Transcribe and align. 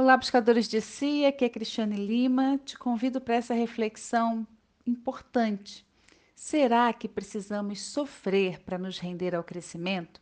Olá, 0.00 0.16
buscadores 0.16 0.68
de 0.68 0.80
si, 0.80 1.26
aqui 1.26 1.44
é 1.44 1.48
Cristiane 1.48 1.96
Lima. 1.96 2.56
Te 2.64 2.78
convido 2.78 3.20
para 3.20 3.34
essa 3.34 3.52
reflexão 3.52 4.46
importante. 4.86 5.84
Será 6.36 6.92
que 6.92 7.08
precisamos 7.08 7.80
sofrer 7.80 8.60
para 8.60 8.78
nos 8.78 9.00
render 9.00 9.34
ao 9.34 9.42
crescimento? 9.42 10.20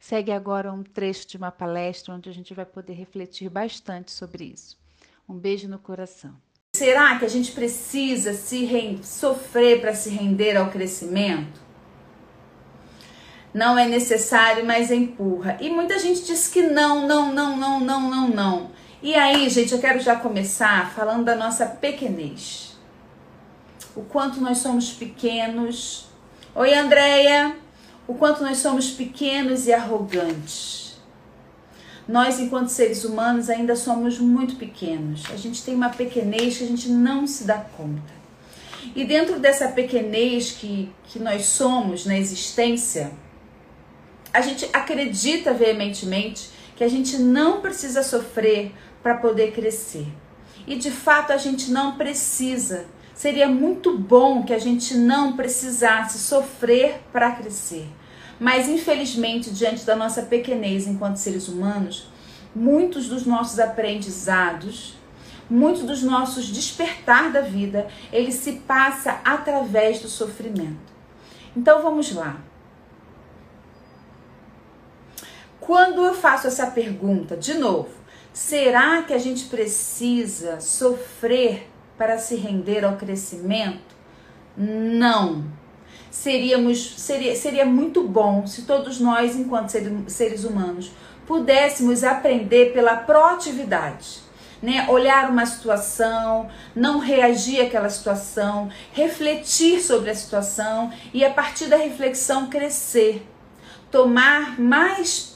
Segue 0.00 0.32
agora 0.32 0.72
um 0.72 0.82
trecho 0.82 1.28
de 1.28 1.36
uma 1.36 1.52
palestra 1.52 2.14
onde 2.14 2.30
a 2.30 2.32
gente 2.32 2.54
vai 2.54 2.64
poder 2.64 2.94
refletir 2.94 3.50
bastante 3.50 4.10
sobre 4.10 4.44
isso. 4.44 4.78
Um 5.28 5.34
beijo 5.34 5.68
no 5.68 5.78
coração. 5.78 6.34
Será 6.74 7.18
que 7.18 7.26
a 7.26 7.28
gente 7.28 7.52
precisa 7.52 8.32
se 8.32 8.66
sofrer 9.02 9.82
para 9.82 9.94
se 9.94 10.08
render 10.08 10.56
ao 10.56 10.70
crescimento? 10.70 11.60
Não 13.52 13.78
é 13.78 13.86
necessário, 13.86 14.64
mas 14.64 14.90
empurra. 14.90 15.58
E 15.60 15.68
muita 15.68 15.98
gente 15.98 16.24
diz 16.24 16.48
que 16.48 16.62
não, 16.62 17.06
não, 17.06 17.34
não, 17.34 17.54
não, 17.54 17.80
não, 17.80 18.00
não, 18.10 18.28
não. 18.28 18.83
E 19.04 19.14
aí, 19.14 19.50
gente, 19.50 19.70
eu 19.70 19.78
quero 19.78 20.00
já 20.00 20.16
começar 20.16 20.90
falando 20.94 21.26
da 21.26 21.36
nossa 21.36 21.66
pequenez. 21.66 22.74
O 23.94 24.00
quanto 24.00 24.40
nós 24.40 24.56
somos 24.56 24.94
pequenos. 24.94 26.06
Oi, 26.54 26.72
Andréia. 26.72 27.54
O 28.08 28.14
quanto 28.14 28.42
nós 28.42 28.56
somos 28.56 28.92
pequenos 28.92 29.66
e 29.66 29.74
arrogantes. 29.74 30.96
Nós, 32.08 32.40
enquanto 32.40 32.68
seres 32.68 33.04
humanos, 33.04 33.50
ainda 33.50 33.76
somos 33.76 34.18
muito 34.18 34.56
pequenos. 34.56 35.24
A 35.30 35.36
gente 35.36 35.62
tem 35.62 35.74
uma 35.74 35.90
pequenez 35.90 36.56
que 36.56 36.64
a 36.64 36.66
gente 36.66 36.88
não 36.88 37.26
se 37.26 37.44
dá 37.44 37.58
conta. 37.58 38.14
E 38.96 39.04
dentro 39.04 39.38
dessa 39.38 39.68
pequenez 39.68 40.52
que, 40.52 40.90
que 41.08 41.18
nós 41.18 41.44
somos 41.44 42.06
na 42.06 42.16
existência, 42.16 43.12
a 44.32 44.40
gente 44.40 44.66
acredita 44.72 45.52
veementemente 45.52 46.54
que 46.74 46.82
a 46.82 46.88
gente 46.88 47.18
não 47.18 47.60
precisa 47.60 48.02
sofrer 48.02 48.72
para 49.04 49.16
poder 49.16 49.52
crescer. 49.52 50.08
E 50.66 50.76
de 50.76 50.90
fato 50.90 51.30
a 51.30 51.36
gente 51.36 51.70
não 51.70 51.98
precisa. 51.98 52.86
Seria 53.14 53.46
muito 53.46 53.98
bom 53.98 54.42
que 54.42 54.54
a 54.54 54.58
gente 54.58 54.96
não 54.96 55.36
precisasse 55.36 56.18
sofrer 56.18 57.02
para 57.12 57.32
crescer. 57.32 57.86
Mas 58.40 58.66
infelizmente, 58.66 59.50
diante 59.50 59.84
da 59.84 59.94
nossa 59.94 60.22
pequenez 60.22 60.86
enquanto 60.86 61.18
seres 61.18 61.48
humanos, 61.48 62.08
muitos 62.56 63.06
dos 63.06 63.26
nossos 63.26 63.60
aprendizados, 63.60 64.96
muitos 65.50 65.82
dos 65.82 66.02
nossos 66.02 66.46
despertar 66.46 67.30
da 67.30 67.42
vida, 67.42 67.86
ele 68.10 68.32
se 68.32 68.52
passa 68.52 69.20
através 69.22 70.00
do 70.00 70.08
sofrimento. 70.08 70.94
Então 71.54 71.82
vamos 71.82 72.10
lá. 72.12 72.38
Quando 75.60 76.02
eu 76.04 76.14
faço 76.14 76.46
essa 76.46 76.66
pergunta, 76.68 77.36
de 77.36 77.54
novo, 77.54 78.03
Será 78.34 79.00
que 79.04 79.14
a 79.14 79.18
gente 79.18 79.44
precisa 79.44 80.58
sofrer 80.58 81.70
para 81.96 82.18
se 82.18 82.34
render 82.34 82.84
ao 82.84 82.96
crescimento? 82.96 83.94
Não. 84.56 85.44
Seríamos, 86.10 87.00
seria, 87.00 87.36
seria 87.36 87.64
muito 87.64 88.02
bom 88.02 88.44
se 88.44 88.62
todos 88.62 88.98
nós, 88.98 89.36
enquanto 89.36 89.70
seres 90.08 90.42
humanos, 90.42 90.90
pudéssemos 91.28 92.02
aprender 92.02 92.72
pela 92.72 92.96
proatividade. 92.96 94.18
Né? 94.60 94.84
Olhar 94.88 95.30
uma 95.30 95.46
situação, 95.46 96.48
não 96.74 96.98
reagir 96.98 97.60
àquela 97.60 97.88
situação, 97.88 98.68
refletir 98.92 99.80
sobre 99.80 100.10
a 100.10 100.14
situação 100.14 100.92
e 101.12 101.24
a 101.24 101.30
partir 101.30 101.66
da 101.66 101.76
reflexão 101.76 102.48
crescer, 102.48 103.24
tomar 103.92 104.58
mais 104.60 105.33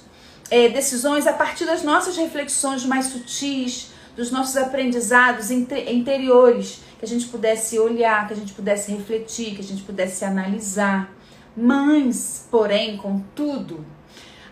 é, 0.50 0.68
decisões 0.68 1.26
a 1.26 1.32
partir 1.32 1.64
das 1.64 1.82
nossas 1.82 2.16
reflexões 2.16 2.84
mais 2.84 3.06
sutis, 3.06 3.90
dos 4.16 4.30
nossos 4.30 4.56
aprendizados 4.56 5.50
interiores, 5.50 6.80
que 6.98 7.04
a 7.04 7.08
gente 7.08 7.26
pudesse 7.28 7.78
olhar, 7.78 8.26
que 8.26 8.32
a 8.32 8.36
gente 8.36 8.52
pudesse 8.52 8.90
refletir, 8.90 9.54
que 9.54 9.60
a 9.60 9.64
gente 9.64 9.82
pudesse 9.82 10.24
analisar. 10.24 11.14
Mas, 11.56 12.46
porém, 12.50 12.96
contudo, 12.96 13.86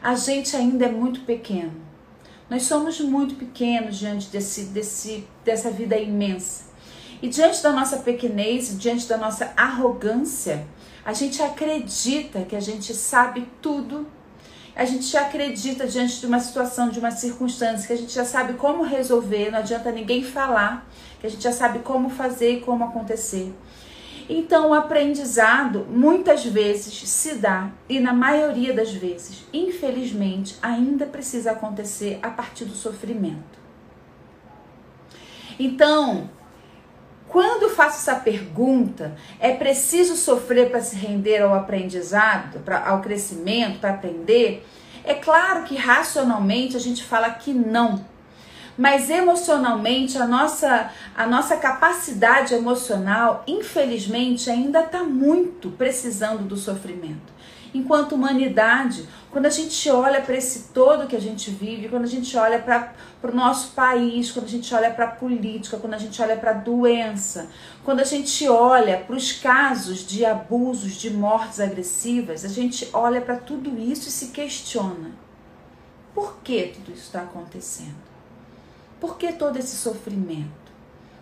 a 0.01 0.15
gente 0.15 0.55
ainda 0.55 0.87
é 0.87 0.91
muito 0.91 1.21
pequeno. 1.23 1.73
Nós 2.49 2.63
somos 2.63 3.01
muito 3.01 3.35
pequenos 3.35 3.99
diante 3.99 4.29
desse, 4.29 4.67
desse, 4.67 5.27
dessa 5.45 5.69
vida 5.69 5.99
imensa. 5.99 6.67
E 7.21 7.29
diante 7.29 7.61
da 7.61 7.73
nossa 7.73 7.97
pequenez, 7.99 8.79
diante 8.79 9.09
da 9.09 9.17
nossa 9.17 9.53
arrogância, 9.57 10.65
a 11.05 11.13
gente 11.13 11.43
acredita 11.43 12.43
que 12.43 12.55
a 12.55 12.61
gente 12.61 12.95
sabe 12.95 13.49
tudo 13.61 14.07
a 14.77 14.85
gente 14.85 15.07
já 15.07 15.23
acredita 15.23 15.87
diante 15.87 16.21
de 16.21 16.27
uma 16.27 16.39
situação, 16.39 16.91
de 16.91 16.99
uma 16.99 17.11
circunstância, 17.11 17.87
que 17.87 17.93
a 17.95 17.97
gente 17.97 18.13
já 18.13 18.27
sabe 18.27 18.53
como 18.55 18.83
resolver, 18.83 19.51
não 19.51 19.61
adianta 19.61 19.91
ninguém 19.91 20.23
falar, 20.23 20.87
que 21.19 21.27
a 21.27 21.31
gente 21.31 21.43
já 21.43 21.53
sabe 21.53 21.79
como 21.79 22.11
fazer 22.11 22.59
e 22.59 22.61
como 22.61 22.85
acontecer. 22.85 23.55
Então, 24.29 24.71
o 24.71 24.75
aprendizado 24.75 25.87
muitas 25.89 26.45
vezes 26.45 27.09
se 27.09 27.37
dá, 27.37 27.71
e 27.89 27.99
na 27.99 28.13
maioria 28.13 28.75
das 28.75 28.93
vezes, 28.93 29.47
infelizmente, 29.51 30.59
ainda 30.61 31.07
precisa 31.07 31.53
acontecer 31.53 32.19
a 32.23 32.29
partir 32.29 32.67
do 32.67 32.75
sofrimento. 32.75 33.57
Então, 35.59 36.29
quando 37.29 37.69
faço 37.75 37.99
essa 37.99 38.21
pergunta, 38.21 39.17
é 39.41 39.53
preciso 39.53 40.17
sofrer 40.17 40.71
para 40.71 40.81
se 40.81 40.97
render 40.97 41.43
ao 41.43 41.55
aprendizado, 41.55 42.61
pra, 42.61 42.89
ao 42.89 43.01
crescimento, 43.01 43.81
para 43.81 43.91
aprender? 43.91 44.67
É 45.05 45.15
claro 45.15 45.65
que 45.65 45.77
racionalmente 45.77 46.77
a 46.77 46.81
gente 46.81 47.05
fala 47.05 47.31
que 47.31 47.53
não. 47.53 48.05
Mas 48.79 49.09
emocionalmente, 49.09 50.19
a 50.19 50.27
nossa, 50.27 50.91
a 51.17 51.27
nossa 51.27 51.57
capacidade 51.57 52.55
emocional, 52.55 53.43
infelizmente, 53.47 54.51
ainda 54.51 54.81
está 54.81 55.03
muito 55.03 55.71
precisando 55.71 56.43
do 56.43 56.57
sofrimento 56.57 57.36
enquanto 57.75 58.15
humanidade, 58.15 59.09
quando 59.31 59.47
a 59.47 59.51
gente 59.51 59.91
olha 59.91 60.21
para 60.21 60.35
esse 60.35 60.69
todo 60.73 61.07
que 61.07 61.17
a 61.17 61.21
gente 61.21 61.51
vive, 61.51 61.89
quando 61.89 62.05
a 62.05 62.09
gente 62.09 62.37
olha 62.37 62.59
para 62.59 62.95
o 63.23 63.35
nosso 63.35 63.73
país, 63.73 64.31
quando 64.31 64.47
a 64.47 64.49
gente 64.49 64.75
olha 64.75 64.91
para 64.91 65.05
a 65.05 65.11
política, 65.11 65.77
quando 65.77 65.95
a 65.95 65.99
gente 65.99 66.21
olha 66.23 66.37
para 66.37 66.53
a 66.53 66.55
doença, 66.55 67.51
quando 67.85 68.01
a 68.01 68.05
gente 68.05 68.49
olha 68.49 68.99
para 68.99 69.15
os 69.15 69.33
casos 69.33 70.07
de 70.07 70.25
abusos, 70.25 70.95
de 70.95 71.11
mortes 71.11 71.61
agressivas, 71.61 72.45
a 72.45 72.49
gente 72.49 72.89
olha 72.93 73.21
para 73.21 73.37
tudo 73.37 73.79
isso 73.79 74.09
e 74.09 74.13
se 74.13 74.29
questiona: 74.29 75.11
por 76.15 76.39
que 76.43 76.73
tudo 76.75 76.93
isso 76.93 77.05
está 77.05 77.21
acontecendo? 77.21 78.07
Por 79.01 79.19
que 79.19 79.33
todo 79.33 79.59
esse 79.59 79.77
sofrimento? 79.77 80.67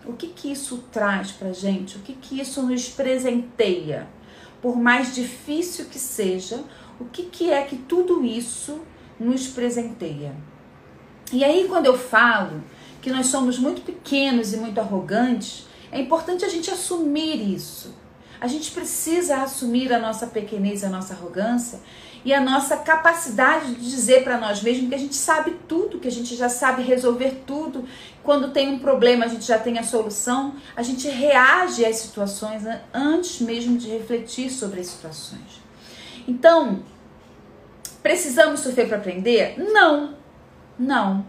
O 0.06 0.12
que, 0.12 0.28
que 0.28 0.52
isso 0.52 0.84
traz 0.92 1.32
para 1.32 1.52
gente? 1.52 1.96
O 1.96 2.00
que, 2.00 2.12
que 2.12 2.40
isso 2.40 2.62
nos 2.62 2.88
presenteia? 2.88 4.06
Por 4.64 4.78
mais 4.78 5.14
difícil 5.14 5.84
que 5.90 5.98
seja, 5.98 6.64
o 6.98 7.04
que, 7.04 7.24
que 7.24 7.50
é 7.50 7.60
que 7.64 7.76
tudo 7.76 8.24
isso 8.24 8.80
nos 9.20 9.46
presenteia. 9.46 10.34
E 11.30 11.44
aí, 11.44 11.66
quando 11.68 11.84
eu 11.84 11.98
falo 11.98 12.64
que 13.02 13.10
nós 13.10 13.26
somos 13.26 13.58
muito 13.58 13.82
pequenos 13.82 14.54
e 14.54 14.56
muito 14.56 14.80
arrogantes, 14.80 15.66
é 15.92 16.00
importante 16.00 16.46
a 16.46 16.48
gente 16.48 16.70
assumir 16.70 17.54
isso. 17.54 17.94
A 18.40 18.46
gente 18.46 18.70
precisa 18.70 19.42
assumir 19.42 19.92
a 19.92 19.98
nossa 19.98 20.28
pequenez, 20.28 20.82
a 20.82 20.88
nossa 20.88 21.12
arrogância 21.12 21.80
e 22.24 22.32
a 22.32 22.40
nossa 22.40 22.76
capacidade 22.78 23.74
de 23.74 23.90
dizer 23.90 24.24
para 24.24 24.38
nós 24.38 24.62
mesmos 24.62 24.88
que 24.88 24.94
a 24.94 24.98
gente 24.98 25.14
sabe 25.14 25.56
tudo, 25.68 25.98
que 25.98 26.08
a 26.08 26.12
gente 26.12 26.34
já 26.34 26.48
sabe 26.48 26.82
resolver 26.82 27.42
tudo. 27.46 27.84
Quando 28.22 28.50
tem 28.50 28.70
um 28.70 28.78
problema, 28.78 29.26
a 29.26 29.28
gente 29.28 29.44
já 29.44 29.58
tem 29.58 29.78
a 29.78 29.82
solução. 29.82 30.54
A 30.74 30.82
gente 30.82 31.06
reage 31.06 31.84
às 31.84 31.96
situações 31.96 32.62
né, 32.62 32.80
antes 32.94 33.40
mesmo 33.40 33.76
de 33.76 33.90
refletir 33.90 34.50
sobre 34.50 34.80
as 34.80 34.86
situações. 34.86 35.62
Então, 36.26 36.82
precisamos 38.02 38.60
sofrer 38.60 38.88
para 38.88 38.96
aprender? 38.96 39.58
Não, 39.58 40.14
não. 40.78 41.26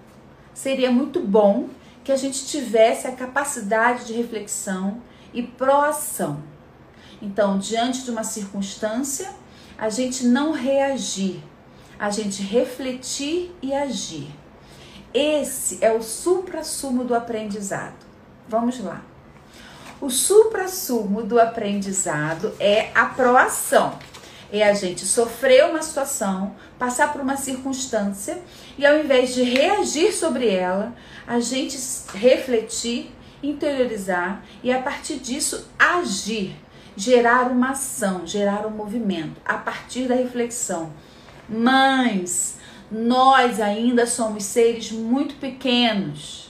Seria 0.54 0.90
muito 0.90 1.20
bom 1.20 1.68
que 2.06 2.12
a 2.14 2.16
gente 2.16 2.46
tivesse 2.46 3.06
a 3.06 3.12
capacidade 3.12 4.06
de 4.06 4.14
reflexão 4.14 5.02
e 5.34 5.44
proação. 5.44 6.42
Então, 7.22 7.58
diante 7.58 8.04
de 8.04 8.12
uma 8.12 8.24
circunstância, 8.24 9.30
a 9.78 9.90
gente 9.90 10.26
não 10.26 10.52
reagir, 10.52 11.44
a 12.00 12.10
gente 12.10 12.42
refletir 12.42 13.56
e 13.62 13.74
agir. 13.74 14.30
Esse 15.14 15.84
é 15.84 15.92
o 15.92 16.02
supra-sumo 16.02 17.04
do 17.04 17.16
aprendizado. 17.16 18.06
Vamos 18.48 18.80
lá. 18.80 19.02
O 20.02 20.10
supra-sumo 20.10 21.24
do 21.24 21.40
aprendizado 21.40 22.54
é 22.60 22.92
a 22.94 23.06
proação. 23.06 23.98
É 24.52 24.64
a 24.64 24.74
gente 24.74 25.06
sofrer 25.06 25.66
uma 25.66 25.82
situação, 25.82 26.56
passar 26.78 27.12
por 27.12 27.22
uma 27.22 27.36
circunstância 27.36 28.42
e 28.78 28.86
ao 28.86 28.98
invés 29.00 29.34
de 29.34 29.42
reagir 29.44 30.14
sobre 30.14 30.48
ela, 30.48 30.94
a 31.26 31.40
gente 31.40 31.78
refletir, 32.14 33.12
interiorizar 33.42 34.44
e 34.64 34.72
a 34.72 34.82
partir 34.82 35.16
disso 35.16 35.68
agir 35.80 36.56
gerar 36.96 37.52
uma 37.52 37.72
ação, 37.72 38.26
gerar 38.26 38.66
um 38.66 38.72
movimento 38.72 39.42
a 39.46 39.56
partir 39.56 40.08
da 40.08 40.16
reflexão. 40.16 40.92
Mas 41.48 42.58
nós 42.92 43.60
ainda 43.60 44.06
somos 44.06 44.44
seres 44.44 44.92
muito 44.92 45.36
pequenos. 45.36 46.44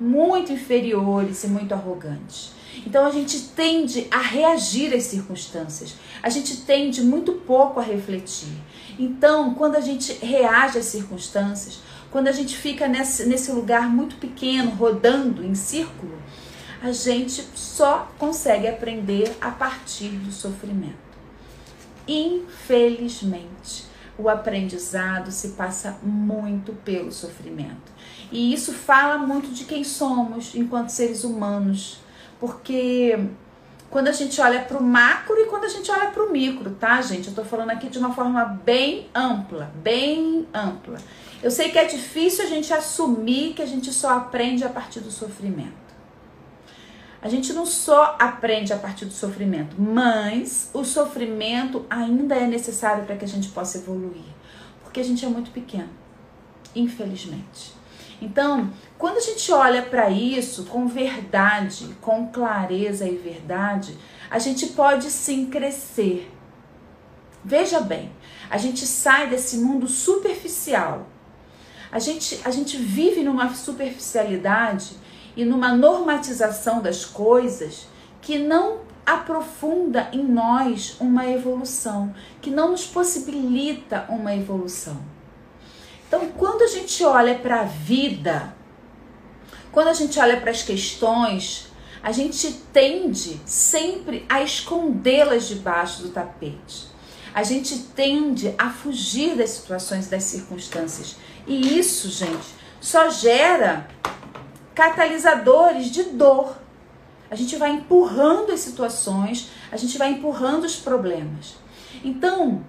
muito 0.00 0.52
inferiores 0.52 1.42
e 1.44 1.48
muito 1.48 1.74
arrogantes. 1.74 2.52
Então 2.86 3.04
a 3.04 3.10
gente 3.10 3.40
tende 3.48 4.06
a 4.10 4.18
reagir 4.18 4.94
às 4.94 5.04
circunstâncias, 5.04 5.96
a 6.22 6.28
gente 6.30 6.58
tende 6.58 7.02
muito 7.02 7.32
pouco 7.32 7.80
a 7.80 7.82
refletir. 7.82 8.52
Então, 8.98 9.54
quando 9.54 9.76
a 9.76 9.80
gente 9.80 10.12
reage 10.24 10.78
às 10.78 10.86
circunstâncias, 10.86 11.80
quando 12.10 12.28
a 12.28 12.32
gente 12.32 12.56
fica 12.56 12.88
nesse, 12.88 13.26
nesse 13.26 13.50
lugar 13.52 13.88
muito 13.88 14.16
pequeno, 14.16 14.70
rodando 14.70 15.44
em 15.44 15.54
círculo, 15.54 16.17
a 16.82 16.92
gente 16.92 17.44
só 17.54 18.08
consegue 18.18 18.68
aprender 18.68 19.36
a 19.40 19.50
partir 19.50 20.10
do 20.10 20.30
sofrimento. 20.30 21.08
Infelizmente, 22.06 23.84
o 24.16 24.28
aprendizado 24.28 25.30
se 25.30 25.50
passa 25.50 25.98
muito 26.02 26.72
pelo 26.84 27.12
sofrimento. 27.12 27.92
E 28.30 28.52
isso 28.52 28.72
fala 28.72 29.18
muito 29.18 29.48
de 29.48 29.64
quem 29.64 29.84
somos 29.84 30.54
enquanto 30.54 30.90
seres 30.90 31.24
humanos, 31.24 32.00
porque 32.38 33.18
quando 33.90 34.08
a 34.08 34.12
gente 34.12 34.40
olha 34.40 34.60
para 34.60 34.76
o 34.76 34.82
macro 34.82 35.36
e 35.38 35.46
quando 35.46 35.64
a 35.64 35.68
gente 35.68 35.90
olha 35.90 36.10
para 36.10 36.22
o 36.22 36.30
micro, 36.30 36.70
tá, 36.72 37.00
gente? 37.00 37.26
Eu 37.26 37.30
estou 37.30 37.44
falando 37.44 37.70
aqui 37.70 37.88
de 37.88 37.98
uma 37.98 38.12
forma 38.12 38.44
bem 38.44 39.08
ampla, 39.14 39.72
bem 39.82 40.46
ampla. 40.52 40.98
Eu 41.42 41.50
sei 41.50 41.70
que 41.70 41.78
é 41.78 41.84
difícil 41.84 42.44
a 42.44 42.48
gente 42.48 42.72
assumir 42.72 43.54
que 43.54 43.62
a 43.62 43.66
gente 43.66 43.92
só 43.92 44.10
aprende 44.10 44.64
a 44.64 44.68
partir 44.68 45.00
do 45.00 45.10
sofrimento. 45.10 45.87
A 47.20 47.28
gente 47.28 47.52
não 47.52 47.66
só 47.66 48.16
aprende 48.18 48.72
a 48.72 48.76
partir 48.76 49.04
do 49.04 49.12
sofrimento, 49.12 49.80
mas 49.80 50.70
o 50.72 50.84
sofrimento 50.84 51.84
ainda 51.90 52.36
é 52.36 52.46
necessário 52.46 53.04
para 53.04 53.16
que 53.16 53.24
a 53.24 53.28
gente 53.28 53.48
possa 53.48 53.78
evoluir, 53.78 54.24
porque 54.84 55.00
a 55.00 55.04
gente 55.04 55.24
é 55.24 55.28
muito 55.28 55.50
pequeno, 55.50 55.90
infelizmente. 56.76 57.76
Então, 58.22 58.70
quando 58.96 59.16
a 59.16 59.20
gente 59.20 59.50
olha 59.52 59.82
para 59.82 60.10
isso 60.10 60.64
com 60.66 60.86
verdade, 60.86 61.96
com 62.00 62.28
clareza 62.28 63.06
e 63.08 63.16
verdade, 63.16 63.96
a 64.30 64.38
gente 64.38 64.68
pode 64.68 65.10
sim 65.10 65.46
crescer. 65.46 66.30
Veja 67.44 67.80
bem, 67.80 68.12
a 68.50 68.58
gente 68.58 68.86
sai 68.86 69.28
desse 69.28 69.58
mundo 69.58 69.88
superficial. 69.88 71.06
A 71.90 71.98
gente, 71.98 72.40
a 72.44 72.50
gente 72.50 72.76
vive 72.76 73.22
numa 73.22 73.54
superficialidade 73.54 74.96
e 75.38 75.44
numa 75.44 75.72
normatização 75.72 76.82
das 76.82 77.04
coisas 77.04 77.86
que 78.20 78.40
não 78.40 78.80
aprofunda 79.06 80.08
em 80.12 80.24
nós 80.24 80.96
uma 80.98 81.28
evolução, 81.28 82.12
que 82.42 82.50
não 82.50 82.72
nos 82.72 82.84
possibilita 82.84 84.04
uma 84.08 84.34
evolução. 84.34 85.00
Então, 86.08 86.28
quando 86.36 86.62
a 86.62 86.66
gente 86.66 87.04
olha 87.04 87.36
para 87.36 87.60
a 87.60 87.64
vida, 87.64 88.52
quando 89.70 89.86
a 89.86 89.92
gente 89.92 90.18
olha 90.18 90.40
para 90.40 90.50
as 90.50 90.62
questões, 90.62 91.68
a 92.02 92.10
gente 92.10 92.52
tende 92.72 93.40
sempre 93.46 94.26
a 94.28 94.42
escondê-las 94.42 95.46
debaixo 95.46 96.02
do 96.02 96.08
tapete. 96.08 96.88
A 97.32 97.44
gente 97.44 97.78
tende 97.94 98.52
a 98.58 98.70
fugir 98.70 99.36
das 99.36 99.50
situações, 99.50 100.08
das 100.08 100.24
circunstâncias. 100.24 101.14
E 101.46 101.78
isso, 101.78 102.08
gente, 102.08 102.48
só 102.80 103.08
gera 103.08 103.86
catalisadores 104.78 105.86
de 105.86 106.04
dor. 106.04 106.56
A 107.28 107.34
gente 107.34 107.56
vai 107.56 107.72
empurrando 107.72 108.52
as 108.52 108.60
situações, 108.60 109.50
a 109.72 109.76
gente 109.76 109.98
vai 109.98 110.12
empurrando 110.12 110.62
os 110.62 110.76
problemas. 110.76 111.56
Então, 112.04 112.64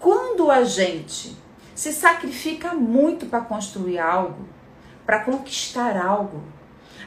quando 0.00 0.50
a 0.50 0.64
gente 0.64 1.36
se 1.74 1.92
sacrifica 1.92 2.72
muito 2.72 3.26
para 3.26 3.42
construir 3.42 3.98
algo, 3.98 4.48
para 5.04 5.20
conquistar 5.20 5.98
algo, 5.98 6.42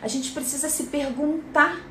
a 0.04 0.08
gente 0.08 0.30
precisa 0.30 0.70
se 0.70 0.84
perguntar 0.84 1.82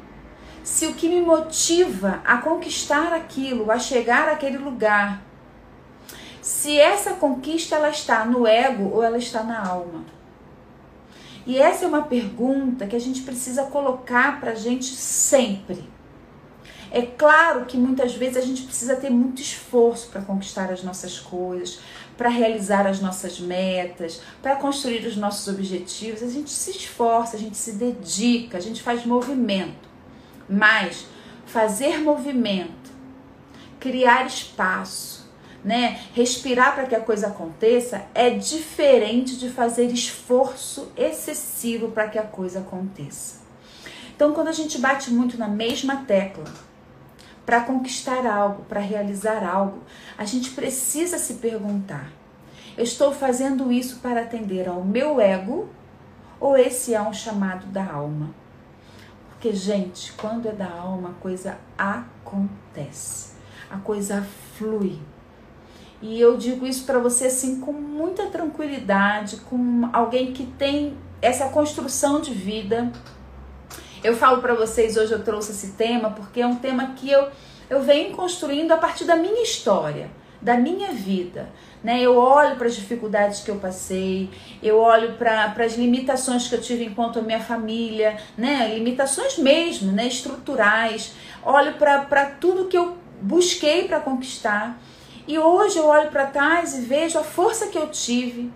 se 0.62 0.86
o 0.86 0.94
que 0.94 1.08
me 1.08 1.20
motiva 1.20 2.20
a 2.24 2.38
conquistar 2.38 3.12
aquilo, 3.12 3.72
a 3.72 3.78
chegar 3.80 4.28
àquele 4.28 4.58
lugar, 4.58 5.20
se 6.40 6.78
essa 6.78 7.14
conquista 7.14 7.74
ela 7.74 7.90
está 7.90 8.24
no 8.24 8.46
ego 8.46 8.94
ou 8.94 9.02
ela 9.02 9.18
está 9.18 9.42
na 9.42 9.66
alma. 9.66 10.15
E 11.46 11.58
essa 11.58 11.84
é 11.84 11.88
uma 11.88 12.02
pergunta 12.02 12.86
que 12.86 12.96
a 12.96 13.00
gente 13.00 13.22
precisa 13.22 13.64
colocar 13.66 14.40
para 14.40 14.50
a 14.50 14.54
gente 14.56 14.86
sempre. 14.86 15.84
É 16.90 17.02
claro 17.02 17.66
que 17.66 17.76
muitas 17.76 18.14
vezes 18.14 18.36
a 18.36 18.40
gente 18.40 18.62
precisa 18.62 18.96
ter 18.96 19.10
muito 19.10 19.40
esforço 19.40 20.08
para 20.08 20.22
conquistar 20.22 20.72
as 20.72 20.82
nossas 20.82 21.18
coisas, 21.18 21.78
para 22.16 22.28
realizar 22.28 22.86
as 22.86 23.00
nossas 23.00 23.38
metas, 23.38 24.20
para 24.42 24.56
construir 24.56 25.06
os 25.06 25.16
nossos 25.16 25.46
objetivos. 25.46 26.22
A 26.22 26.28
gente 26.28 26.50
se 26.50 26.70
esforça, 26.70 27.36
a 27.36 27.38
gente 27.38 27.56
se 27.56 27.72
dedica, 27.72 28.58
a 28.58 28.60
gente 28.60 28.82
faz 28.82 29.04
movimento. 29.04 29.88
Mas 30.48 31.06
fazer 31.44 31.98
movimento, 31.98 32.90
criar 33.78 34.26
espaço, 34.26 35.25
né? 35.66 35.98
Respirar 36.14 36.76
para 36.76 36.86
que 36.86 36.94
a 36.94 37.00
coisa 37.00 37.26
aconteça 37.26 38.04
é 38.14 38.30
diferente 38.30 39.36
de 39.36 39.50
fazer 39.50 39.86
esforço 39.86 40.92
excessivo 40.96 41.88
para 41.88 42.08
que 42.08 42.16
a 42.16 42.22
coisa 42.22 42.60
aconteça. 42.60 43.40
Então, 44.14 44.32
quando 44.32 44.46
a 44.46 44.52
gente 44.52 44.78
bate 44.78 45.10
muito 45.10 45.36
na 45.36 45.48
mesma 45.48 46.04
tecla 46.06 46.44
para 47.44 47.62
conquistar 47.62 48.24
algo, 48.24 48.62
para 48.66 48.78
realizar 48.78 49.44
algo, 49.44 49.82
a 50.16 50.24
gente 50.24 50.50
precisa 50.50 51.18
se 51.18 51.34
perguntar: 51.34 52.12
eu 52.78 52.84
estou 52.84 53.12
fazendo 53.12 53.72
isso 53.72 53.98
para 53.98 54.22
atender 54.22 54.68
ao 54.68 54.84
meu 54.84 55.20
ego 55.20 55.68
ou 56.38 56.56
esse 56.56 56.94
é 56.94 57.02
um 57.02 57.12
chamado 57.12 57.66
da 57.66 57.84
alma? 57.84 58.32
Porque, 59.30 59.52
gente, 59.52 60.12
quando 60.12 60.46
é 60.46 60.52
da 60.52 60.70
alma, 60.70 61.10
a 61.10 61.20
coisa 61.20 61.58
acontece, 61.76 63.32
a 63.68 63.78
coisa 63.78 64.24
flui. 64.56 65.00
E 66.02 66.20
eu 66.20 66.36
digo 66.36 66.66
isso 66.66 66.84
para 66.84 66.98
você 66.98 67.26
assim 67.26 67.60
com 67.60 67.72
muita 67.72 68.26
tranquilidade, 68.26 69.38
com 69.48 69.88
alguém 69.92 70.32
que 70.32 70.44
tem 70.44 70.96
essa 71.22 71.48
construção 71.48 72.20
de 72.20 72.32
vida. 72.32 72.92
Eu 74.04 74.14
falo 74.14 74.40
para 74.40 74.54
vocês 74.54 74.96
hoje 74.96 75.12
eu 75.12 75.24
trouxe 75.24 75.52
esse 75.52 75.72
tema 75.72 76.10
porque 76.10 76.40
é 76.40 76.46
um 76.46 76.56
tema 76.56 76.92
que 76.96 77.10
eu 77.10 77.28
eu 77.68 77.82
venho 77.82 78.14
construindo 78.14 78.70
a 78.72 78.76
partir 78.76 79.04
da 79.04 79.16
minha 79.16 79.42
história, 79.42 80.08
da 80.40 80.56
minha 80.56 80.92
vida. 80.92 81.48
Né? 81.82 82.00
Eu 82.00 82.16
olho 82.16 82.56
para 82.56 82.66
as 82.66 82.76
dificuldades 82.76 83.40
que 83.40 83.50
eu 83.50 83.56
passei, 83.56 84.30
eu 84.62 84.78
olho 84.78 85.14
para 85.14 85.52
as 85.58 85.76
limitações 85.76 86.48
que 86.48 86.54
eu 86.54 86.60
tive 86.60 86.84
enquanto 86.84 87.18
a 87.18 87.22
minha 87.22 87.40
família, 87.40 88.16
né? 88.36 88.72
limitações 88.74 89.36
mesmo, 89.38 89.92
né? 89.92 90.06
estruturais. 90.06 91.12
Olho 91.44 91.74
para 91.74 92.26
tudo 92.40 92.66
que 92.66 92.78
eu 92.78 92.96
busquei 93.20 93.88
para 93.88 94.00
conquistar. 94.00 94.78
E 95.26 95.38
hoje 95.38 95.76
eu 95.76 95.86
olho 95.86 96.10
para 96.10 96.26
trás 96.26 96.78
e 96.78 96.82
vejo 96.82 97.18
a 97.18 97.24
força 97.24 97.66
que 97.66 97.76
eu 97.76 97.88
tive, 97.88 98.52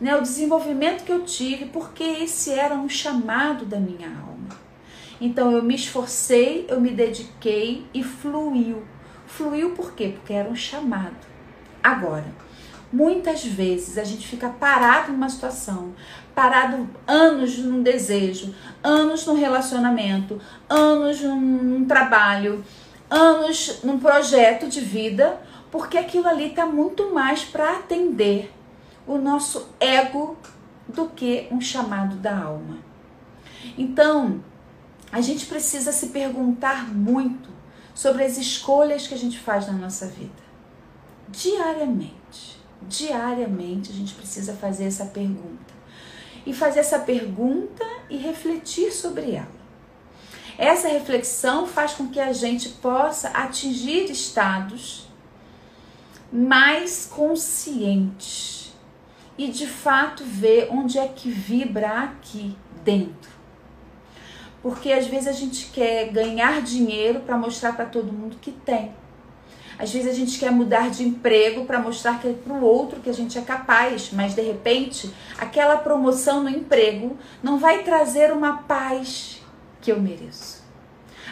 né, 0.00 0.16
o 0.16 0.22
desenvolvimento 0.22 1.04
que 1.04 1.12
eu 1.12 1.24
tive, 1.24 1.66
porque 1.66 2.02
esse 2.02 2.50
era 2.50 2.74
um 2.74 2.88
chamado 2.88 3.64
da 3.64 3.78
minha 3.78 4.08
alma. 4.08 4.48
Então 5.20 5.52
eu 5.52 5.62
me 5.62 5.76
esforcei, 5.76 6.66
eu 6.68 6.80
me 6.80 6.90
dediquei 6.90 7.86
e 7.94 8.02
fluiu. 8.02 8.82
Fluiu 9.26 9.70
por 9.70 9.92
quê? 9.92 10.14
Porque 10.16 10.32
era 10.32 10.48
um 10.48 10.56
chamado. 10.56 11.16
Agora, 11.82 12.26
muitas 12.92 13.44
vezes 13.44 13.96
a 13.96 14.02
gente 14.02 14.26
fica 14.26 14.48
parado 14.48 15.12
numa 15.12 15.28
situação, 15.28 15.94
parado 16.34 16.88
anos 17.06 17.58
num 17.58 17.82
desejo, 17.82 18.54
anos 18.82 19.24
num 19.24 19.34
relacionamento, 19.34 20.40
anos 20.68 21.20
num, 21.20 21.40
num 21.40 21.84
trabalho, 21.84 22.64
anos 23.10 23.80
num 23.84 23.98
projeto 23.98 24.68
de 24.68 24.80
vida 24.80 25.38
porque 25.70 25.98
aquilo 25.98 26.28
ali 26.28 26.50
está 26.50 26.66
muito 26.66 27.12
mais 27.12 27.44
para 27.44 27.76
atender 27.76 28.52
o 29.06 29.18
nosso 29.18 29.68
ego 29.80 30.36
do 30.86 31.08
que 31.08 31.48
um 31.50 31.60
chamado 31.60 32.16
da 32.16 32.36
alma. 32.36 32.78
Então, 33.76 34.42
a 35.10 35.20
gente 35.20 35.46
precisa 35.46 35.92
se 35.92 36.08
perguntar 36.08 36.88
muito 36.92 37.48
sobre 37.94 38.24
as 38.24 38.38
escolhas 38.38 39.06
que 39.06 39.14
a 39.14 39.18
gente 39.18 39.38
faz 39.38 39.66
na 39.66 39.72
nossa 39.72 40.06
vida. 40.06 40.48
Diariamente, 41.28 42.58
diariamente 42.82 43.90
a 43.90 43.94
gente 43.94 44.14
precisa 44.14 44.54
fazer 44.54 44.84
essa 44.84 45.06
pergunta. 45.06 45.76
E 46.46 46.54
fazer 46.54 46.80
essa 46.80 47.00
pergunta 47.00 47.84
e 48.08 48.16
refletir 48.16 48.92
sobre 48.92 49.32
ela. 49.32 49.58
Essa 50.56 50.88
reflexão 50.88 51.66
faz 51.66 51.92
com 51.92 52.08
que 52.08 52.18
a 52.18 52.32
gente 52.32 52.70
possa 52.70 53.28
atingir 53.28 54.10
estados 54.10 55.07
mais 56.32 57.06
consciente 57.06 58.72
e 59.36 59.48
de 59.48 59.66
fato 59.66 60.24
ver 60.24 60.68
onde 60.70 60.98
é 60.98 61.08
que 61.08 61.30
vibra 61.30 62.04
aqui 62.04 62.56
dentro. 62.84 63.30
Porque 64.60 64.92
às 64.92 65.06
vezes 65.06 65.28
a 65.28 65.32
gente 65.32 65.70
quer 65.72 66.10
ganhar 66.10 66.60
dinheiro 66.62 67.20
para 67.20 67.36
mostrar 67.36 67.74
para 67.74 67.86
todo 67.86 68.12
mundo 68.12 68.36
que 68.40 68.50
tem. 68.50 68.92
Às 69.78 69.92
vezes 69.92 70.10
a 70.10 70.14
gente 70.14 70.38
quer 70.40 70.50
mudar 70.50 70.90
de 70.90 71.04
emprego 71.04 71.64
para 71.64 71.78
mostrar 71.78 72.20
que 72.20 72.26
é 72.26 72.32
para 72.32 72.52
o 72.52 72.64
outro 72.64 73.00
que 73.00 73.08
a 73.08 73.14
gente 73.14 73.38
é 73.38 73.42
capaz, 73.42 74.10
mas 74.12 74.34
de 74.34 74.42
repente 74.42 75.08
aquela 75.38 75.76
promoção 75.76 76.42
no 76.42 76.50
emprego 76.50 77.16
não 77.40 77.58
vai 77.58 77.84
trazer 77.84 78.32
uma 78.32 78.58
paz 78.64 79.40
que 79.80 79.92
eu 79.92 80.00
mereço. 80.00 80.57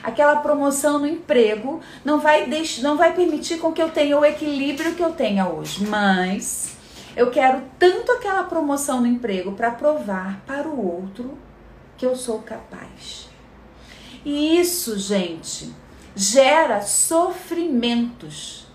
Aquela 0.02 0.36
promoção 0.36 0.98
no 0.98 1.06
emprego 1.06 1.80
não 2.04 2.20
vai, 2.20 2.46
deix 2.46 2.80
não 2.80 2.96
vai 2.96 3.14
permitir 3.14 3.58
com 3.58 3.72
que 3.72 3.82
eu 3.82 3.90
tenha 3.90 4.18
o 4.18 4.24
equilíbrio 4.24 4.94
que 4.94 5.02
eu 5.02 5.12
tenha 5.12 5.48
hoje, 5.48 5.84
mas 5.86 6.76
eu 7.16 7.30
quero 7.30 7.62
tanto 7.78 8.12
aquela 8.12 8.44
promoção 8.44 9.00
no 9.00 9.06
emprego 9.06 9.52
para 9.52 9.70
provar 9.70 10.42
para 10.46 10.68
o 10.68 10.86
outro 10.86 11.36
que 11.96 12.04
eu 12.04 12.14
sou 12.14 12.40
capaz. 12.40 13.28
E 14.24 14.58
isso, 14.58 14.98
gente, 14.98 15.72
gera 16.14 16.82
sofrimentos. 16.82 18.66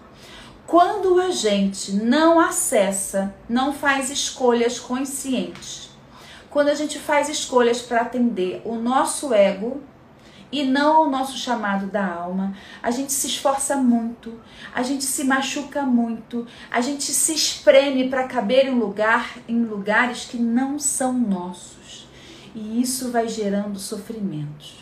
Quando 0.66 1.20
a 1.20 1.30
gente 1.30 1.92
não 1.92 2.40
acessa, 2.40 3.36
não 3.50 3.74
faz 3.74 4.10
escolhas 4.10 4.80
conscientes, 4.80 5.90
quando 6.50 6.70
a 6.70 6.76
gente 6.76 6.98
faz 6.98 7.30
escolhas 7.30 7.82
para 7.82 8.02
atender 8.02 8.62
o 8.66 8.76
nosso 8.76 9.34
ego 9.34 9.82
e 10.52 10.64
não 10.64 11.04
o 11.04 11.10
nosso 11.10 11.38
chamado 11.38 11.88
da 11.88 12.06
alma, 12.06 12.56
a 12.84 12.92
gente 12.92 13.14
se 13.14 13.28
esforça 13.28 13.78
muito, 13.78 14.40
a 14.74 14.84
gente 14.84 15.06
se 15.06 15.24
machuca 15.24 15.84
muito, 15.84 16.46
a 16.70 16.82
gente 16.82 17.04
se 17.04 17.34
espreme 17.34 18.10
para 18.10 18.28
caber 18.28 18.68
em 18.68 18.78
lugar 18.78 19.38
em 19.48 19.64
lugares 19.64 20.26
que 20.26 20.38
não 20.38 20.78
são 20.78 21.14
nossos. 21.14 22.08
E 22.54 22.82
isso 22.82 23.12
vai 23.12 23.30
gerando 23.30 23.80
sofrimentos. 23.80 24.82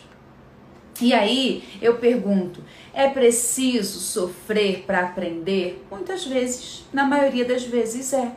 E 1.00 1.14
aí 1.14 1.64
eu 1.80 1.98
pergunto: 1.98 2.62
é 2.92 3.08
preciso 3.08 4.00
sofrer 4.00 4.84
para 4.86 5.00
aprender? 5.00 5.86
Muitas 5.90 6.26
vezes, 6.26 6.84
na 6.92 7.04
maioria 7.04 7.44
das 7.44 7.62
vezes 7.62 8.12
é. 8.12 8.34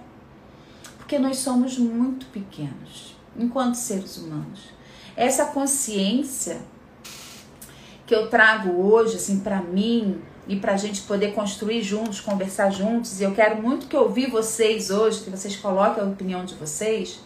Porque 0.97 1.17
nós 1.19 1.37
somos 1.37 1.77
muito 1.77 2.27
pequenos 2.27 3.15
enquanto 3.37 3.75
seres 3.75 4.17
humanos. 4.17 4.71
Essa 5.15 5.45
consciência 5.45 6.61
que 8.05 8.13
eu 8.13 8.27
trago 8.27 8.81
hoje, 8.85 9.15
assim, 9.15 9.39
para 9.39 9.61
mim 9.61 10.21
e 10.47 10.57
para 10.57 10.73
a 10.73 10.77
gente 10.77 11.01
poder 11.03 11.33
construir 11.33 11.81
juntos, 11.81 12.19
conversar 12.19 12.69
juntos, 12.69 13.21
e 13.21 13.23
eu 13.23 13.33
quero 13.33 13.61
muito 13.61 13.87
que 13.87 13.95
ouvir 13.95 14.29
vocês 14.29 14.89
hoje, 14.89 15.21
que 15.21 15.29
vocês 15.29 15.55
coloquem 15.55 16.03
a 16.03 16.07
opinião 16.07 16.43
de 16.43 16.55
vocês. 16.55 17.19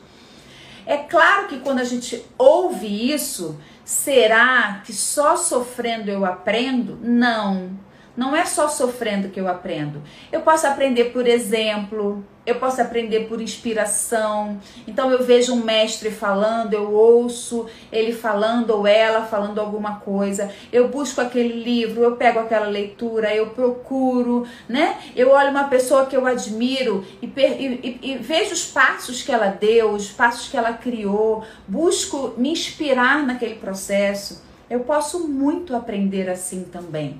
É 0.85 0.97
claro 0.97 1.47
que 1.47 1.59
quando 1.59 1.79
a 1.79 1.83
gente 1.83 2.23
ouve 2.37 3.11
isso, 3.11 3.57
Será 3.87 4.81
que 4.83 4.91
só 4.91 5.37
sofrendo 5.37 6.11
eu 6.11 6.25
aprendo? 6.25 6.99
Não. 7.01 7.69
Não 8.17 8.35
é 8.35 8.43
só 8.43 8.67
sofrendo 8.67 9.29
que 9.29 9.39
eu 9.39 9.47
aprendo. 9.47 10.03
Eu 10.29 10.41
posso 10.41 10.67
aprender 10.67 11.13
por 11.13 11.25
exemplo, 11.25 12.21
eu 12.47 12.55
posso 12.55 12.81
aprender 12.81 13.27
por 13.27 13.41
inspiração. 13.41 14.57
Então 14.87 15.11
eu 15.11 15.21
vejo 15.21 15.53
um 15.53 15.61
mestre 15.65 16.09
falando, 16.09 16.73
eu 16.73 16.93
ouço 16.93 17.67
ele 17.91 18.13
falando 18.13 18.69
ou 18.69 18.87
ela 18.87 19.25
falando 19.25 19.59
alguma 19.59 19.99
coisa. 19.99 20.49
Eu 20.71 20.87
busco 20.87 21.19
aquele 21.19 21.61
livro, 21.61 22.03
eu 22.03 22.15
pego 22.15 22.39
aquela 22.39 22.67
leitura, 22.67 23.35
eu 23.35 23.47
procuro, 23.47 24.47
né? 24.67 24.97
Eu 25.13 25.31
olho 25.31 25.51
uma 25.51 25.65
pessoa 25.65 26.05
que 26.05 26.15
eu 26.15 26.25
admiro 26.25 27.05
e, 27.21 27.25
e, 27.27 27.99
e 28.01 28.17
vejo 28.17 28.53
os 28.53 28.65
passos 28.65 29.21
que 29.21 29.31
ela 29.31 29.49
deu, 29.49 29.91
os 29.91 30.09
passos 30.09 30.47
que 30.47 30.55
ela 30.55 30.71
criou, 30.71 31.43
busco 31.67 32.33
me 32.37 32.49
inspirar 32.49 33.25
naquele 33.25 33.55
processo. 33.55 34.41
Eu 34.69 34.81
posso 34.81 35.27
muito 35.27 35.75
aprender 35.75 36.29
assim 36.29 36.63
também. 36.63 37.19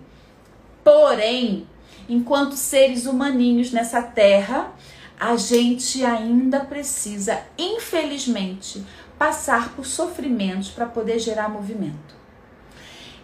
Porém, 0.85 1.67
enquanto 2.07 2.53
seres 2.53 3.05
humaninhos 3.05 3.73
nessa 3.73 4.01
terra, 4.01 4.71
a 5.19 5.35
gente 5.35 6.05
ainda 6.05 6.59
precisa, 6.59 7.41
infelizmente, 7.57 8.85
passar 9.17 9.75
por 9.75 9.85
sofrimentos 9.85 10.69
para 10.69 10.85
poder 10.85 11.19
gerar 11.19 11.49
movimento. 11.49 12.15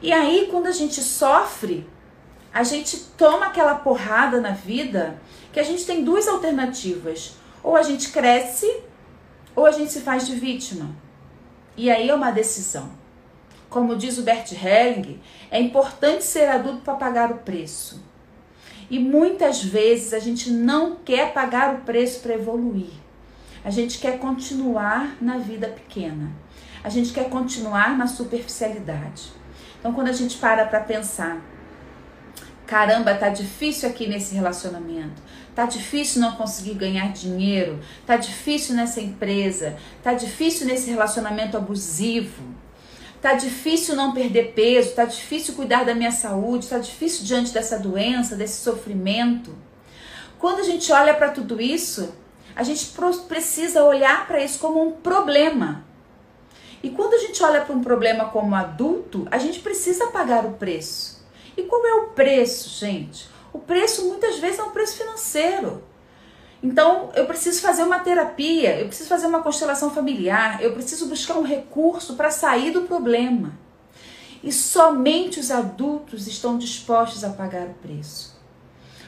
E 0.01 0.11
aí, 0.11 0.47
quando 0.49 0.67
a 0.67 0.71
gente 0.71 1.01
sofre, 1.01 1.87
a 2.53 2.63
gente 2.63 2.97
toma 3.17 3.47
aquela 3.47 3.75
porrada 3.75 4.41
na 4.41 4.51
vida 4.51 5.19
que 5.51 5.59
a 5.59 5.63
gente 5.63 5.85
tem 5.85 6.03
duas 6.03 6.27
alternativas. 6.27 7.35
Ou 7.63 7.77
a 7.77 7.83
gente 7.83 8.11
cresce, 8.11 8.81
ou 9.55 9.65
a 9.65 9.71
gente 9.71 9.91
se 9.91 10.01
faz 10.01 10.27
de 10.27 10.35
vítima. 10.35 10.89
E 11.77 11.89
aí 11.89 12.09
é 12.09 12.15
uma 12.15 12.31
decisão. 12.31 12.91
Como 13.69 13.95
diz 13.95 14.17
o 14.17 14.23
Bert 14.23 14.51
Helling, 14.51 15.21
é 15.49 15.59
importante 15.59 16.23
ser 16.23 16.49
adulto 16.49 16.81
para 16.81 16.95
pagar 16.95 17.31
o 17.31 17.39
preço. 17.39 18.03
E 18.89 18.99
muitas 18.99 19.63
vezes 19.63 20.13
a 20.13 20.19
gente 20.19 20.51
não 20.51 20.95
quer 20.95 21.33
pagar 21.33 21.75
o 21.75 21.77
preço 21.79 22.19
para 22.21 22.33
evoluir. 22.33 22.91
A 23.63 23.69
gente 23.69 23.99
quer 23.99 24.19
continuar 24.19 25.15
na 25.21 25.37
vida 25.37 25.67
pequena. 25.67 26.31
A 26.83 26.89
gente 26.89 27.13
quer 27.13 27.29
continuar 27.29 27.97
na 27.97 28.07
superficialidade. 28.07 29.31
Então, 29.79 29.93
quando 29.93 30.09
a 30.09 30.13
gente 30.13 30.37
para 30.37 30.65
para 30.65 30.81
pensar, 30.81 31.41
caramba, 32.65 33.15
tá 33.15 33.29
difícil 33.29 33.87
aqui 33.87 34.07
nesse 34.07 34.35
relacionamento. 34.35 35.21
Tá 35.55 35.65
difícil 35.65 36.21
não 36.21 36.35
conseguir 36.35 36.73
ganhar 36.73 37.11
dinheiro, 37.13 37.79
tá 38.07 38.17
difícil 38.17 38.75
nessa 38.75 38.99
empresa, 38.99 39.77
tá 40.01 40.13
difícil 40.13 40.65
nesse 40.65 40.89
relacionamento 40.89 41.55
abusivo. 41.55 42.43
Tá 43.23 43.35
difícil 43.35 43.95
não 43.95 44.11
perder 44.11 44.51
peso, 44.51 44.95
tá 44.95 45.05
difícil 45.05 45.53
cuidar 45.53 45.85
da 45.85 45.95
minha 45.95 46.11
saúde, 46.11 46.67
tá 46.67 46.77
difícil 46.77 47.23
diante 47.23 47.53
dessa 47.53 47.79
doença, 47.79 48.35
desse 48.35 48.61
sofrimento. 48.61 49.55
Quando 50.37 50.59
a 50.59 50.63
gente 50.63 50.91
olha 50.91 51.13
para 51.13 51.29
tudo 51.29 51.61
isso, 51.61 52.13
a 52.53 52.63
gente 52.63 52.93
precisa 53.29 53.81
olhar 53.85 54.27
para 54.27 54.43
isso 54.43 54.59
como 54.59 54.85
um 54.85 54.91
problema. 54.91 55.85
E 56.83 56.89
quando 56.89 57.13
a 57.13 57.17
gente 57.17 57.41
olha 57.41 57.61
para 57.61 57.73
um 57.73 57.81
problema 57.81 58.25
como 58.25 58.53
adulto, 58.55 59.25
a 59.31 59.37
gente 59.37 59.61
precisa 59.61 60.07
pagar 60.07 60.45
o 60.45 60.55
preço. 60.55 61.25
E 61.55 61.63
qual 61.63 61.87
é 61.87 61.93
o 61.93 62.09
preço, 62.09 62.77
gente? 62.77 63.29
O 63.53 63.59
preço 63.59 64.03
muitas 64.05 64.37
vezes 64.37 64.59
é 64.59 64.63
um 64.63 64.71
preço 64.71 64.97
financeiro. 64.97 65.81
Então, 66.63 67.11
eu 67.13 67.25
preciso 67.25 67.59
fazer 67.59 67.83
uma 67.83 67.99
terapia, 67.99 68.79
eu 68.79 68.87
preciso 68.87 69.09
fazer 69.09 69.27
uma 69.27 69.43
constelação 69.43 69.91
familiar, 69.91 70.63
eu 70.63 70.71
preciso 70.71 71.07
buscar 71.07 71.33
um 71.33 71.43
recurso 71.43 72.15
para 72.15 72.31
sair 72.31 72.71
do 72.71 72.83
problema. 72.83 73.51
E 74.41 74.49
somente 74.49 75.41
os 75.41 75.51
adultos 75.51 76.25
estão 76.25 76.57
dispostos 76.57 77.21
a 77.25 77.31
pagar 77.31 77.67
o 77.67 77.73
preço. 77.73 78.39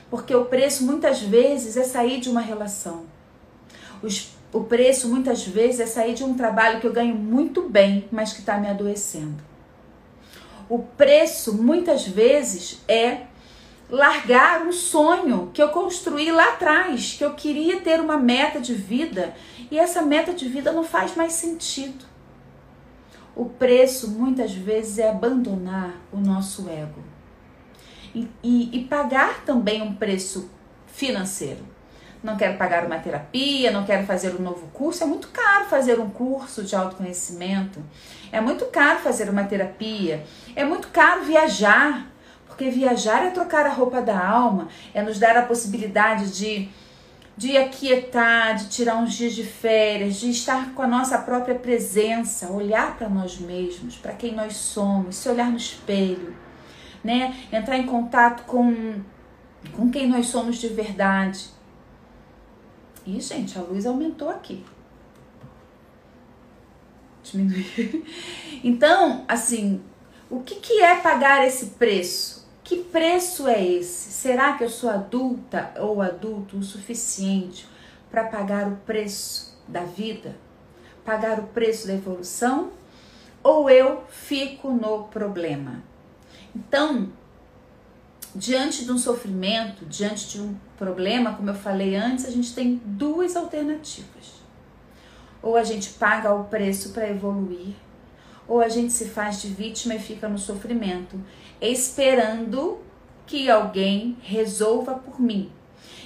Porque 0.10 0.36
o 0.36 0.46
preço 0.46 0.84
muitas 0.84 1.22
vezes 1.22 1.78
é 1.78 1.84
sair 1.84 2.20
de 2.20 2.30
uma 2.30 2.42
relação. 2.42 3.06
Os, 4.04 4.32
o 4.52 4.66
preço 4.66 5.08
muitas 5.08 5.46
vezes 5.46 5.80
é 5.80 5.86
sair 5.86 6.14
de 6.14 6.26
um 6.26 6.34
trabalho 6.34 6.82
que 6.82 6.88
eu 6.88 6.94
ganho 6.94 7.16
muito 7.16 7.70
bem, 7.70 8.06
mas 8.12 8.34
que 8.34 8.42
está 8.42 8.58
me 8.58 8.68
adoecendo. 8.68 9.42
O 10.68 10.80
preço 10.80 11.54
muitas 11.54 12.06
vezes 12.06 12.82
é 12.86 13.28
largar 13.90 14.62
um 14.64 14.72
sonho 14.72 15.52
que 15.54 15.62
eu 15.62 15.70
construí 15.70 16.32
lá 16.32 16.50
atrás, 16.50 17.14
que 17.18 17.24
eu 17.24 17.34
queria 17.34 17.82
ter 17.82 18.00
uma 18.00 18.18
meta 18.18 18.60
de 18.60 18.74
vida 18.74 19.36
e 19.70 19.78
essa 19.78 20.02
meta 20.02 20.34
de 20.34 20.48
vida 20.48 20.72
não 20.72 20.84
faz 20.84 21.16
mais 21.16 21.34
sentido. 21.34 22.06
O 23.36 23.46
preço 23.46 24.10
muitas 24.12 24.54
vezes 24.54 24.98
é 24.98 25.10
abandonar 25.10 25.96
o 26.12 26.18
nosso 26.18 26.70
ego 26.70 27.04
e, 28.14 28.28
e, 28.42 28.78
e 28.78 28.84
pagar 28.86 29.44
também 29.44 29.82
um 29.82 29.94
preço 29.94 30.50
financeiro. 30.88 31.76
Não 32.24 32.38
quero 32.38 32.58
pagar 32.58 32.86
uma 32.86 32.98
terapia, 32.98 33.70
não 33.70 33.86
quero 33.86 34.04
fazer 34.08 34.34
um 34.34 34.42
novo 34.42 34.68
curso. 34.74 35.04
É 35.04 35.06
muito 35.06 35.28
caro 35.28 35.66
fazer 35.66 36.00
um 36.00 36.10
curso 36.10 36.64
de 36.64 36.76
autoconhecimento. 36.76 37.84
É 38.32 38.42
muito 38.42 38.66
caro 38.66 39.00
fazer 39.00 39.30
uma 39.30 39.44
terapia. 39.44 40.26
É 40.56 40.64
muito 40.64 40.88
caro 40.88 41.24
viajar 41.24 42.10
porque 42.56 42.70
viajar 42.70 43.26
é 43.26 43.32
trocar 43.32 43.66
a 43.66 43.70
roupa 43.70 44.02
da 44.02 44.18
alma, 44.18 44.70
é 44.94 45.02
nos 45.02 45.20
dar 45.20 45.36
a 45.36 45.42
possibilidade 45.42 46.32
de, 46.32 46.70
de 47.36 47.58
aquietar, 47.58 48.56
de 48.56 48.70
tirar 48.70 48.96
uns 48.96 49.14
dias 49.14 49.34
de 49.34 49.44
férias, 49.44 50.16
de 50.16 50.30
estar 50.30 50.74
com 50.74 50.82
a 50.82 50.88
nossa 50.88 51.18
própria 51.18 51.56
presença, 51.56 52.50
olhar 52.50 52.98
para 52.98 53.10
nós 53.10 53.38
mesmos, 53.38 53.98
para 53.98 54.14
quem 54.14 54.34
nós 54.34 54.56
somos, 54.56 55.18
se 55.18 55.28
olhar 55.28 55.52
no 55.52 55.58
espelho, 55.58 56.34
né? 57.04 57.36
Entrar 57.52 57.78
em 57.78 57.86
contato 57.86 58.46
com, 58.46 59.02
com 59.74 59.92
quem 59.92 60.08
nós 60.08 60.28
somos 60.28 60.56
de 60.56 60.70
verdade. 60.70 61.50
E, 63.06 63.20
gente, 63.20 63.60
a 63.60 63.62
luz 63.62 63.86
aumentou 63.86 64.30
aqui. 64.30 64.64
Diminuir. 67.22 68.06
Então, 68.64 69.26
assim, 69.28 69.80
o 70.28 70.40
que, 70.40 70.56
que 70.56 70.82
é 70.82 70.96
pagar 70.96 71.46
esse 71.46 71.68
preço? 71.78 72.35
Que 72.66 72.78
preço 72.78 73.48
é 73.48 73.64
esse? 73.64 74.12
Será 74.12 74.58
que 74.58 74.64
eu 74.64 74.70
sou 74.72 74.90
adulta 74.90 75.72
ou 75.78 76.02
adulto 76.02 76.58
o 76.58 76.64
suficiente 76.64 77.68
para 78.10 78.24
pagar 78.24 78.68
o 78.68 78.78
preço 78.78 79.56
da 79.68 79.82
vida? 79.82 80.36
Pagar 81.06 81.40
o 81.40 81.44
preço 81.44 81.86
da 81.86 81.94
evolução? 81.94 82.72
Ou 83.44 83.70
eu 83.70 84.04
fico 84.10 84.72
no 84.72 85.04
problema? 85.04 85.84
Então, 86.56 87.10
diante 88.34 88.84
de 88.84 88.92
um 88.92 88.98
sofrimento, 88.98 89.86
diante 89.86 90.30
de 90.30 90.42
um 90.42 90.56
problema, 90.76 91.36
como 91.36 91.52
eu 91.52 91.56
falei 91.56 91.96
antes, 91.96 92.26
a 92.26 92.32
gente 92.32 92.56
tem 92.56 92.82
duas 92.84 93.36
alternativas. 93.36 94.42
Ou 95.40 95.56
a 95.56 95.64
gente 95.64 95.92
paga 95.92 96.34
o 96.34 96.46
preço 96.46 96.94
para 96.94 97.08
evoluir, 97.08 97.76
ou 98.48 98.62
a 98.62 98.70
gente 98.70 98.94
se 98.94 99.06
faz 99.06 99.42
de 99.42 99.48
vítima 99.48 99.96
e 99.96 100.00
fica 100.00 100.28
no 100.28 100.38
sofrimento, 100.38 101.20
esperando 101.62 102.80
que 103.26 103.50
alguém 103.50 104.18
resolva 104.22 104.96
por 104.96 105.20
mim. 105.20 105.52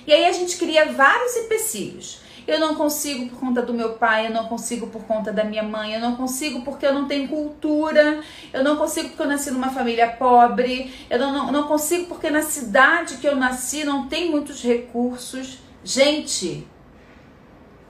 E 0.08 0.13
aí 0.13 0.25
a 0.25 0.31
gente 0.31 0.58
cria 0.58 0.91
vários 0.91 1.36
empecilhos. 1.36 2.22
Eu 2.48 2.60
não 2.60 2.74
consigo 2.74 3.29
por 3.29 3.39
conta 3.39 3.62
do 3.62 3.74
meu 3.74 3.93
pai, 3.93 4.25
eu 4.25 4.31
não 4.31 4.46
consigo 4.46 4.88
por 4.88 5.03
conta 5.03 5.31
da 5.31 5.43
minha 5.43 5.62
mãe, 5.62 5.93
eu 5.93 6.00
não 6.00 6.15
consigo 6.15 6.62
porque 6.62 6.84
eu 6.84 6.93
não 6.93 7.08
tenho 7.08 7.27
cultura, 7.27 8.22
eu 8.51 8.63
não 8.63 8.75
consigo 8.75 9.10
porque 9.10 9.22
eu 9.22 9.27
nasci 9.27 9.51
numa 9.51 9.69
família 9.69 10.08
pobre, 10.08 10.91
eu 11.12 11.19
não, 11.19 11.31
não, 11.31 11.51
não 11.51 11.67
consigo 11.67 12.08
porque 12.08 12.31
na 12.31 12.41
cidade 12.41 13.17
que 13.17 13.27
eu 13.27 13.36
nasci 13.36 13.84
não 13.84 14.08
tem 14.08 14.31
muitos 14.31 14.63
recursos. 14.63 15.60
Gente, 15.84 16.67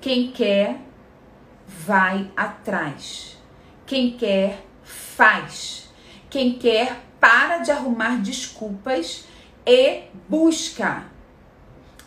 quem 0.01 0.29
quer, 0.29 0.81
vai 1.65 2.29
atrás. 2.35 3.38
Quem 3.89 4.11
quer, 4.11 4.63
faz. 4.83 5.89
Quem 6.29 6.53
quer, 6.53 7.03
para 7.19 7.57
de 7.57 7.71
arrumar 7.71 8.21
desculpas 8.21 9.25
e 9.65 10.03
busca. 10.29 11.03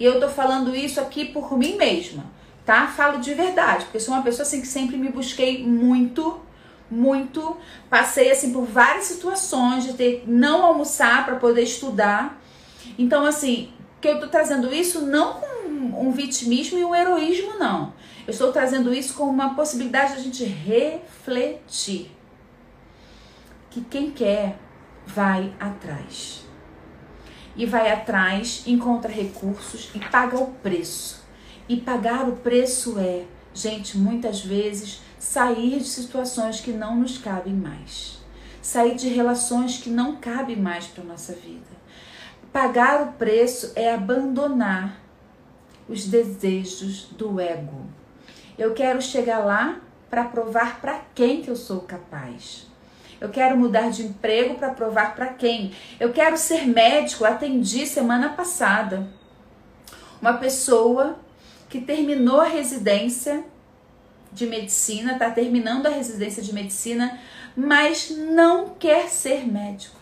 E 0.00 0.04
eu 0.04 0.18
tô 0.18 0.30
falando 0.30 0.74
isso 0.74 0.98
aqui 0.98 1.26
por 1.26 1.58
mim 1.58 1.76
mesma 1.76 2.32
tá? 2.64 2.86
Falo 2.86 3.18
de 3.18 3.34
verdade, 3.34 3.84
porque 3.84 4.00
sou 4.00 4.14
uma 4.14 4.22
pessoa 4.22 4.46
assim 4.46 4.60
que 4.60 4.66
sempre 4.66 4.96
me 4.96 5.08
busquei 5.08 5.66
muito, 5.66 6.40
muito, 6.90 7.56
passei 7.88 8.30
assim 8.30 8.52
por 8.52 8.64
várias 8.64 9.04
situações 9.04 9.84
de 9.84 9.94
ter 9.94 10.24
não 10.26 10.64
almoçar 10.64 11.24
para 11.24 11.36
poder 11.36 11.62
estudar. 11.62 12.40
Então 12.98 13.24
assim, 13.24 13.72
que 14.00 14.08
eu 14.08 14.20
tô 14.20 14.28
trazendo 14.28 14.72
isso 14.72 15.02
não 15.02 15.34
com 15.34 16.06
um 16.06 16.12
vitimismo 16.12 16.78
e 16.78 16.84
um 16.84 16.94
heroísmo 16.94 17.58
não. 17.58 17.92
Eu 18.26 18.30
estou 18.30 18.52
trazendo 18.52 18.94
isso 18.94 19.14
como 19.14 19.32
uma 19.32 19.54
possibilidade 19.54 20.14
de 20.14 20.18
a 20.18 20.22
gente 20.22 20.44
refletir. 20.44 22.10
Que 23.70 23.80
quem 23.80 24.10
quer 24.10 24.58
vai 25.06 25.52
atrás. 25.58 26.44
E 27.56 27.66
vai 27.66 27.90
atrás, 27.90 28.62
encontra 28.66 29.10
recursos 29.10 29.90
e 29.94 29.98
paga 29.98 30.38
o 30.38 30.52
preço. 30.54 31.22
E 31.68 31.76
pagar 31.76 32.28
o 32.28 32.36
preço 32.36 32.98
é, 32.98 33.24
gente, 33.52 33.98
muitas 33.98 34.40
vezes 34.40 35.00
sair 35.18 35.78
de 35.78 35.88
situações 35.88 36.60
que 36.60 36.70
não 36.70 36.96
nos 36.96 37.18
cabem 37.18 37.54
mais. 37.54 38.18
Sair 38.60 38.94
de 38.94 39.08
relações 39.08 39.78
que 39.78 39.90
não 39.90 40.16
cabem 40.16 40.56
mais 40.56 40.86
para 40.86 41.02
nossa 41.02 41.32
vida. 41.32 41.82
Pagar 42.52 43.02
o 43.02 43.12
preço 43.14 43.72
é 43.74 43.92
abandonar 43.92 45.00
os 45.88 46.04
desejos 46.04 47.08
do 47.16 47.40
ego. 47.40 47.86
Eu 48.58 48.74
quero 48.74 49.00
chegar 49.00 49.38
lá 49.38 49.80
para 50.10 50.24
provar 50.24 50.80
para 50.80 51.00
quem 51.14 51.42
que 51.42 51.48
eu 51.48 51.56
sou 51.56 51.80
capaz. 51.80 52.66
Eu 53.20 53.28
quero 53.28 53.56
mudar 53.56 53.90
de 53.90 54.02
emprego 54.02 54.56
para 54.56 54.70
provar 54.70 55.14
para 55.14 55.28
quem. 55.28 55.72
Eu 55.98 56.12
quero 56.12 56.36
ser 56.36 56.66
médico. 56.66 57.24
Atendi 57.24 57.86
semana 57.86 58.30
passada 58.30 59.08
uma 60.22 60.34
pessoa 60.34 61.18
que 61.68 61.80
terminou 61.80 62.40
a 62.40 62.46
residência 62.46 63.44
de 64.32 64.46
medicina, 64.46 65.14
está 65.14 65.28
terminando 65.30 65.86
a 65.86 65.90
residência 65.90 66.40
de 66.42 66.54
medicina, 66.54 67.18
mas 67.56 68.10
não 68.10 68.70
quer 68.70 69.08
ser 69.08 69.46
médico. 69.46 69.96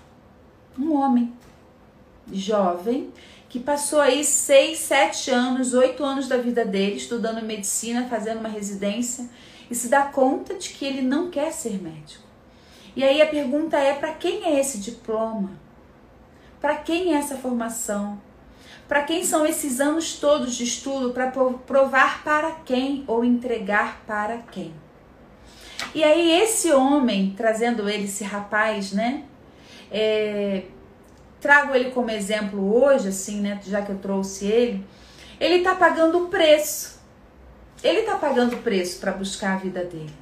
Um 0.78 0.95
homem 0.95 1.33
jovem 2.30 3.11
que 3.50 3.59
passou 3.59 4.00
aí 4.00 4.25
seis, 4.25 4.78
sete 4.78 5.33
anos, 5.33 5.75
oito 5.75 6.04
anos 6.04 6.28
da 6.28 6.37
vida 6.37 6.64
dele 6.64 6.95
estudando 6.97 7.45
medicina, 7.45 8.07
fazendo 8.09 8.38
uma 8.38 8.49
residência 8.49 9.28
e 9.69 9.75
se 9.75 9.88
dá 9.88 10.04
conta 10.04 10.54
de 10.54 10.71
que 10.71 10.85
ele 10.85 11.02
não 11.02 11.30
quer 11.30 11.52
ser 11.52 11.83
médico. 11.83 12.23
E 12.95 13.02
aí 13.02 13.21
a 13.21 13.26
pergunta 13.26 13.76
é: 13.76 13.92
para 13.95 14.12
quem 14.14 14.45
é 14.45 14.61
esse 14.61 14.78
diploma? 14.78 15.50
Para 16.60 16.76
quem 16.76 17.13
é 17.13 17.19
essa 17.19 17.36
formação? 17.36 18.21
Para 18.86 19.02
quem 19.02 19.25
são 19.25 19.45
esses 19.45 19.80
anos 19.80 20.15
todos 20.21 20.54
de 20.54 20.63
estudo? 20.63 21.13
Para 21.13 21.32
provar 21.67 22.23
para 22.23 22.52
quem 22.52 23.02
ou 23.08 23.25
entregar 23.25 24.02
para 24.06 24.39
quem? 24.39 24.73
E 25.93 26.04
aí, 26.04 26.30
esse 26.30 26.71
homem, 26.71 27.34
trazendo 27.36 27.89
ele, 27.89 28.04
esse 28.04 28.23
rapaz, 28.23 28.93
né? 28.93 29.25
É, 29.91 30.65
trago 31.41 31.75
ele 31.75 31.91
como 31.91 32.11
exemplo 32.11 32.83
hoje, 32.83 33.09
assim, 33.09 33.41
né? 33.41 33.61
Já 33.65 33.83
que 33.83 33.91
eu 33.91 33.99
trouxe 33.99 34.47
ele. 34.47 34.87
Ele 35.39 35.63
tá 35.63 35.75
pagando 35.75 36.25
o 36.25 36.29
preço. 36.29 37.00
Ele 37.83 38.03
tá 38.03 38.17
pagando 38.17 38.57
o 38.57 38.59
preço 38.59 39.00
para 39.00 39.13
buscar 39.13 39.55
a 39.55 39.57
vida 39.57 39.83
dele. 39.85 40.13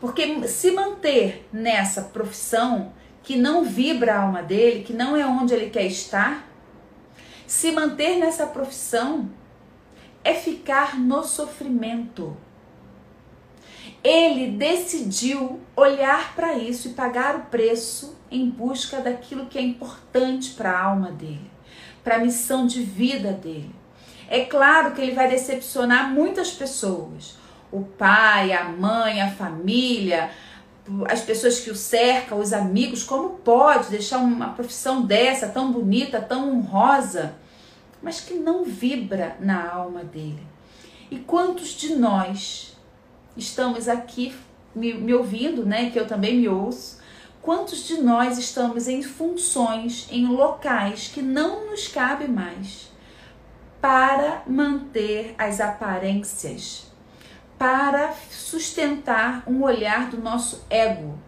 Porque 0.00 0.46
se 0.48 0.70
manter 0.70 1.48
nessa 1.52 2.02
profissão 2.02 2.92
que 3.22 3.36
não 3.36 3.64
vibra 3.64 4.14
a 4.14 4.22
alma 4.22 4.42
dele, 4.42 4.82
que 4.82 4.92
não 4.92 5.16
é 5.16 5.26
onde 5.26 5.54
ele 5.54 5.70
quer 5.70 5.86
estar, 5.86 6.46
se 7.46 7.72
manter 7.72 8.16
nessa 8.18 8.46
profissão 8.46 9.30
é 10.22 10.34
ficar 10.34 10.98
no 10.98 11.22
sofrimento. 11.22 12.36
Ele 14.02 14.52
decidiu 14.52 15.60
olhar 15.76 16.34
para 16.34 16.56
isso 16.56 16.88
e 16.88 16.92
pagar 16.92 17.36
o 17.36 17.40
preço 17.42 18.16
em 18.30 18.48
busca 18.48 19.00
daquilo 19.00 19.46
que 19.46 19.58
é 19.58 19.62
importante 19.62 20.50
para 20.50 20.70
a 20.70 20.84
alma 20.84 21.10
dele, 21.10 21.50
para 22.02 22.16
a 22.16 22.20
missão 22.20 22.66
de 22.66 22.82
vida 22.82 23.32
dele. 23.32 23.74
É 24.28 24.44
claro 24.44 24.94
que 24.94 25.00
ele 25.00 25.12
vai 25.12 25.28
decepcionar 25.28 26.10
muitas 26.10 26.50
pessoas. 26.52 27.36
O 27.70 27.82
pai, 27.82 28.52
a 28.52 28.64
mãe, 28.64 29.20
a 29.20 29.30
família, 29.30 30.30
as 31.08 31.20
pessoas 31.20 31.60
que 31.60 31.70
o 31.70 31.76
cercam, 31.76 32.38
os 32.38 32.52
amigos, 32.52 33.02
como 33.04 33.30
pode 33.30 33.90
deixar 33.90 34.18
uma 34.18 34.50
profissão 34.50 35.02
dessa, 35.02 35.48
tão 35.48 35.70
bonita, 35.70 36.20
tão 36.20 36.56
honrosa, 36.56 37.34
mas 38.02 38.20
que 38.20 38.34
não 38.34 38.64
vibra 38.64 39.36
na 39.40 39.68
alma 39.68 40.02
dele? 40.02 40.42
E 41.10 41.18
quantos 41.18 41.70
de 41.70 41.96
nós 41.96 42.69
estamos 43.36 43.88
aqui 43.88 44.34
me, 44.74 44.94
me 44.94 45.14
ouvindo, 45.14 45.64
né? 45.64 45.90
Que 45.90 45.98
eu 45.98 46.06
também 46.06 46.36
me 46.38 46.48
ouço. 46.48 46.98
Quantos 47.42 47.86
de 47.86 48.02
nós 48.02 48.38
estamos 48.38 48.86
em 48.86 49.02
funções, 49.02 50.06
em 50.10 50.26
locais 50.26 51.10
que 51.12 51.22
não 51.22 51.70
nos 51.70 51.88
cabe 51.88 52.28
mais 52.28 52.90
para 53.80 54.42
manter 54.46 55.34
as 55.38 55.58
aparências, 55.58 56.86
para 57.58 58.14
sustentar 58.30 59.42
um 59.46 59.62
olhar 59.62 60.10
do 60.10 60.18
nosso 60.18 60.66
ego. 60.68 61.18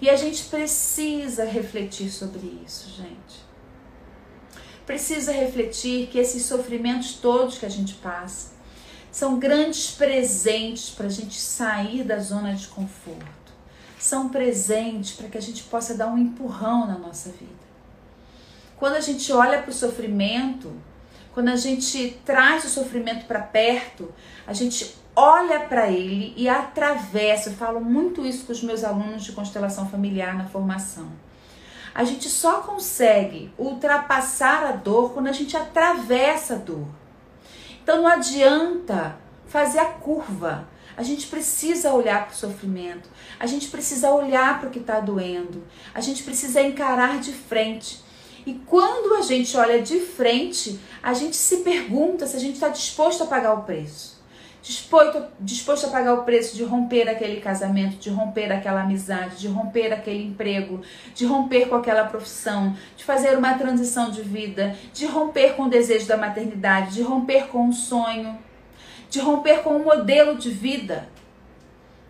E 0.00 0.08
a 0.08 0.14
gente 0.14 0.44
precisa 0.44 1.44
refletir 1.44 2.10
sobre 2.10 2.60
isso, 2.64 2.90
gente. 2.90 3.44
Precisa 4.86 5.32
refletir 5.32 6.08
que 6.08 6.18
esses 6.18 6.44
sofrimentos 6.44 7.14
todos 7.14 7.58
que 7.58 7.66
a 7.66 7.70
gente 7.70 7.94
passa 7.94 8.53
são 9.14 9.38
grandes 9.38 9.92
presentes 9.92 10.90
para 10.90 11.06
a 11.06 11.08
gente 11.08 11.40
sair 11.40 12.02
da 12.02 12.18
zona 12.18 12.52
de 12.52 12.66
conforto. 12.66 13.52
São 13.96 14.28
presentes 14.28 15.12
para 15.12 15.28
que 15.28 15.38
a 15.38 15.40
gente 15.40 15.62
possa 15.62 15.94
dar 15.94 16.08
um 16.08 16.18
empurrão 16.18 16.84
na 16.84 16.98
nossa 16.98 17.30
vida. 17.30 17.64
Quando 18.76 18.94
a 18.94 19.00
gente 19.00 19.32
olha 19.32 19.62
para 19.62 19.70
o 19.70 19.72
sofrimento, 19.72 20.72
quando 21.32 21.46
a 21.46 21.54
gente 21.54 22.20
traz 22.24 22.64
o 22.64 22.68
sofrimento 22.68 23.26
para 23.26 23.38
perto, 23.38 24.12
a 24.48 24.52
gente 24.52 24.96
olha 25.14 25.60
para 25.60 25.88
ele 25.88 26.34
e 26.36 26.48
atravessa. 26.48 27.50
Eu 27.50 27.54
falo 27.54 27.80
muito 27.80 28.26
isso 28.26 28.46
com 28.46 28.52
os 28.52 28.64
meus 28.64 28.82
alunos 28.82 29.22
de 29.22 29.30
constelação 29.30 29.88
familiar 29.88 30.36
na 30.36 30.46
formação. 30.46 31.06
A 31.94 32.02
gente 32.02 32.28
só 32.28 32.62
consegue 32.62 33.54
ultrapassar 33.56 34.64
a 34.64 34.72
dor 34.72 35.12
quando 35.12 35.28
a 35.28 35.32
gente 35.32 35.56
atravessa 35.56 36.54
a 36.54 36.58
dor. 36.58 37.03
Então 37.84 37.98
não 37.98 38.06
adianta 38.08 39.14
fazer 39.46 39.78
a 39.78 39.84
curva. 39.84 40.66
A 40.96 41.02
gente 41.02 41.26
precisa 41.26 41.92
olhar 41.92 42.24
para 42.24 42.32
o 42.32 42.36
sofrimento. 42.36 43.10
A 43.38 43.46
gente 43.46 43.68
precisa 43.68 44.10
olhar 44.10 44.58
para 44.58 44.70
o 44.70 44.72
que 44.72 44.78
está 44.78 45.00
doendo. 45.00 45.62
A 45.94 46.00
gente 46.00 46.22
precisa 46.22 46.62
encarar 46.62 47.20
de 47.20 47.32
frente. 47.32 48.02
E 48.46 48.54
quando 48.54 49.14
a 49.16 49.20
gente 49.20 49.54
olha 49.54 49.82
de 49.82 50.00
frente, 50.00 50.80
a 51.02 51.12
gente 51.12 51.36
se 51.36 51.58
pergunta 51.58 52.26
se 52.26 52.36
a 52.36 52.40
gente 52.40 52.54
está 52.54 52.68
disposto 52.68 53.22
a 53.22 53.26
pagar 53.26 53.52
o 53.52 53.64
preço 53.64 54.13
disposto, 54.64 55.22
disposto 55.38 55.86
a 55.86 55.90
pagar 55.90 56.14
o 56.14 56.22
preço 56.22 56.56
de 56.56 56.64
romper 56.64 57.06
aquele 57.06 57.38
casamento, 57.38 57.96
de 57.98 58.08
romper 58.08 58.50
aquela 58.50 58.80
amizade, 58.80 59.36
de 59.36 59.46
romper 59.46 59.92
aquele 59.92 60.24
emprego, 60.24 60.80
de 61.14 61.26
romper 61.26 61.68
com 61.68 61.76
aquela 61.76 62.04
profissão, 62.06 62.74
de 62.96 63.04
fazer 63.04 63.36
uma 63.36 63.58
transição 63.58 64.10
de 64.10 64.22
vida, 64.22 64.74
de 64.94 65.04
romper 65.04 65.54
com 65.54 65.64
o 65.64 65.68
desejo 65.68 66.06
da 66.06 66.16
maternidade, 66.16 66.94
de 66.94 67.02
romper 67.02 67.48
com 67.48 67.66
um 67.66 67.72
sonho, 67.72 68.38
de 69.10 69.20
romper 69.20 69.62
com 69.62 69.76
um 69.76 69.84
modelo 69.84 70.36
de 70.36 70.50
vida, 70.50 71.06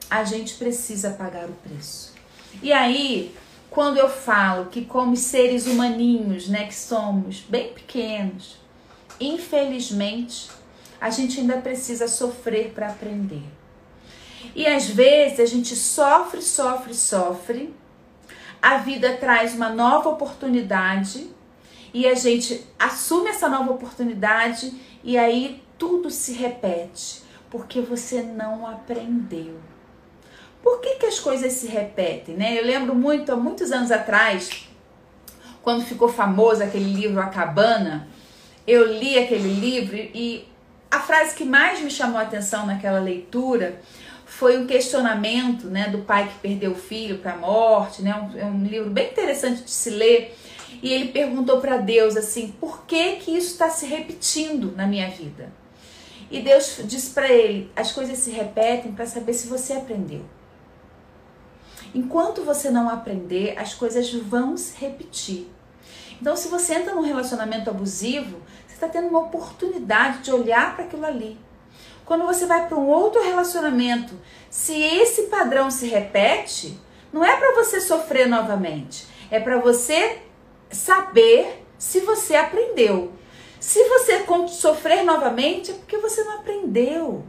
a 0.09 0.23
gente 0.23 0.55
precisa 0.55 1.11
pagar 1.11 1.47
o 1.47 1.53
preço. 1.69 2.15
E 2.63 2.73
aí, 2.73 3.35
quando 3.69 3.97
eu 3.97 4.09
falo 4.09 4.67
que 4.67 4.85
como 4.85 5.17
seres 5.17 5.67
humaninhos, 5.67 6.47
né, 6.47 6.67
que 6.67 6.75
somos 6.75 7.41
bem 7.41 7.73
pequenos, 7.73 8.59
infelizmente, 9.19 10.49
a 11.05 11.11
gente 11.11 11.39
ainda 11.39 11.59
precisa 11.59 12.09
sofrer 12.09 12.71
para 12.71 12.87
aprender. 12.87 13.43
E 14.55 14.67
às 14.67 14.89
vezes 14.89 15.39
a 15.39 15.45
gente 15.45 15.77
sofre, 15.77 16.41
sofre, 16.41 16.95
sofre. 16.95 17.75
A 18.63 18.79
vida 18.79 19.15
traz 19.19 19.55
uma 19.55 19.69
nova 19.69 20.09
oportunidade 20.09 21.29
e 21.93 22.09
a 22.09 22.15
gente 22.15 22.67
assume 22.79 23.29
essa 23.29 23.51
nova 23.51 23.71
oportunidade 23.71 24.73
e 25.05 25.19
aí 25.19 25.63
tudo 25.77 26.11
se 26.11 26.33
repete, 26.33 27.21
porque 27.51 27.83
você 27.83 28.23
não 28.23 28.67
aprendeu. 28.67 29.61
Por 30.63 30.81
que, 30.81 30.95
que 30.95 31.05
as 31.05 31.21
coisas 31.21 31.53
se 31.53 31.67
repetem, 31.67 32.35
né? 32.35 32.59
Eu 32.59 32.65
lembro 32.65 32.95
muito, 32.95 33.31
há 33.31 33.37
muitos 33.37 33.71
anos 33.73 33.91
atrás, 33.91 34.67
quando 35.61 35.85
ficou 35.85 36.09
famoso 36.09 36.63
aquele 36.63 36.91
livro 36.91 37.21
A 37.21 37.27
Cabana, 37.27 38.09
eu 38.67 38.91
li 38.91 39.19
aquele 39.19 39.53
livro 39.53 39.97
e 39.97 40.49
a 40.95 41.01
frase 41.01 41.35
que 41.35 41.45
mais 41.45 41.81
me 41.81 41.91
chamou 41.91 42.19
a 42.19 42.23
atenção 42.23 42.67
naquela 42.67 43.01
leitura 43.01 43.81
foi 44.25 44.59
um 44.59 44.67
questionamento 44.67 45.67
né, 45.67 45.89
do 45.89 45.99
pai 45.99 46.29
que 46.29 46.39
perdeu 46.39 46.73
o 46.73 46.77
filho 46.77 47.19
para 47.19 47.33
a 47.33 47.37
morte, 47.37 48.03
né? 48.03 48.15
Um, 48.15 48.39
é 48.39 48.45
um 48.45 48.65
livro 48.65 48.91
bem 48.91 49.11
interessante 49.11 49.63
de 49.63 49.71
se 49.71 49.91
ler. 49.91 50.37
E 50.83 50.93
ele 50.93 51.09
perguntou 51.09 51.61
para 51.61 51.79
Deus 51.79 52.17
assim: 52.17 52.55
por 52.61 52.85
que 52.85 53.17
que 53.17 53.31
isso 53.31 53.53
está 53.53 53.71
se 53.71 53.87
repetindo 53.87 54.73
na 54.77 54.87
minha 54.87 55.09
vida? 55.11 55.53
E 56.31 56.41
Deus 56.41 56.81
disse 56.85 57.11
para 57.11 57.29
ele: 57.29 57.71
as 57.75 57.93
coisas 57.93 58.19
se 58.19 58.31
repetem 58.31 58.93
para 58.93 59.07
saber 59.07 59.35
se 59.35 59.49
você 59.49 59.73
aprendeu. 59.73 60.25
Enquanto 61.95 62.43
você 62.43 62.71
não 62.71 62.89
aprender, 62.89 63.57
as 63.57 63.75
coisas 63.75 64.13
vão 64.13 64.57
se 64.57 64.77
repetir. 64.79 65.49
Então, 66.21 66.37
se 66.37 66.49
você 66.49 66.75
entra 66.75 66.95
num 66.95 67.03
relacionamento 67.03 67.71
abusivo, 67.71 68.41
está 68.85 69.01
tendo 69.01 69.09
uma 69.09 69.21
oportunidade 69.21 70.19
de 70.19 70.33
olhar 70.33 70.75
para 70.75 70.85
aquilo 70.85 71.05
ali. 71.05 71.39
Quando 72.05 72.27
você 72.27 72.47
vai 72.47 72.69
para 72.69 72.77
um 72.77 72.87
outro 72.89 73.23
relacionamento, 73.23 74.15
se 74.51 74.79
esse 74.79 75.23
padrão 75.23 75.71
se 75.71 75.87
repete, 75.87 76.79
não 77.13 77.25
é 77.25 77.37
para 77.37 77.55
você 77.55 77.81
sofrer 77.81 78.29
novamente, 78.29 79.07
é 79.31 79.41
para 79.41 79.59
você 79.59 80.19
saber 80.71 81.65
se 81.79 82.01
você 82.01 82.37
aprendeu. 82.37 83.13
Se 83.59 83.83
você 83.89 84.25
sofrer 84.49 85.03
novamente, 85.05 85.71
é 85.71 85.75
porque 85.75 85.97
você 85.97 86.23
não 86.25 86.35
aprendeu. 86.35 87.25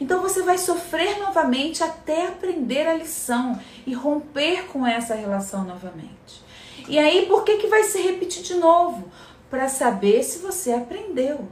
Então 0.00 0.22
você 0.22 0.42
vai 0.42 0.58
sofrer 0.58 1.18
novamente 1.18 1.82
até 1.82 2.26
aprender 2.26 2.86
a 2.86 2.94
lição 2.94 3.58
e 3.86 3.92
romper 3.92 4.66
com 4.66 4.86
essa 4.86 5.14
relação 5.14 5.64
novamente. 5.64 6.44
E 6.88 6.98
aí, 6.98 7.26
por 7.26 7.44
que, 7.44 7.56
que 7.56 7.66
vai 7.66 7.84
se 7.84 8.00
repetir 8.00 8.42
de 8.42 8.54
novo? 8.54 9.10
Para 9.50 9.68
saber 9.68 10.22
se 10.22 10.38
você 10.38 10.72
aprendeu. 10.72 11.48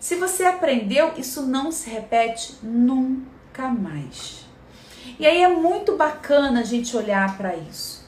Se 0.00 0.16
você 0.16 0.44
aprendeu, 0.44 1.12
isso 1.16 1.42
não 1.42 1.70
se 1.70 1.88
repete 1.88 2.56
nunca 2.62 3.68
mais. 3.68 4.46
E 5.18 5.26
aí 5.26 5.42
é 5.42 5.48
muito 5.48 5.96
bacana 5.96 6.60
a 6.60 6.64
gente 6.64 6.96
olhar 6.96 7.36
para 7.36 7.54
isso. 7.56 8.02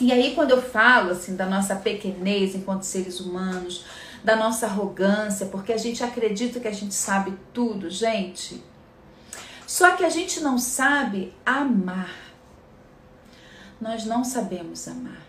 E 0.00 0.12
aí, 0.12 0.34
quando 0.34 0.52
eu 0.52 0.62
falo 0.62 1.10
assim 1.10 1.34
da 1.34 1.46
nossa 1.46 1.74
pequenez 1.74 2.54
enquanto 2.54 2.84
seres 2.84 3.18
humanos, 3.18 3.84
da 4.22 4.36
nossa 4.36 4.66
arrogância, 4.66 5.46
porque 5.46 5.72
a 5.72 5.76
gente 5.76 6.04
acredita 6.04 6.60
que 6.60 6.68
a 6.68 6.72
gente 6.72 6.94
sabe 6.94 7.36
tudo, 7.52 7.90
gente. 7.90 8.62
Só 9.66 9.96
que 9.96 10.04
a 10.04 10.08
gente 10.08 10.40
não 10.40 10.56
sabe 10.56 11.34
amar. 11.44 12.14
Nós 13.80 14.04
não 14.04 14.24
sabemos 14.24 14.86
amar. 14.88 15.27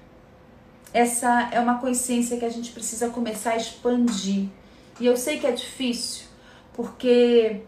Essa 0.93 1.49
é 1.51 1.59
uma 1.59 1.79
consciência 1.79 2.37
que 2.37 2.45
a 2.45 2.49
gente 2.49 2.71
precisa 2.71 3.09
começar 3.09 3.51
a 3.51 3.57
expandir. 3.57 4.47
E 4.99 5.05
eu 5.05 5.15
sei 5.15 5.39
que 5.39 5.45
é 5.45 5.51
difícil, 5.51 6.25
porque 6.73 7.61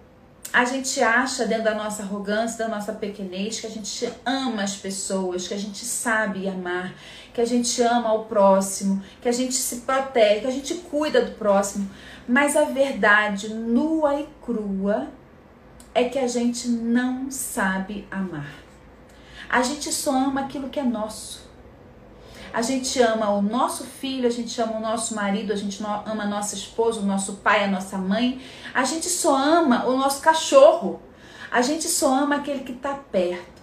a 0.52 0.66
gente 0.66 1.02
acha 1.02 1.46
dentro 1.46 1.66
da 1.66 1.76
nossa 1.76 2.04
arrogância, 2.04 2.58
da 2.58 2.68
nossa 2.68 2.92
pequenez, 2.92 3.60
que 3.60 3.68
a 3.68 3.70
gente 3.70 4.12
ama 4.26 4.64
as 4.64 4.76
pessoas, 4.76 5.48
que 5.48 5.54
a 5.54 5.58
gente 5.58 5.86
sabe 5.86 6.50
amar, 6.50 6.94
que 7.34 7.40
a 7.40 7.46
gente 7.46 7.82
ama 7.82 8.12
o 8.14 8.26
próximo, 8.26 9.02
que 9.22 9.30
a 9.30 9.32
gente 9.32 9.54
se 9.54 9.78
protege, 9.78 10.42
que 10.42 10.48
a 10.48 10.52
gente 10.52 10.74
cuida 10.76 11.24
do 11.24 11.32
próximo. 11.32 11.90
Mas 12.28 12.58
a 12.58 12.66
verdade 12.66 13.54
nua 13.54 14.20
e 14.20 14.28
crua 14.44 15.08
é 15.94 16.06
que 16.06 16.20
a 16.20 16.28
gente 16.28 16.68
não 16.68 17.32
sabe 17.32 18.08
amar. 18.12 18.54
A 19.50 19.62
gente 19.62 19.92
só 19.92 20.12
ama 20.12 20.42
aquilo 20.42 20.70
que 20.70 20.80
é 20.80 20.84
nosso. 20.84 21.51
A 22.54 22.62
gente 22.62 23.02
ama 23.02 23.30
o 23.30 23.42
nosso 23.42 23.86
filho, 23.86 24.28
a 24.28 24.32
gente 24.32 24.60
ama 24.62 24.78
o 24.78 24.80
nosso 24.80 25.16
marido, 25.16 25.54
a 25.54 25.56
gente 25.56 25.82
ama 25.82 26.24
a 26.24 26.28
nossa 26.28 26.56
esposa, 26.56 27.00
o 27.00 27.06
nosso 27.06 27.36
pai, 27.36 27.64
a 27.64 27.68
nossa 27.68 27.98
mãe. 27.98 28.42
A 28.74 28.84
gente 28.84 29.08
só 29.08 29.36
ama 29.36 29.86
o 29.86 29.96
nosso 29.96 30.22
cachorro. 30.22 31.02
A 31.50 31.62
gente 31.62 31.88
só 31.88 32.14
ama 32.14 32.36
aquele 32.38 32.64
que 32.64 32.74
está 32.74 32.94
perto. 32.94 33.62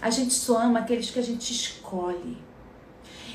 A 0.00 0.10
gente 0.10 0.32
só 0.34 0.58
ama 0.58 0.80
aqueles 0.80 1.10
que 1.10 1.18
a 1.18 1.22
gente 1.22 1.52
escolhe. 1.52 2.38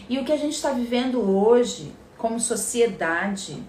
E 0.07 0.17
o 0.17 0.25
que 0.25 0.31
a 0.31 0.37
gente 0.37 0.53
está 0.53 0.71
vivendo 0.71 1.21
hoje, 1.21 1.93
como 2.17 2.39
sociedade, 2.39 3.63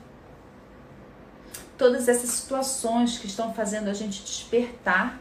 todas 1.76 2.08
essas 2.08 2.30
situações 2.30 3.18
que 3.18 3.26
estão 3.26 3.52
fazendo 3.52 3.88
a 3.88 3.94
gente 3.94 4.22
despertar, 4.22 5.20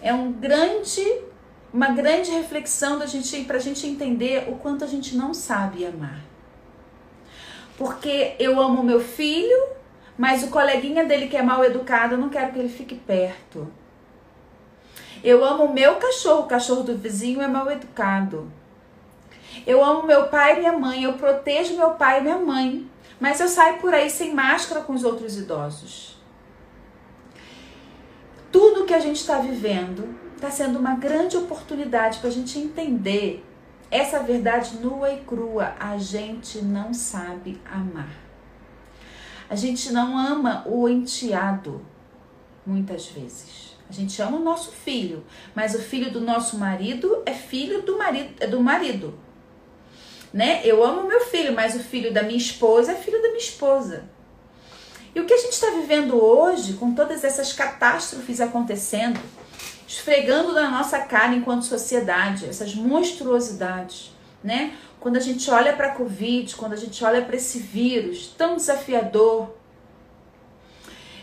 é 0.00 0.12
um 0.12 0.32
grande 0.32 1.02
uma 1.76 1.90
grande 1.90 2.30
reflexão 2.30 2.98
da 2.98 3.04
gente 3.04 3.44
para 3.44 3.58
a 3.58 3.60
gente 3.60 3.86
entender 3.86 4.48
o 4.48 4.56
quanto 4.56 4.82
a 4.82 4.86
gente 4.86 5.14
não 5.14 5.34
sabe 5.34 5.84
amar. 5.84 6.22
Porque 7.76 8.34
eu 8.38 8.58
amo 8.58 8.82
meu 8.82 8.98
filho, 8.98 9.62
mas 10.16 10.42
o 10.42 10.48
coleguinha 10.48 11.04
dele 11.04 11.28
que 11.28 11.36
é 11.36 11.42
mal 11.42 11.62
educado, 11.62 12.14
eu 12.14 12.18
não 12.18 12.30
quero 12.30 12.50
que 12.50 12.58
ele 12.58 12.70
fique 12.70 12.94
perto. 12.94 13.70
Eu 15.22 15.44
amo 15.44 15.64
o 15.64 15.74
meu 15.74 15.96
cachorro, 15.96 16.44
o 16.44 16.48
cachorro 16.48 16.82
do 16.82 16.96
vizinho 16.96 17.42
é 17.42 17.46
mal 17.46 17.70
educado. 17.70 18.50
Eu 19.66 19.84
amo 19.84 20.06
meu 20.06 20.28
pai 20.28 20.56
e 20.56 20.58
minha 20.60 20.72
mãe, 20.72 21.04
eu 21.04 21.12
protejo 21.12 21.76
meu 21.76 21.90
pai 21.90 22.20
e 22.20 22.22
minha 22.22 22.38
mãe, 22.38 22.90
mas 23.20 23.38
eu 23.38 23.48
saio 23.48 23.80
por 23.80 23.92
aí 23.92 24.08
sem 24.08 24.32
máscara 24.32 24.80
com 24.80 24.94
os 24.94 25.04
outros 25.04 25.36
idosos. 25.36 26.16
Tudo 28.50 28.86
que 28.86 28.94
a 28.94 29.00
gente 29.00 29.16
está 29.16 29.40
vivendo 29.40 30.24
está 30.36 30.50
sendo 30.50 30.78
uma 30.78 30.94
grande 30.94 31.36
oportunidade 31.36 32.18
para 32.18 32.28
a 32.28 32.32
gente 32.32 32.58
entender 32.58 33.44
essa 33.90 34.22
verdade 34.22 34.76
nua 34.76 35.10
e 35.12 35.20
crua. 35.20 35.74
A 35.80 35.96
gente 35.98 36.58
não 36.62 36.92
sabe 36.92 37.60
amar. 37.64 38.10
A 39.48 39.56
gente 39.56 39.92
não 39.92 40.18
ama 40.18 40.64
o 40.66 40.88
enteado, 40.88 41.84
muitas 42.66 43.06
vezes. 43.06 43.76
A 43.88 43.92
gente 43.92 44.20
ama 44.20 44.36
o 44.36 44.42
nosso 44.42 44.72
filho, 44.72 45.24
mas 45.54 45.74
o 45.74 45.78
filho 45.78 46.10
do 46.10 46.20
nosso 46.20 46.58
marido 46.58 47.22
é 47.24 47.32
filho 47.32 47.82
do 47.82 47.96
marido, 47.96 48.34
é 48.40 48.46
do 48.46 48.60
marido. 48.60 49.14
Né? 50.32 50.60
Eu 50.64 50.84
amo 50.84 51.06
meu 51.06 51.20
filho, 51.20 51.54
mas 51.54 51.74
o 51.76 51.78
filho 51.78 52.12
da 52.12 52.22
minha 52.22 52.36
esposa 52.36 52.92
é 52.92 52.94
filho 52.96 53.22
da 53.22 53.28
minha 53.28 53.38
esposa. 53.38 54.04
E 55.14 55.20
o 55.20 55.24
que 55.24 55.32
a 55.32 55.38
gente 55.38 55.52
está 55.52 55.70
vivendo 55.70 56.22
hoje, 56.22 56.74
com 56.74 56.92
todas 56.92 57.24
essas 57.24 57.52
catástrofes 57.52 58.40
acontecendo, 58.40 59.18
esfregando 59.86 60.52
na 60.52 60.70
nossa 60.70 60.98
cara 61.00 61.34
enquanto 61.34 61.64
sociedade, 61.64 62.46
essas 62.46 62.74
monstruosidades, 62.74 64.12
né? 64.42 64.74
Quando 64.98 65.16
a 65.16 65.20
gente 65.20 65.48
olha 65.50 65.72
para 65.72 65.88
a 65.88 65.94
Covid, 65.94 66.56
quando 66.56 66.72
a 66.72 66.76
gente 66.76 67.04
olha 67.04 67.22
para 67.22 67.36
esse 67.36 67.58
vírus 67.58 68.34
tão 68.36 68.56
desafiador, 68.56 69.50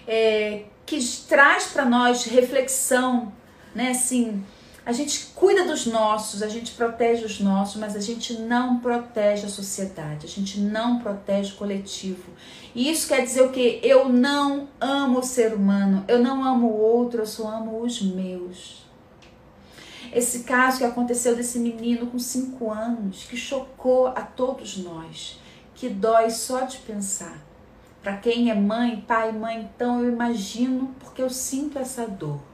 é, 0.08 0.64
que 0.86 1.00
traz 1.28 1.66
para 1.68 1.86
nós 1.86 2.26
reflexão, 2.26 3.34
né? 3.76 3.92
Assim, 3.92 4.44
a 4.86 4.92
gente 4.92 5.28
cuida 5.34 5.66
dos 5.66 5.86
nossos, 5.86 6.44
a 6.44 6.48
gente 6.48 6.74
protege 6.74 7.26
os 7.26 7.40
nossos, 7.40 7.78
mas 7.78 7.96
a 7.96 8.02
gente 8.02 8.34
não 8.34 8.80
protege 8.80 9.46
a 9.46 9.50
sociedade, 9.50 10.26
a 10.26 10.30
gente 10.30 10.60
não 10.60 11.00
protege 11.00 11.54
o 11.54 11.56
coletivo. 11.56 12.32
E 12.76 12.92
isso 12.92 13.08
quer 13.08 13.22
dizer 13.22 13.44
o 13.44 13.50
quê? 13.50 13.80
Eu 13.82 14.10
não 14.10 14.68
amo 14.82 15.20
o 15.20 15.24
ser 15.24 15.54
humano, 15.54 16.04
eu 16.08 16.20
não 16.20 16.44
amo 16.44 16.68
o 16.68 16.82
outro, 16.82 17.22
eu 17.22 17.26
só 17.26 17.48
amo 17.48 17.82
os 17.82 18.02
meus. 18.02 18.84
Esse 20.12 20.44
caso 20.44 20.80
que 20.80 20.84
aconteceu 20.84 21.36
desse 21.36 21.60
menino 21.60 22.08
com 22.08 22.20
5 22.20 22.70
anos, 22.70 23.24
que 23.24 23.38
chocou 23.38 24.08
a 24.08 24.22
todos 24.22 24.78
nós, 24.78 25.40
que 25.74 25.88
dói 25.88 26.30
só 26.30 26.62
de 26.62 26.78
pensar. 26.80 27.42
Para 28.02 28.18
quem 28.18 28.52
é 28.52 28.54
mãe, 28.54 29.02
pai, 29.08 29.32
mãe, 29.32 29.62
então 29.62 30.04
eu 30.04 30.12
imagino 30.12 30.94
porque 31.00 31.22
eu 31.22 31.30
sinto 31.30 31.80
essa 31.80 32.06
dor. 32.06 32.53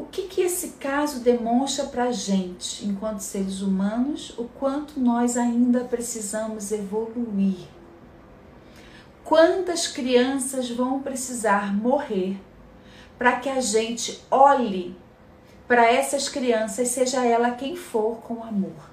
O 0.00 0.06
que, 0.06 0.22
que 0.22 0.40
esse 0.40 0.68
caso 0.78 1.20
demonstra 1.20 1.84
para 1.84 2.04
a 2.04 2.10
gente, 2.10 2.86
enquanto 2.86 3.20
seres 3.20 3.60
humanos, 3.60 4.32
o 4.38 4.44
quanto 4.44 4.98
nós 4.98 5.36
ainda 5.36 5.84
precisamos 5.84 6.72
evoluir? 6.72 7.68
Quantas 9.22 9.86
crianças 9.86 10.70
vão 10.70 11.02
precisar 11.02 11.76
morrer 11.76 12.40
para 13.18 13.40
que 13.40 13.50
a 13.50 13.60
gente 13.60 14.24
olhe 14.30 14.96
para 15.68 15.92
essas 15.92 16.30
crianças, 16.30 16.88
seja 16.88 17.22
ela 17.22 17.50
quem 17.50 17.76
for, 17.76 18.22
com 18.22 18.42
amor. 18.42 18.90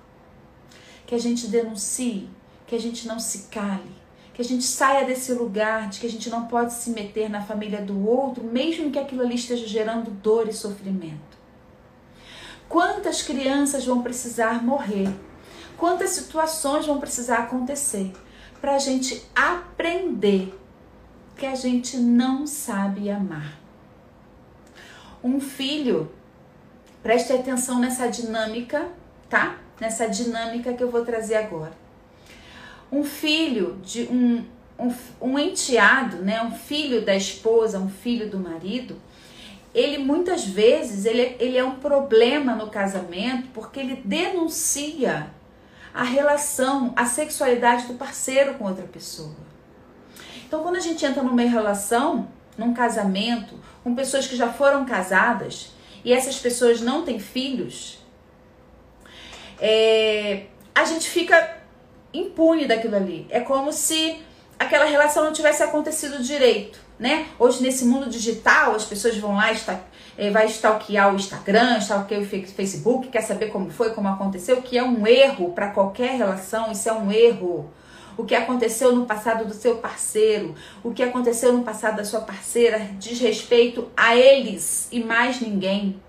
Que 1.05 1.15
a 1.15 1.19
gente 1.19 1.47
denuncie, 1.47 2.29
que 2.67 2.75
a 2.75 2.79
gente 2.79 3.07
não 3.07 3.17
se 3.17 3.43
cale, 3.43 3.95
que 4.37 4.43
a 4.43 4.45
gente 4.45 4.65
saia 4.65 5.03
desse 5.03 5.33
lugar 5.33 5.89
de 5.89 5.99
que 5.99 6.05
a 6.05 6.09
gente 6.09 6.29
não 6.29 6.45
pode 6.45 6.71
se 6.71 6.91
meter 6.91 7.27
na 7.27 7.41
família 7.41 7.81
do 7.81 8.07
outro, 8.07 8.43
mesmo 8.43 8.91
que 8.91 8.99
aquilo 8.99 9.23
ali 9.23 9.33
esteja 9.33 9.65
gerando 9.65 10.11
dor 10.11 10.47
e 10.47 10.53
sofrimento. 10.53 11.35
Quantas 12.69 13.23
crianças 13.23 13.83
vão 13.83 14.03
precisar 14.03 14.63
morrer? 14.63 15.09
Quantas 15.75 16.11
situações 16.11 16.85
vão 16.85 16.99
precisar 16.99 17.39
acontecer 17.39 18.13
para 18.61 18.75
a 18.75 18.77
gente 18.77 19.25
aprender 19.35 20.55
que 21.35 21.47
a 21.47 21.55
gente 21.55 21.97
não 21.97 22.45
sabe 22.45 23.09
amar? 23.09 23.57
Um 25.23 25.39
filho, 25.39 26.11
preste 27.01 27.33
atenção 27.33 27.79
nessa 27.79 28.07
dinâmica, 28.07 28.87
tá? 29.27 29.57
Nessa 29.81 30.07
dinâmica 30.07 30.73
que 30.73 30.83
eu 30.83 30.91
vou 30.91 31.03
trazer 31.03 31.37
agora. 31.37 31.86
Um 32.91 33.03
filho 33.03 33.79
de 33.83 34.03
um, 34.03 34.45
um, 34.79 34.93
um 35.21 35.39
enteado, 35.39 36.17
né? 36.17 36.41
Um 36.41 36.51
filho 36.51 37.03
da 37.03 37.15
esposa, 37.15 37.79
um 37.79 37.89
filho 37.89 38.29
do 38.29 38.39
marido, 38.39 38.95
ele 39.73 39.97
muitas 39.99 40.45
vezes 40.45 41.05
ele, 41.05 41.35
ele 41.39 41.57
é 41.57 41.63
um 41.63 41.75
problema 41.75 42.55
no 42.55 42.69
casamento 42.69 43.49
porque 43.53 43.79
ele 43.79 44.01
denuncia 44.03 45.29
a 45.93 46.03
relação, 46.03 46.93
a 46.95 47.05
sexualidade 47.05 47.87
do 47.87 47.95
parceiro 47.95 48.55
com 48.55 48.65
outra 48.65 48.85
pessoa. 48.85 49.35
Então, 50.47 50.63
quando 50.63 50.77
a 50.77 50.79
gente 50.79 51.05
entra 51.05 51.21
numa 51.23 51.41
relação, 51.41 52.27
num 52.57 52.73
casamento, 52.73 53.59
com 53.83 53.93
pessoas 53.93 54.27
que 54.27 54.35
já 54.35 54.51
foram 54.51 54.85
casadas 54.85 55.71
e 56.05 56.13
essas 56.13 56.37
pessoas 56.37 56.81
não 56.81 57.03
têm 57.03 57.19
filhos, 57.19 57.99
é, 59.59 60.45
a 60.73 60.85
gente 60.85 61.09
fica 61.09 61.56
impune 62.19 62.65
daquilo 62.65 62.95
ali. 62.95 63.25
É 63.29 63.39
como 63.39 63.71
se 63.71 64.19
aquela 64.57 64.85
relação 64.85 65.23
não 65.23 65.33
tivesse 65.33 65.63
acontecido 65.63 66.21
direito 66.21 66.87
né? 66.99 67.27
Hoje 67.37 67.61
nesse 67.61 67.85
mundo 67.85 68.09
digital, 68.09 68.75
as 68.75 68.83
pessoas 68.83 69.17
vão 69.17 69.35
lá, 69.35 69.51
está, 69.51 69.79
é, 70.17 70.31
vai 70.31 70.47
stalkear 70.47 71.13
o 71.13 71.15
Instagram, 71.15 71.77
stalkear 71.77 72.21
o 72.21 72.25
Facebook, 72.25 73.09
quer 73.09 73.21
saber 73.21 73.47
como 73.47 73.69
foi, 73.69 73.91
como 73.91 74.07
aconteceu, 74.07 74.61
que 74.61 74.77
é 74.77 74.83
um 74.83 75.05
erro 75.05 75.51
para 75.51 75.69
qualquer 75.69 76.17
relação, 76.17 76.71
isso 76.71 76.89
é 76.89 76.93
um 76.93 77.11
erro. 77.11 77.71
O 78.17 78.25
que 78.25 78.33
aconteceu 78.33 78.95
no 78.95 79.05
passado 79.05 79.45
do 79.45 79.53
seu 79.53 79.75
parceiro, 79.75 80.55
o 80.83 80.91
que 80.91 81.03
aconteceu 81.03 81.53
no 81.53 81.63
passado 81.63 81.97
da 81.97 82.03
sua 82.03 82.21
parceira 82.21 82.89
diz 82.97 83.19
respeito 83.19 83.91
a 83.95 84.15
eles 84.15 84.87
e 84.91 85.03
mais 85.03 85.39
ninguém. 85.39 86.01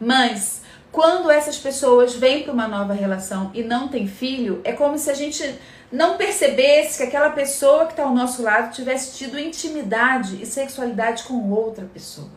Mas 0.00 0.61
quando 0.92 1.30
essas 1.30 1.58
pessoas 1.58 2.14
vêm 2.14 2.42
para 2.42 2.52
uma 2.52 2.68
nova 2.68 2.92
relação 2.92 3.50
e 3.54 3.62
não 3.62 3.88
têm 3.88 4.06
filho, 4.06 4.60
é 4.62 4.72
como 4.72 4.98
se 4.98 5.10
a 5.10 5.14
gente 5.14 5.58
não 5.90 6.18
percebesse 6.18 6.98
que 6.98 7.04
aquela 7.04 7.30
pessoa 7.30 7.86
que 7.86 7.92
está 7.92 8.04
ao 8.04 8.14
nosso 8.14 8.42
lado 8.42 8.74
tivesse 8.74 9.16
tido 9.16 9.38
intimidade 9.38 10.40
e 10.40 10.44
sexualidade 10.44 11.24
com 11.24 11.50
outra 11.50 11.86
pessoa. 11.86 12.30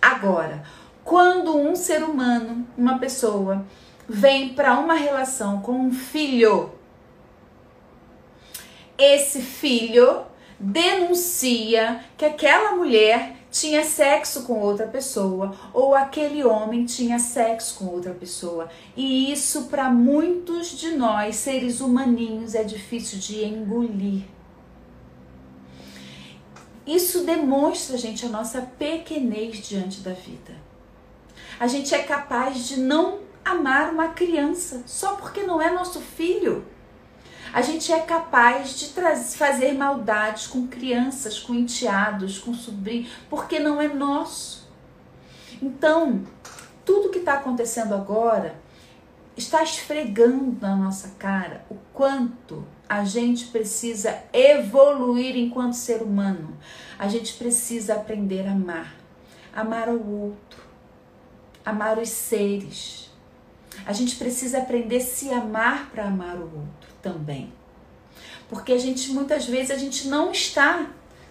Agora, 0.00 0.62
quando 1.02 1.56
um 1.56 1.74
ser 1.74 2.04
humano, 2.04 2.64
uma 2.78 2.98
pessoa, 2.98 3.66
vem 4.08 4.54
para 4.54 4.78
uma 4.78 4.94
relação 4.94 5.60
com 5.60 5.72
um 5.72 5.92
filho, 5.92 6.72
esse 8.96 9.42
filho 9.42 10.22
denuncia 10.58 12.04
que 12.16 12.24
aquela 12.24 12.76
mulher 12.76 13.33
tinha 13.54 13.84
sexo 13.84 14.42
com 14.42 14.58
outra 14.58 14.84
pessoa 14.84 15.54
ou 15.72 15.94
aquele 15.94 16.42
homem 16.42 16.84
tinha 16.84 17.20
sexo 17.20 17.76
com 17.78 17.84
outra 17.86 18.12
pessoa. 18.12 18.68
E 18.96 19.30
isso 19.32 19.66
para 19.66 19.88
muitos 19.88 20.70
de 20.70 20.90
nós, 20.96 21.36
seres 21.36 21.80
humaninhos, 21.80 22.56
é 22.56 22.64
difícil 22.64 23.20
de 23.20 23.44
engolir. 23.44 24.24
Isso 26.84 27.22
demonstra, 27.24 27.96
gente, 27.96 28.26
a 28.26 28.28
nossa 28.28 28.60
pequenez 28.60 29.58
diante 29.58 30.00
da 30.00 30.12
vida. 30.12 30.56
A 31.60 31.68
gente 31.68 31.94
é 31.94 32.02
capaz 32.02 32.66
de 32.66 32.80
não 32.80 33.20
amar 33.44 33.92
uma 33.92 34.08
criança 34.08 34.82
só 34.84 35.14
porque 35.14 35.44
não 35.44 35.62
é 35.62 35.70
nosso 35.70 36.00
filho 36.00 36.66
a 37.54 37.62
gente 37.62 37.92
é 37.92 38.00
capaz 38.00 38.80
de 38.80 38.88
fazer 39.36 39.74
maldades 39.74 40.48
com 40.48 40.66
crianças, 40.66 41.38
com 41.38 41.54
enteados, 41.54 42.36
com 42.36 42.52
sobrinhos, 42.52 43.12
porque 43.30 43.60
não 43.60 43.80
é 43.80 43.86
nosso. 43.86 44.68
Então, 45.62 46.24
tudo 46.84 47.10
que 47.10 47.20
está 47.20 47.34
acontecendo 47.34 47.94
agora 47.94 48.56
está 49.36 49.62
esfregando 49.62 50.58
na 50.60 50.74
nossa 50.74 51.10
cara 51.16 51.64
o 51.70 51.76
quanto 51.92 52.66
a 52.88 53.04
gente 53.04 53.46
precisa 53.46 54.18
evoluir 54.32 55.36
enquanto 55.36 55.74
ser 55.74 56.02
humano. 56.02 56.58
A 56.98 57.06
gente 57.06 57.34
precisa 57.34 57.94
aprender 57.94 58.48
a 58.48 58.50
amar, 58.50 58.96
amar 59.54 59.88
o 59.90 60.22
outro, 60.22 60.60
amar 61.64 62.00
os 62.00 62.08
seres. 62.08 63.12
A 63.86 63.92
gente 63.92 64.16
precisa 64.16 64.58
aprender 64.58 64.96
a 64.96 65.00
se 65.00 65.30
amar 65.30 65.88
para 65.90 66.06
amar 66.06 66.34
o 66.34 66.42
outro 66.42 66.83
também. 67.04 67.52
Porque 68.48 68.72
a 68.72 68.78
gente 68.78 69.10
muitas 69.10 69.46
vezes 69.46 69.70
a 69.70 69.78
gente 69.78 70.08
não 70.08 70.32
está 70.32 70.86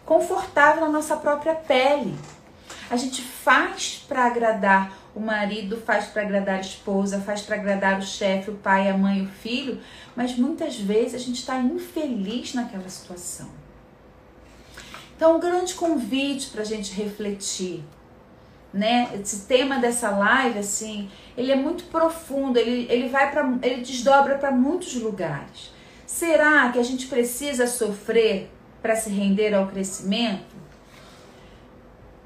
confortável 0.06 0.82
na 0.82 0.90
nossa 0.90 1.18
própria 1.18 1.56
pele. 1.56 2.16
A 2.90 2.96
gente 2.96 3.22
faz 3.22 4.06
para 4.08 4.26
agradar 4.26 4.98
o 5.16 5.20
marido, 5.20 5.78
faz 5.78 6.06
para 6.06 6.22
agradar 6.22 6.58
a 6.58 6.62
esposa, 6.62 7.22
faz 7.22 7.42
para 7.42 7.56
agradar 7.56 8.00
o 8.00 8.04
chefe, 8.04 8.52
o 8.52 8.56
pai, 8.56 8.90
a 8.90 8.98
mãe, 8.98 9.24
o 9.24 9.28
filho, 9.28 9.82
mas 10.16 10.36
muitas 10.36 10.78
vezes 10.78 11.16
a 11.16 11.18
gente 11.18 11.40
está 11.40 11.58
infeliz 11.58 12.54
naquela 12.54 12.90
situação. 12.90 13.50
Então, 15.16 15.38
um 15.38 15.40
grande 15.40 15.74
convite 15.76 16.50
para 16.50 16.62
a 16.62 16.66
gente 16.66 16.94
refletir, 16.94 17.84
né? 18.74 19.10
Esse 19.14 19.46
tema 19.46 19.78
dessa 19.78 20.10
live, 20.10 20.60
assim, 20.60 21.10
ele 21.38 21.52
é 21.52 21.56
muito 21.56 21.84
profundo, 21.86 22.58
ele, 22.58 22.88
ele 22.90 23.08
vai 23.08 23.32
para, 23.32 23.58
ele 23.62 23.82
desdobra 23.82 24.38
para 24.38 24.52
muitos 24.52 24.96
lugares. 24.96 25.72
Será 26.06 26.72
que 26.72 26.80
a 26.80 26.84
gente 26.84 27.08
precisa 27.08 27.68
sofrer 27.68 28.52
para 28.82 28.96
se 28.96 29.10
render 29.10 29.54
ao 29.54 29.68
crescimento? 29.68 30.54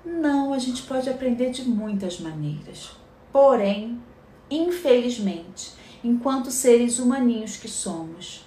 Não, 0.06 0.54
a 0.54 0.60
gente 0.60 0.84
pode 0.84 1.10
aprender 1.10 1.52
de 1.52 1.64
muitas 1.68 2.20
maneiras. 2.20 2.92
Porém, 3.32 4.02
infelizmente, 4.50 5.74
enquanto 6.04 6.50
seres 6.50 6.98
humaninhos 6.98 7.58
que 7.58 7.68
somos, 7.68 8.46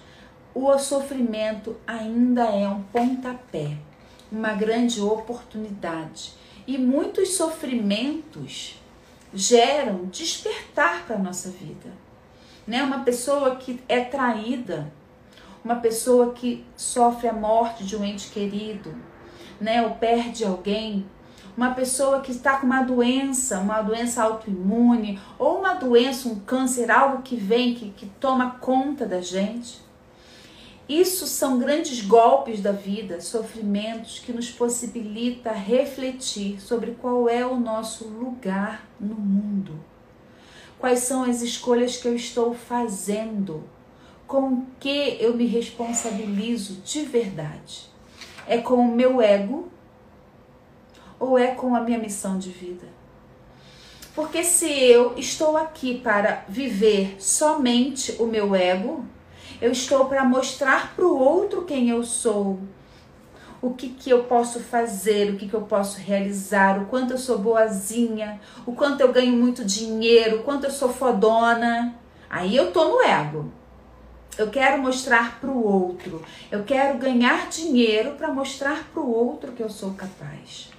o 0.53 0.77
sofrimento 0.79 1.77
ainda 1.85 2.43
é 2.45 2.67
um 2.67 2.81
pontapé, 2.83 3.77
uma 4.31 4.53
grande 4.53 4.99
oportunidade. 5.01 6.33
E 6.71 6.77
muitos 6.77 7.33
sofrimentos 7.33 8.79
geram 9.33 10.05
despertar 10.05 11.05
para 11.05 11.17
a 11.17 11.19
nossa 11.19 11.49
vida. 11.49 11.91
Né? 12.65 12.81
Uma 12.81 12.99
pessoa 12.99 13.57
que 13.57 13.83
é 13.89 13.99
traída, 13.99 14.89
uma 15.65 15.75
pessoa 15.75 16.31
que 16.31 16.65
sofre 16.77 17.27
a 17.27 17.33
morte 17.33 17.83
de 17.83 17.97
um 17.97 18.05
ente 18.05 18.29
querido, 18.29 18.95
né? 19.59 19.81
ou 19.81 19.95
perde 19.95 20.45
alguém, 20.45 21.05
uma 21.57 21.71
pessoa 21.71 22.21
que 22.21 22.31
está 22.31 22.55
com 22.55 22.67
uma 22.67 22.83
doença, 22.83 23.59
uma 23.59 23.81
doença 23.81 24.23
autoimune, 24.23 25.19
ou 25.37 25.59
uma 25.59 25.73
doença, 25.73 26.29
um 26.29 26.39
câncer, 26.39 26.89
algo 26.89 27.21
que 27.21 27.35
vem, 27.35 27.75
que, 27.75 27.89
que 27.89 28.05
toma 28.05 28.51
conta 28.61 29.05
da 29.05 29.19
gente. 29.19 29.81
Isso 30.91 31.25
são 31.25 31.57
grandes 31.57 32.01
golpes 32.01 32.59
da 32.59 32.73
vida, 32.73 33.21
sofrimentos 33.21 34.19
que 34.19 34.33
nos 34.33 34.51
possibilita 34.51 35.49
refletir 35.53 36.59
sobre 36.59 36.91
qual 36.91 37.29
é 37.29 37.45
o 37.45 37.57
nosso 37.57 38.09
lugar 38.09 38.85
no 38.99 39.15
mundo. 39.15 39.79
Quais 40.77 40.99
são 40.99 41.23
as 41.23 41.41
escolhas 41.41 41.95
que 41.95 42.09
eu 42.09 42.13
estou 42.13 42.53
fazendo? 42.53 43.63
Com 44.27 44.65
que 44.81 45.15
eu 45.21 45.33
me 45.33 45.45
responsabilizo 45.45 46.81
de 46.81 47.03
verdade? 47.03 47.89
É 48.45 48.57
com 48.57 48.75
o 48.75 48.93
meu 48.93 49.21
ego 49.21 49.71
ou 51.17 51.39
é 51.39 51.55
com 51.55 51.73
a 51.73 51.79
minha 51.79 51.99
missão 51.99 52.37
de 52.37 52.49
vida? 52.49 52.85
Porque 54.13 54.43
se 54.43 54.69
eu 54.69 55.17
estou 55.17 55.55
aqui 55.55 56.01
para 56.01 56.43
viver 56.49 57.15
somente 57.17 58.17
o 58.19 58.25
meu 58.25 58.53
ego, 58.53 59.05
eu 59.61 59.71
estou 59.71 60.05
para 60.05 60.25
mostrar 60.25 60.93
para 60.95 61.05
o 61.05 61.17
outro 61.17 61.63
quem 61.63 61.89
eu 61.89 62.03
sou, 62.03 62.59
o 63.61 63.75
que, 63.75 63.89
que 63.89 64.09
eu 64.09 64.23
posso 64.23 64.59
fazer, 64.59 65.31
o 65.31 65.37
que, 65.37 65.47
que 65.47 65.53
eu 65.53 65.61
posso 65.61 65.99
realizar, 65.99 66.81
o 66.81 66.87
quanto 66.87 67.11
eu 67.11 67.17
sou 67.17 67.37
boazinha, 67.37 68.41
o 68.65 68.73
quanto 68.73 69.01
eu 69.01 69.13
ganho 69.13 69.33
muito 69.33 69.63
dinheiro, 69.63 70.37
o 70.37 70.43
quanto 70.43 70.63
eu 70.63 70.71
sou 70.71 70.89
fodona. 70.89 71.95
Aí 72.27 72.55
eu 72.55 72.71
tô 72.71 72.85
no 72.85 73.01
ego. 73.01 73.51
Eu 74.35 74.49
quero 74.49 74.81
mostrar 74.81 75.39
para 75.39 75.49
o 75.51 75.63
outro. 75.63 76.23
Eu 76.49 76.63
quero 76.63 76.97
ganhar 76.97 77.49
dinheiro 77.49 78.13
para 78.13 78.29
mostrar 78.29 78.85
para 78.91 79.01
o 79.01 79.13
outro 79.13 79.51
que 79.51 79.61
eu 79.61 79.69
sou 79.69 79.93
capaz. 79.93 80.71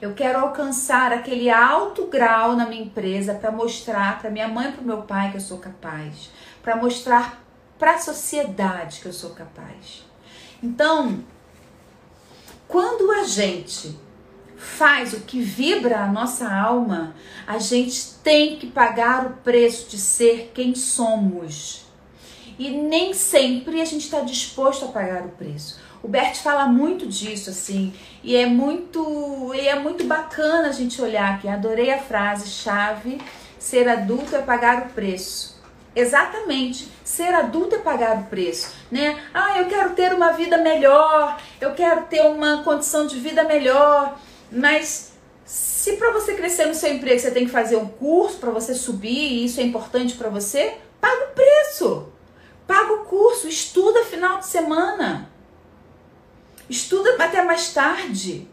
Eu 0.00 0.14
quero 0.14 0.38
alcançar 0.38 1.12
aquele 1.12 1.50
alto 1.50 2.06
grau 2.06 2.54
na 2.56 2.66
minha 2.66 2.82
empresa 2.82 3.34
para 3.34 3.50
mostrar 3.50 4.18
para 4.18 4.30
minha 4.30 4.48
mãe 4.48 4.68
e 4.68 4.72
para 4.72 4.82
meu 4.82 5.02
pai 5.02 5.30
que 5.30 5.36
eu 5.36 5.40
sou 5.40 5.58
capaz, 5.58 6.30
para 6.64 6.76
mostrar 6.76 7.44
para 7.78 7.96
a 7.96 7.98
sociedade 7.98 9.00
que 9.00 9.06
eu 9.06 9.12
sou 9.12 9.30
capaz. 9.30 10.04
Então, 10.62 11.22
quando 12.66 13.12
a 13.12 13.24
gente 13.24 13.98
faz 14.56 15.12
o 15.12 15.20
que 15.20 15.40
vibra 15.42 15.98
a 15.98 16.06
nossa 16.06 16.50
alma, 16.50 17.14
a 17.46 17.58
gente 17.58 18.14
tem 18.24 18.56
que 18.56 18.66
pagar 18.66 19.26
o 19.26 19.30
preço 19.44 19.90
de 19.90 19.98
ser 19.98 20.52
quem 20.54 20.74
somos. 20.74 21.84
E 22.58 22.70
nem 22.70 23.12
sempre 23.12 23.82
a 23.82 23.84
gente 23.84 24.04
está 24.04 24.20
disposto 24.20 24.86
a 24.86 24.88
pagar 24.88 25.26
o 25.26 25.30
preço. 25.30 25.78
O 26.02 26.08
Bert 26.08 26.36
fala 26.36 26.66
muito 26.66 27.06
disso, 27.06 27.50
assim, 27.50 27.92
e 28.22 28.36
é 28.36 28.46
muito, 28.46 29.52
e 29.54 29.68
é 29.68 29.78
muito 29.78 30.04
bacana 30.04 30.68
a 30.68 30.72
gente 30.72 31.00
olhar 31.02 31.34
aqui. 31.34 31.48
Adorei 31.48 31.90
a 31.90 31.98
frase 31.98 32.48
chave: 32.48 33.20
ser 33.58 33.88
adulto 33.88 34.34
é 34.36 34.40
pagar 34.40 34.86
o 34.86 34.90
preço. 34.90 35.53
Exatamente, 35.96 36.88
ser 37.04 37.32
adulto 37.32 37.76
é 37.76 37.78
pagar 37.78 38.18
o 38.18 38.24
preço, 38.24 38.74
né? 38.90 39.22
Ah, 39.32 39.60
eu 39.60 39.66
quero 39.66 39.90
ter 39.90 40.12
uma 40.12 40.32
vida 40.32 40.58
melhor, 40.58 41.40
eu 41.60 41.72
quero 41.72 42.02
ter 42.06 42.22
uma 42.22 42.64
condição 42.64 43.06
de 43.06 43.20
vida 43.20 43.44
melhor, 43.44 44.18
mas 44.50 45.12
se 45.44 45.92
para 45.92 46.10
você 46.10 46.34
crescer 46.34 46.66
no 46.66 46.74
seu 46.74 46.92
emprego 46.92 47.20
você 47.20 47.30
tem 47.30 47.44
que 47.44 47.52
fazer 47.52 47.76
um 47.76 47.86
curso 47.86 48.38
para 48.38 48.50
você 48.50 48.74
subir 48.74 49.08
e 49.08 49.44
isso 49.44 49.60
é 49.60 49.62
importante 49.62 50.14
para 50.14 50.28
você, 50.28 50.78
paga 51.00 51.26
o 51.26 51.34
preço. 51.34 52.08
Paga 52.66 52.94
o 52.94 53.04
curso, 53.04 53.46
estuda 53.46 54.04
final 54.04 54.38
de 54.38 54.46
semana. 54.46 55.30
Estuda 56.68 57.22
até 57.22 57.44
mais 57.44 57.72
tarde. 57.74 58.48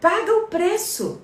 Paga 0.00 0.32
o 0.38 0.46
preço. 0.46 1.20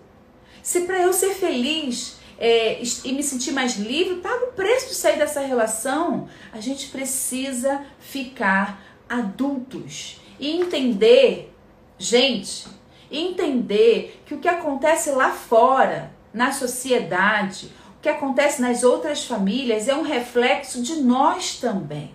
Se 0.63 0.83
para 0.83 1.01
eu 1.01 1.13
ser 1.13 1.35
feliz 1.35 2.14
é, 2.39 2.83
e 3.05 3.13
me 3.13 3.23
sentir 3.23 3.53
mais 3.53 3.77
livre, 3.77 4.17
paga 4.17 4.47
o 4.47 4.53
preço 4.53 4.89
de 4.89 4.95
sair 4.95 5.19
dessa 5.19 5.41
relação. 5.41 6.29
A 6.53 6.61
gente 6.61 6.89
precisa 6.89 7.85
ficar 7.99 8.83
adultos 9.09 10.21
e 10.39 10.51
entender, 10.51 11.55
gente, 11.99 12.67
entender 13.11 14.21
que 14.27 14.35
o 14.35 14.39
que 14.39 14.49
acontece 14.49 15.11
lá 15.11 15.31
fora, 15.31 16.13
na 16.33 16.53
sociedade, 16.53 17.71
o 17.99 18.03
que 18.03 18.09
acontece 18.09 18.61
nas 18.61 18.83
outras 18.83 19.25
famílias 19.25 19.87
é 19.89 19.95
um 19.95 20.03
reflexo 20.03 20.83
de 20.83 20.97
nós 20.97 21.57
também. 21.59 22.13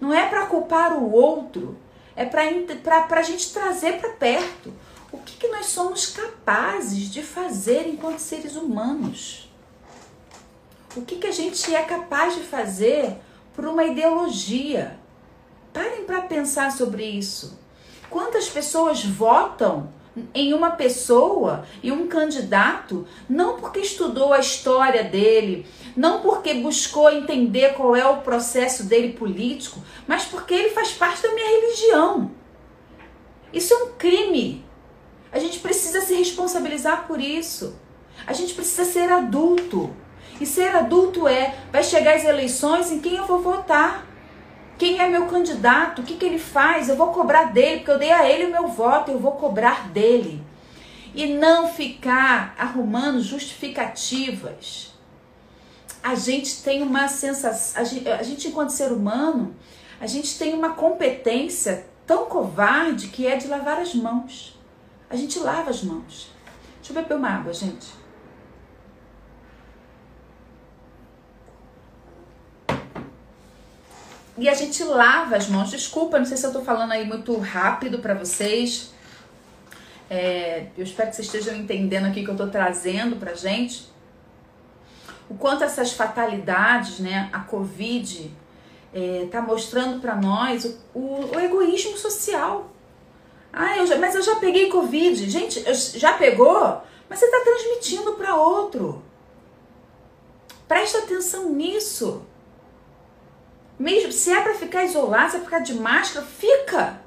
Não 0.00 0.14
é 0.14 0.26
para 0.26 0.46
culpar 0.46 0.96
o 0.96 1.12
outro, 1.12 1.76
é 2.16 2.24
para 2.24 3.20
a 3.20 3.22
gente 3.22 3.52
trazer 3.52 4.00
para 4.00 4.10
perto 4.10 4.72
o 5.10 5.18
que, 5.18 5.36
que 5.36 5.48
nós 5.48 5.66
somos 5.66 6.06
capazes 6.06 7.10
de 7.10 7.22
fazer 7.22 7.88
enquanto 7.88 8.18
seres 8.18 8.56
humanos. 8.56 9.50
O 10.96 11.02
que, 11.02 11.16
que 11.16 11.26
a 11.26 11.32
gente 11.32 11.74
é 11.74 11.82
capaz 11.82 12.34
de 12.34 12.42
fazer 12.42 13.16
por 13.58 13.66
uma 13.66 13.82
ideologia. 13.84 14.96
Parem 15.72 16.04
para 16.04 16.20
pensar 16.20 16.70
sobre 16.70 17.04
isso. 17.04 17.58
Quantas 18.08 18.48
pessoas 18.48 19.04
votam 19.04 19.92
em 20.32 20.54
uma 20.54 20.70
pessoa 20.70 21.66
e 21.82 21.90
um 21.90 22.06
candidato 22.06 23.04
não 23.28 23.56
porque 23.56 23.80
estudou 23.80 24.32
a 24.32 24.38
história 24.38 25.02
dele, 25.02 25.66
não 25.96 26.20
porque 26.20 26.54
buscou 26.54 27.10
entender 27.10 27.74
qual 27.74 27.96
é 27.96 28.06
o 28.06 28.18
processo 28.18 28.84
dele 28.84 29.14
político, 29.14 29.82
mas 30.06 30.24
porque 30.24 30.54
ele 30.54 30.70
faz 30.70 30.92
parte 30.92 31.20
da 31.20 31.34
minha 31.34 31.60
religião. 31.60 32.30
Isso 33.52 33.74
é 33.74 33.76
um 33.76 33.92
crime. 33.98 34.67
A 35.32 35.38
gente 35.38 35.58
precisa 35.58 36.00
se 36.00 36.14
responsabilizar 36.14 37.06
por 37.06 37.20
isso. 37.20 37.76
A 38.26 38.32
gente 38.32 38.54
precisa 38.54 38.84
ser 38.84 39.10
adulto. 39.10 39.94
E 40.40 40.46
ser 40.46 40.74
adulto 40.74 41.26
é, 41.26 41.54
vai 41.72 41.82
chegar 41.82 42.14
as 42.14 42.24
eleições 42.24 42.90
em 42.90 43.00
quem 43.00 43.16
eu 43.16 43.26
vou 43.26 43.40
votar. 43.40 44.06
Quem 44.78 45.00
é 45.00 45.08
meu 45.08 45.26
candidato? 45.26 46.00
O 46.00 46.04
que, 46.04 46.16
que 46.16 46.24
ele 46.24 46.38
faz? 46.38 46.88
Eu 46.88 46.96
vou 46.96 47.08
cobrar 47.08 47.52
dele, 47.52 47.78
porque 47.78 47.90
eu 47.90 47.98
dei 47.98 48.12
a 48.12 48.28
ele 48.28 48.46
o 48.46 48.52
meu 48.52 48.68
voto, 48.68 49.10
eu 49.10 49.18
vou 49.18 49.32
cobrar 49.32 49.88
dele. 49.88 50.42
E 51.14 51.26
não 51.26 51.68
ficar 51.68 52.54
arrumando 52.56 53.20
justificativas. 53.20 54.92
A 56.00 56.14
gente 56.14 56.62
tem 56.62 56.82
uma 56.82 57.08
sensação, 57.08 57.80
a 57.80 57.84
gente, 57.84 58.08
a 58.08 58.22
gente 58.22 58.48
enquanto 58.48 58.70
ser 58.70 58.92
humano, 58.92 59.56
a 60.00 60.06
gente 60.06 60.38
tem 60.38 60.54
uma 60.54 60.70
competência 60.70 61.86
tão 62.06 62.26
covarde 62.26 63.08
que 63.08 63.26
é 63.26 63.36
de 63.36 63.48
lavar 63.48 63.80
as 63.80 63.94
mãos. 63.94 64.57
A 65.10 65.16
gente 65.16 65.38
lava 65.38 65.70
as 65.70 65.82
mãos. 65.82 66.30
Deixa 66.76 66.92
eu 66.92 67.02
beber 67.02 67.16
uma 67.16 67.28
água, 67.28 67.52
gente. 67.52 67.86
E 74.36 74.48
a 74.48 74.54
gente 74.54 74.84
lava 74.84 75.36
as 75.36 75.48
mãos. 75.48 75.70
Desculpa, 75.70 76.18
não 76.18 76.26
sei 76.26 76.36
se 76.36 76.46
eu 76.46 76.52
tô 76.52 76.62
falando 76.62 76.92
aí 76.92 77.04
muito 77.06 77.36
rápido 77.38 77.98
para 77.98 78.14
vocês. 78.14 78.92
É, 80.08 80.68
eu 80.76 80.84
espero 80.84 81.10
que 81.10 81.16
vocês 81.16 81.26
estejam 81.26 81.56
entendendo 81.56 82.06
aqui 82.06 82.24
que 82.24 82.30
eu 82.30 82.36
tô 82.36 82.46
trazendo 82.46 83.16
pra 83.16 83.34
gente. 83.34 83.88
O 85.28 85.34
quanto 85.34 85.64
essas 85.64 85.92
fatalidades, 85.92 87.00
né, 87.00 87.28
a 87.32 87.40
Covid, 87.40 88.30
é, 88.94 89.28
tá 89.30 89.42
mostrando 89.42 90.00
para 90.00 90.14
nós 90.16 90.64
o, 90.64 90.78
o, 90.94 91.36
o, 91.36 91.40
egoísmo 91.40 91.98
social. 91.98 92.70
Ah, 93.60 93.76
eu 93.76 93.84
já, 93.88 93.98
mas 93.98 94.14
eu 94.14 94.22
já 94.22 94.36
peguei 94.36 94.68
Covid. 94.68 95.28
Gente, 95.28 95.64
já 95.98 96.12
pegou? 96.12 96.80
Mas 97.08 97.18
você 97.18 97.24
está 97.24 97.40
transmitindo 97.40 98.12
para 98.12 98.36
outro. 98.36 99.02
Presta 100.68 100.98
atenção 100.98 101.50
nisso. 101.50 102.22
Mesmo 103.76 104.12
se 104.12 104.30
é 104.30 104.40
para 104.40 104.54
ficar 104.54 104.84
isolado, 104.84 105.32
se 105.32 105.36
é 105.36 105.40
para 105.40 105.46
ficar 105.46 105.58
de 105.58 105.74
máscara, 105.74 106.24
fica. 106.24 107.02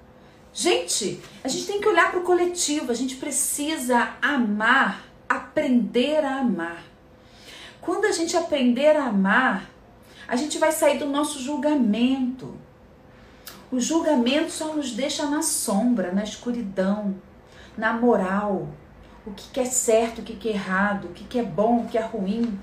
Gente, 0.53 1.21
a 1.41 1.47
gente 1.47 1.67
tem 1.67 1.79
que 1.79 1.87
olhar 1.87 2.11
para 2.11 2.19
o 2.19 2.23
coletivo, 2.23 2.91
a 2.91 2.95
gente 2.95 3.15
precisa 3.15 4.15
amar, 4.21 5.05
aprender 5.29 6.25
a 6.25 6.39
amar. 6.39 6.83
Quando 7.79 8.03
a 8.03 8.11
gente 8.11 8.35
aprender 8.35 8.97
a 8.97 9.05
amar, 9.05 9.69
a 10.27 10.35
gente 10.35 10.57
vai 10.57 10.73
sair 10.73 10.99
do 10.99 11.05
nosso 11.05 11.39
julgamento. 11.39 12.59
O 13.71 13.79
julgamento 13.79 14.51
só 14.51 14.73
nos 14.73 14.91
deixa 14.91 15.25
na 15.27 15.41
sombra, 15.41 16.11
na 16.11 16.23
escuridão, 16.23 17.15
na 17.77 17.93
moral. 17.93 18.67
O 19.25 19.31
que, 19.31 19.59
é 19.59 19.65
certo, 19.65 20.19
o 20.19 20.23
que, 20.23 20.49
é 20.49 20.53
errado, 20.53 21.05
o 21.05 21.13
que 21.13 21.39
é 21.39 21.43
bom, 21.43 21.81
o 21.81 21.87
que 21.87 21.97
é 21.97 22.01
ruim 22.01 22.59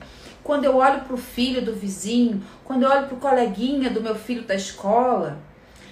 quando 0.48 0.64
eu 0.64 0.76
olho 0.76 1.02
para 1.02 1.14
o 1.14 1.18
filho 1.18 1.62
do 1.62 1.74
vizinho, 1.74 2.42
quando 2.64 2.82
eu 2.82 2.88
olho 2.88 3.06
para 3.06 3.14
o 3.14 3.20
coleguinha 3.20 3.90
do 3.90 4.00
meu 4.00 4.14
filho 4.14 4.44
da 4.44 4.54
escola, 4.54 5.36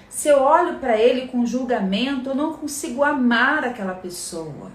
se 0.08 0.28
eu 0.28 0.40
olho 0.40 0.78
para 0.78 0.96
ele 0.96 1.28
com 1.28 1.44
julgamento, 1.44 2.30
eu 2.30 2.34
não 2.34 2.54
consigo 2.54 3.04
amar 3.04 3.64
aquela 3.64 3.92
pessoa. 3.92 4.70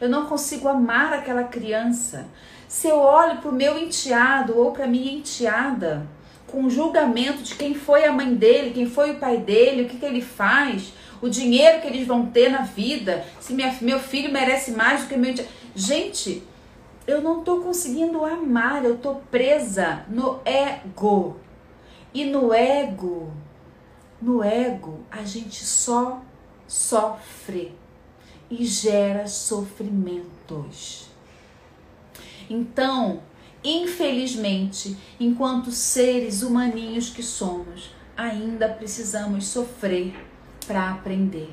Eu 0.00 0.08
não 0.08 0.26
consigo 0.26 0.66
amar 0.66 1.12
aquela 1.12 1.44
criança. 1.44 2.26
Se 2.66 2.88
eu 2.88 2.98
olho 2.98 3.40
para 3.40 3.48
o 3.48 3.54
meu 3.54 3.78
enteado 3.78 4.58
ou 4.58 4.72
para 4.72 4.88
minha 4.88 5.12
enteada 5.12 6.04
com 6.52 6.68
julgamento 6.68 7.42
de 7.42 7.54
quem 7.54 7.74
foi 7.74 8.04
a 8.04 8.12
mãe 8.12 8.34
dele, 8.34 8.74
quem 8.74 8.86
foi 8.86 9.12
o 9.12 9.18
pai 9.18 9.38
dele, 9.38 9.82
o 9.82 9.88
que, 9.88 9.96
que 9.96 10.04
ele 10.04 10.20
faz, 10.20 10.92
o 11.22 11.28
dinheiro 11.28 11.80
que 11.80 11.86
eles 11.86 12.06
vão 12.06 12.26
ter 12.26 12.50
na 12.50 12.60
vida, 12.60 13.24
se 13.40 13.54
minha, 13.54 13.74
meu 13.80 13.98
filho 13.98 14.30
merece 14.30 14.72
mais 14.72 15.00
do 15.00 15.08
que 15.08 15.16
meu. 15.16 15.34
Gente, 15.74 16.42
eu 17.06 17.22
não 17.22 17.38
estou 17.40 17.62
conseguindo 17.62 18.22
amar, 18.22 18.84
eu 18.84 18.96
estou 18.96 19.22
presa 19.30 20.04
no 20.08 20.40
ego. 20.44 21.38
E 22.12 22.26
no 22.26 22.52
ego, 22.52 23.32
no 24.20 24.44
ego, 24.44 25.00
a 25.10 25.22
gente 25.24 25.64
só 25.64 26.20
sofre 26.68 27.74
e 28.50 28.66
gera 28.66 29.26
sofrimentos. 29.26 31.08
Então, 32.50 33.22
infelizmente, 33.64 34.96
enquanto 35.18 35.70
seres 35.70 36.42
humaninhos 36.42 37.10
que 37.10 37.22
somos, 37.22 37.94
ainda 38.16 38.68
precisamos 38.68 39.46
sofrer 39.46 40.14
para 40.66 40.90
aprender. 40.90 41.52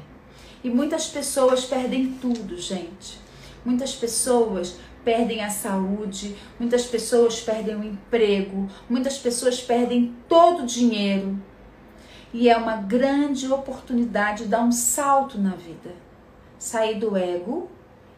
E 0.63 0.69
muitas 0.69 1.07
pessoas 1.07 1.65
perdem 1.65 2.13
tudo, 2.13 2.57
gente. 2.57 3.19
Muitas 3.63 3.95
pessoas 3.95 4.77
perdem 5.03 5.43
a 5.43 5.49
saúde, 5.49 6.35
muitas 6.59 6.85
pessoas 6.85 7.39
perdem 7.39 7.75
o 7.75 7.83
emprego, 7.83 8.67
muitas 8.89 9.17
pessoas 9.17 9.61
perdem 9.61 10.13
todo 10.27 10.63
o 10.63 10.65
dinheiro. 10.65 11.39
E 12.33 12.49
é 12.49 12.57
uma 12.57 12.75
grande 12.75 13.51
oportunidade 13.51 14.45
dar 14.45 14.61
um 14.61 14.71
salto 14.71 15.39
na 15.39 15.55
vida. 15.55 15.95
Sair 16.57 16.99
do 16.99 17.17
ego 17.17 17.69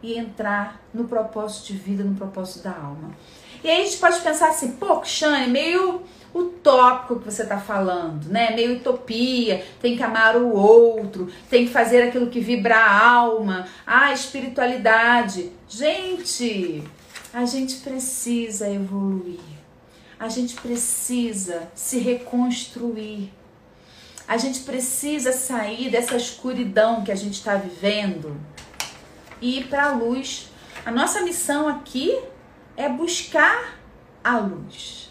e 0.02 0.18
entrar 0.18 0.82
no 0.94 1.06
propósito 1.06 1.68
de 1.68 1.74
vida, 1.74 2.04
no 2.04 2.16
propósito 2.16 2.64
da 2.64 2.72
alma. 2.72 3.12
E 3.64 3.70
aí 3.70 3.82
a 3.82 3.86
gente 3.86 3.97
pode 3.97 4.20
pensar 4.22 4.49
assim, 4.49 4.72
pô, 4.72 5.03
Xane, 5.03 5.47
meio 5.47 6.01
utópico 6.34 7.20
que 7.20 7.26
você 7.26 7.43
está 7.43 7.59
falando, 7.59 8.26
né? 8.28 8.55
Meio 8.55 8.78
utopia, 8.78 9.66
tem 9.82 9.95
que 9.95 10.03
amar 10.03 10.38
o 10.38 10.51
outro, 10.51 11.30
tem 11.49 11.66
que 11.66 11.72
fazer 11.72 12.03
aquilo 12.03 12.28
que 12.28 12.39
vibra 12.39 12.78
a 12.78 13.09
alma, 13.09 13.68
a 13.86 14.14
espiritualidade. 14.14 15.51
Gente, 15.68 16.84
a 17.34 17.45
gente 17.45 17.76
precisa 17.78 18.70
evoluir. 18.70 19.39
A 20.20 20.30
gente 20.30 20.55
precisa 20.55 21.70
se 21.76 21.99
reconstruir. 21.99 23.32
A 24.28 24.38
gente 24.38 24.62
precisa 24.62 25.34
sair 25.34 25.89
dessa 25.89 26.16
escuridão 26.16 27.03
que 27.03 27.12
a 27.12 27.16
gente 27.16 27.34
está 27.34 27.55
vivendo 27.55 28.39
e 29.41 29.59
ir 29.59 29.68
para 29.68 29.88
a 29.88 29.91
luz. 29.91 30.49
A 30.86 30.91
nossa 30.91 31.22
missão 31.22 31.68
aqui 31.68 32.18
é 32.82 32.90
buscar 32.90 33.76
a 34.24 34.38
luz 34.38 35.02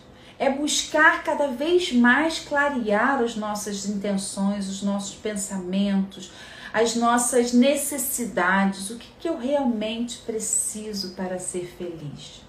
é 0.41 0.49
buscar 0.49 1.23
cada 1.23 1.49
vez 1.49 1.93
mais 1.93 2.39
clarear 2.39 3.21
as 3.21 3.37
nossas 3.37 3.85
intenções, 3.85 4.71
os 4.71 4.83
nossos 4.83 5.15
pensamentos, 5.15 6.33
as 6.73 6.97
nossas 6.97 7.53
necessidades, 7.53 8.89
o 8.89 8.97
que, 8.97 9.09
que 9.21 9.29
eu 9.29 9.37
realmente 9.37 10.17
preciso 10.25 11.11
para 11.11 11.39
ser 11.39 11.67
feliz. 11.77 12.41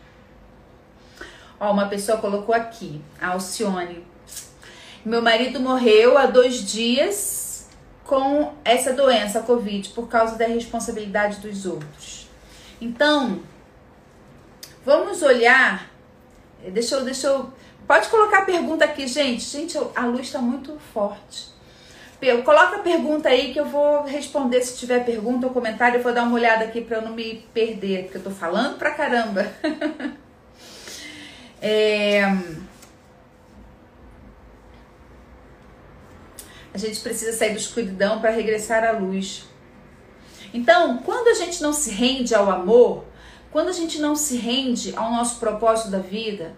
Ó, 1.60 1.70
uma 1.70 1.88
pessoa 1.90 2.18
colocou 2.18 2.56
aqui, 2.56 3.02
Alcione. 3.22 4.06
Meu 5.04 5.22
marido 5.22 5.60
morreu 5.60 6.18
há 6.18 6.28
dois 6.28 6.64
dias 6.64 7.68
com 8.06 8.54
essa 8.64 8.94
doença, 8.94 9.40
a 9.40 9.44
Covid, 9.44 9.90
por 9.90 10.08
causa 10.08 10.38
da 10.38 10.48
responsabilidade 10.48 11.42
dos 11.42 11.66
outros. 11.66 12.30
Então, 12.80 13.42
vamos 14.86 15.22
olhar. 15.22 15.90
Deixa 16.74 16.96
eu, 16.96 17.04
deixa 17.04 17.28
eu 17.28 17.52
Pode 17.92 18.08
colocar 18.08 18.44
a 18.44 18.46
pergunta 18.46 18.86
aqui, 18.86 19.06
gente. 19.06 19.44
Gente, 19.44 19.78
a 19.96 20.06
luz 20.06 20.28
está 20.28 20.40
muito 20.40 20.80
forte. 20.94 21.50
Coloca 22.46 22.78
a 22.78 22.80
pergunta 22.80 23.28
aí 23.28 23.52
que 23.52 23.60
eu 23.60 23.66
vou 23.66 24.04
responder 24.04 24.62
se 24.62 24.78
tiver 24.78 25.04
pergunta 25.04 25.48
ou 25.48 25.54
comentário. 25.54 25.98
Eu 25.98 26.04
vou 26.04 26.14
dar 26.14 26.24
uma 26.24 26.36
olhada 26.36 26.64
aqui 26.64 26.80
para 26.80 27.00
eu 27.00 27.02
não 27.02 27.14
me 27.14 27.46
perder, 27.54 28.04
porque 28.04 28.20
eu 28.20 28.24
tô 28.24 28.32
falando 28.32 28.78
pra 28.78 28.92
caramba. 28.92 29.46
é... 31.62 32.24
A 36.74 36.78
gente 36.78 37.02
precisa 37.02 37.34
sair 37.34 37.50
da 37.50 37.58
escuridão 37.58 38.22
para 38.22 38.30
regressar 38.30 38.86
à 38.86 38.92
luz. 38.92 39.44
Então, 40.54 41.00
quando 41.00 41.28
a 41.28 41.34
gente 41.34 41.62
não 41.62 41.74
se 41.74 41.92
rende 41.92 42.34
ao 42.34 42.50
amor, 42.50 43.04
quando 43.52 43.68
a 43.68 43.74
gente 43.74 44.00
não 44.00 44.16
se 44.16 44.38
rende 44.38 44.94
ao 44.96 45.12
nosso 45.12 45.40
propósito 45.40 45.92
da 45.92 46.00
vida, 46.00 46.56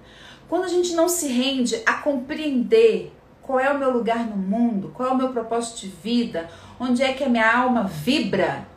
quando 0.47 0.65
a 0.65 0.67
gente 0.67 0.93
não 0.93 1.09
se 1.09 1.27
rende 1.27 1.81
a 1.85 1.93
compreender 1.93 3.11
qual 3.41 3.59
é 3.59 3.71
o 3.71 3.79
meu 3.79 3.91
lugar 3.91 4.25
no 4.27 4.37
mundo, 4.37 4.91
qual 4.93 5.09
é 5.09 5.11
o 5.11 5.17
meu 5.17 5.29
propósito 5.29 5.81
de 5.81 5.87
vida, 5.87 6.49
onde 6.79 7.01
é 7.01 7.13
que 7.13 7.23
a 7.23 7.29
minha 7.29 7.51
alma 7.51 7.83
vibra, 7.83 8.67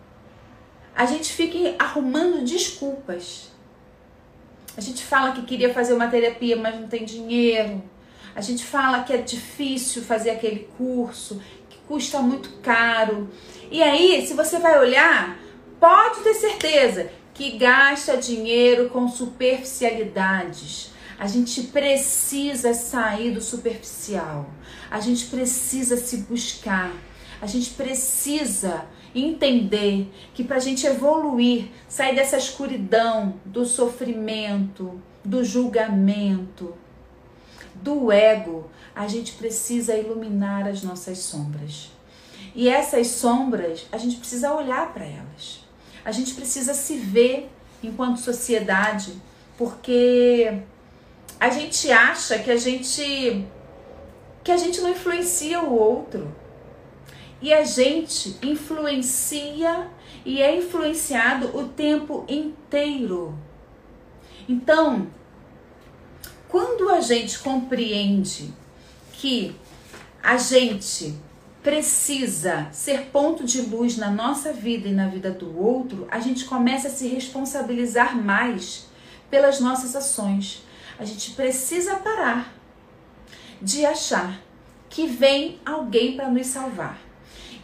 a 0.94 1.04
gente 1.04 1.30
fica 1.32 1.74
arrumando 1.78 2.42
desculpas. 2.42 3.52
A 4.76 4.80
gente 4.80 5.04
fala 5.04 5.32
que 5.32 5.42
queria 5.42 5.72
fazer 5.72 5.92
uma 5.92 6.08
terapia, 6.08 6.56
mas 6.56 6.80
não 6.80 6.88
tem 6.88 7.04
dinheiro. 7.04 7.82
A 8.34 8.40
gente 8.40 8.64
fala 8.64 9.04
que 9.04 9.12
é 9.12 9.18
difícil 9.18 10.02
fazer 10.02 10.30
aquele 10.30 10.68
curso, 10.76 11.40
que 11.68 11.78
custa 11.86 12.20
muito 12.20 12.50
caro. 12.62 13.28
E 13.70 13.82
aí, 13.82 14.26
se 14.26 14.34
você 14.34 14.58
vai 14.58 14.78
olhar, 14.78 15.38
pode 15.78 16.20
ter 16.20 16.34
certeza 16.34 17.10
que 17.37 17.57
gasta 17.59 18.16
dinheiro 18.16 18.89
com 18.89 19.09
superficialidades 19.09 20.97
a 21.18 21.26
gente 21.26 21.62
precisa 21.64 22.74
sair 22.74 23.32
do 23.32 23.41
superficial. 23.41 24.51
A 24.91 25.01
gente 25.01 25.26
precisa 25.26 25.97
se 25.97 26.18
buscar. 26.18 26.93
A 27.41 27.47
gente 27.47 27.70
precisa 27.70 28.84
entender 29.14 30.12
que 30.34 30.45
para 30.45 30.57
a 30.57 30.61
gente 30.61 30.87
evoluir, 30.87 31.68
sair 31.89 32.14
dessa 32.14 32.37
escuridão 32.37 33.41
do 33.45 33.64
sofrimento, 33.64 35.01
do 35.24 35.43
julgamento, 35.43 36.74
do 37.74 38.12
ego, 38.12 38.70
a 38.95 39.09
gente 39.09 39.32
precisa 39.32 39.97
iluminar 39.97 40.66
as 40.66 40.82
nossas 40.82 41.18
sombras. 41.18 41.91
E 42.55 42.68
essas 42.68 43.09
sombras, 43.09 43.87
a 43.91 43.99
gente 43.99 44.16
precisa 44.16 44.55
olhar 44.55 44.93
para 44.93 45.05
elas. 45.05 45.65
A 46.07 46.12
gente 46.12 46.34
precisa 46.34 46.72
se 46.72 46.98
ver 46.98 47.50
enquanto 47.82 48.20
sociedade, 48.20 49.12
porque 49.59 50.62
a 51.40 51.50
gente 51.50 51.90
acha 51.90 52.38
que 52.38 52.48
a 52.48 52.57
gente 52.57 53.44
que 54.44 54.52
a 54.52 54.57
gente 54.57 54.80
não 54.80 54.90
influencia 54.90 55.61
o 55.61 55.76
outro. 55.76 56.32
E 57.42 57.52
a 57.52 57.64
gente 57.64 58.36
influencia 58.40 59.90
e 60.24 60.40
é 60.40 60.57
influenciado 60.57 61.59
o 61.59 61.66
tempo 61.70 62.24
inteiro. 62.28 63.36
Então, 64.48 65.09
quando 66.48 66.88
a 66.88 67.00
gente 67.00 67.40
compreende 67.40 68.54
que 69.14 69.57
a 70.22 70.36
gente 70.36 71.18
precisa 71.66 72.68
ser 72.70 73.06
ponto 73.06 73.42
de 73.42 73.60
luz 73.60 73.96
na 73.96 74.08
nossa 74.08 74.52
vida 74.52 74.86
e 74.86 74.92
na 74.92 75.08
vida 75.08 75.32
do 75.32 75.60
outro, 75.60 76.06
a 76.12 76.20
gente 76.20 76.44
começa 76.44 76.86
a 76.86 76.90
se 76.92 77.08
responsabilizar 77.08 78.16
mais 78.16 78.86
pelas 79.28 79.58
nossas 79.58 79.96
ações. 79.96 80.62
A 80.96 81.04
gente 81.04 81.32
precisa 81.32 81.96
parar 81.96 82.54
de 83.60 83.84
achar 83.84 84.40
que 84.88 85.08
vem 85.08 85.58
alguém 85.66 86.14
para 86.14 86.30
nos 86.30 86.46
salvar. 86.46 87.00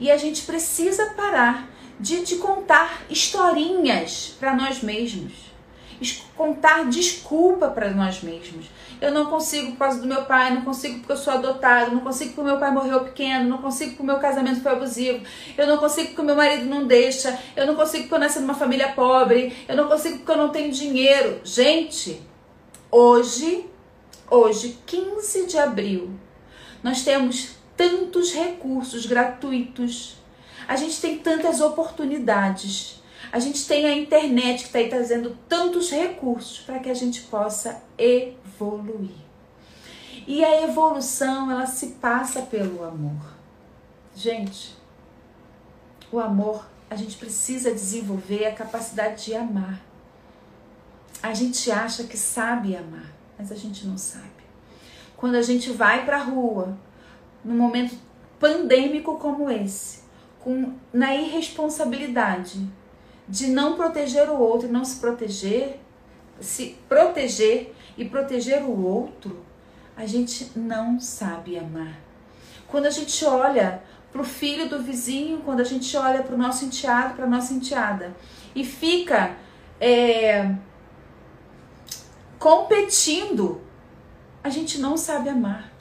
E 0.01 0.11
a 0.11 0.17
gente 0.17 0.43
precisa 0.43 1.11
parar 1.11 1.71
de, 2.01 2.25
de 2.25 2.37
contar 2.39 3.05
historinhas 3.09 4.35
para 4.37 4.57
nós 4.57 4.83
mesmos. 4.83 5.33
Contar 6.37 6.87
desculpa 6.87 7.69
para 7.69 7.93
nós 7.93 8.21
mesmos. 8.21 8.67
Eu 9.03 9.13
não 9.13 9.27
consigo 9.27 9.73
por 9.73 9.79
causa 9.79 10.01
do 10.01 10.07
meu 10.07 10.25
pai, 10.25 10.55
não 10.55 10.63
consigo 10.63 10.99
porque 10.99 11.13
eu 11.13 11.17
sou 11.17 11.33
adotado, 11.33 11.91
não 11.91 12.01
consigo 12.01 12.33
porque 12.33 12.51
meu 12.51 12.59
pai 12.59 12.71
morreu 12.71 13.01
pequeno, 13.01 13.49
não 13.49 13.59
consigo 13.59 13.91
porque 13.91 14.03
meu 14.05 14.19
casamento 14.19 14.63
foi 14.63 14.73
abusivo, 14.73 15.25
eu 15.59 15.67
não 15.67 15.77
consigo 15.77 16.09
porque 16.09 16.23
meu 16.23 16.37
marido 16.37 16.65
não 16.67 16.87
deixa, 16.87 17.39
eu 17.57 17.67
não 17.67 17.75
consigo 17.75 18.05
porque 18.05 18.15
eu 18.15 18.21
nasci 18.21 18.41
numa 18.41 18.55
família 18.55 18.93
pobre, 18.93 19.55
eu 19.69 19.77
não 19.77 19.89
consigo 19.89 20.19
porque 20.19 20.31
eu 20.31 20.37
não 20.37 20.51
tenho 20.51 20.73
dinheiro. 20.73 21.41
Gente, 21.45 22.23
Hoje, 22.95 23.65
hoje, 24.31 24.77
15 24.85 25.47
de 25.47 25.57
abril, 25.57 26.11
nós 26.83 27.03
temos 27.03 27.53
tantos 27.75 28.35
recursos 28.35 29.07
gratuitos. 29.07 30.19
A 30.69 30.77
gente 30.77 31.01
tem 31.01 31.17
tantas 31.17 31.63
oportunidades. 31.63 33.01
A 33.33 33.39
gente 33.39 33.67
tem 33.67 33.87
a 33.87 33.97
internet 33.97 34.59
que 34.59 34.67
está 34.67 34.79
aí 34.79 34.91
trazendo 34.91 35.39
tantos 35.49 35.91
recursos 35.91 36.59
para 36.59 36.81
que 36.81 36.91
a 36.91 36.95
gente 36.95 37.23
possa 37.23 37.83
evoluir. 38.55 39.11
E 40.27 40.45
a 40.45 40.63
evolução, 40.63 41.51
ela 41.51 41.67
se 41.67 41.89
passa 42.01 42.43
pelo 42.43 42.85
amor. 42.85 43.33
Gente, 44.15 44.77
o 46.11 46.21
amor, 46.21 46.67
a 46.89 46.97
gente 46.97 47.17
precisa 47.17 47.73
desenvolver 47.73 48.47
a 48.47 48.55
capacidade 48.55 49.25
de 49.25 49.35
amar. 49.35 49.81
A 51.23 51.33
gente 51.35 51.71
acha 51.71 52.05
que 52.05 52.17
sabe 52.17 52.77
amar, 52.77 53.11
mas 53.39 53.51
a 53.51 53.57
gente 53.57 53.87
não 53.87 53.97
sabe. 53.97 54.31
Quando 55.17 55.37
a 55.37 55.43
gente 55.43 55.71
vai 55.71 56.05
para 56.05 56.19
a 56.19 56.25
rua, 56.25 56.77
num 57.45 57.57
momento 57.57 57.97
pandêmico 58.39 59.19
como 59.19 59.51
esse, 59.51 60.03
com 60.41 60.75
na 60.93 61.15
irresponsabilidade 61.15 62.69
de 63.29 63.47
não 63.47 63.77
proteger 63.77 64.29
o 64.29 64.39
outro 64.39 64.69
não 64.69 64.85
se 64.85 64.97
proteger, 64.97 65.81
se 66.41 66.77
proteger 66.89 67.75
e 67.97 68.05
proteger 68.05 68.63
o 68.63 68.85
outro, 68.85 69.45
a 69.97 70.07
gente 70.07 70.53
não 70.57 70.99
sabe 70.99 71.59
amar. 71.59 71.99
Quando 72.67 72.87
a 72.87 72.91
gente 72.91 73.25
olha 73.25 73.83
para 74.11 74.23
o 74.23 74.25
filho 74.25 74.69
do 74.69 74.83
vizinho, 74.83 75.43
quando 75.45 75.61
a 75.61 75.65
gente 75.65 75.97
olha 75.97 76.23
para 76.23 76.35
o 76.35 76.39
nosso 76.39 76.65
enteado, 76.65 77.15
para 77.15 77.25
a 77.25 77.29
nossa 77.29 77.53
enteada, 77.53 78.15
e 78.55 78.65
fica 78.65 79.37
é, 79.81 80.55
competindo, 82.39 83.61
a 84.43 84.49
gente 84.49 84.79
não 84.79 84.97
sabe 84.97 85.29
amar. 85.29 85.73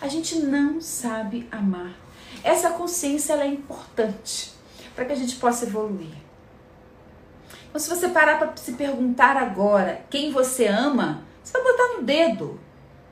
A 0.00 0.08
gente 0.08 0.38
não 0.38 0.80
sabe 0.80 1.48
amar. 1.50 1.94
Essa 2.42 2.70
consciência 2.70 3.32
ela 3.32 3.44
é 3.44 3.48
importante 3.48 4.52
para 4.94 5.04
que 5.04 5.12
a 5.12 5.16
gente 5.16 5.36
possa 5.36 5.64
evoluir. 5.64 6.14
Então, 7.68 7.80
se 7.80 7.88
você 7.88 8.08
parar 8.08 8.38
para 8.38 8.56
se 8.56 8.72
perguntar 8.74 9.36
agora 9.36 10.04
quem 10.08 10.30
você 10.30 10.66
ama, 10.66 11.24
você 11.44 11.52
vai 11.52 11.62
botar 11.62 11.98
no 11.98 12.02
dedo. 12.02 12.58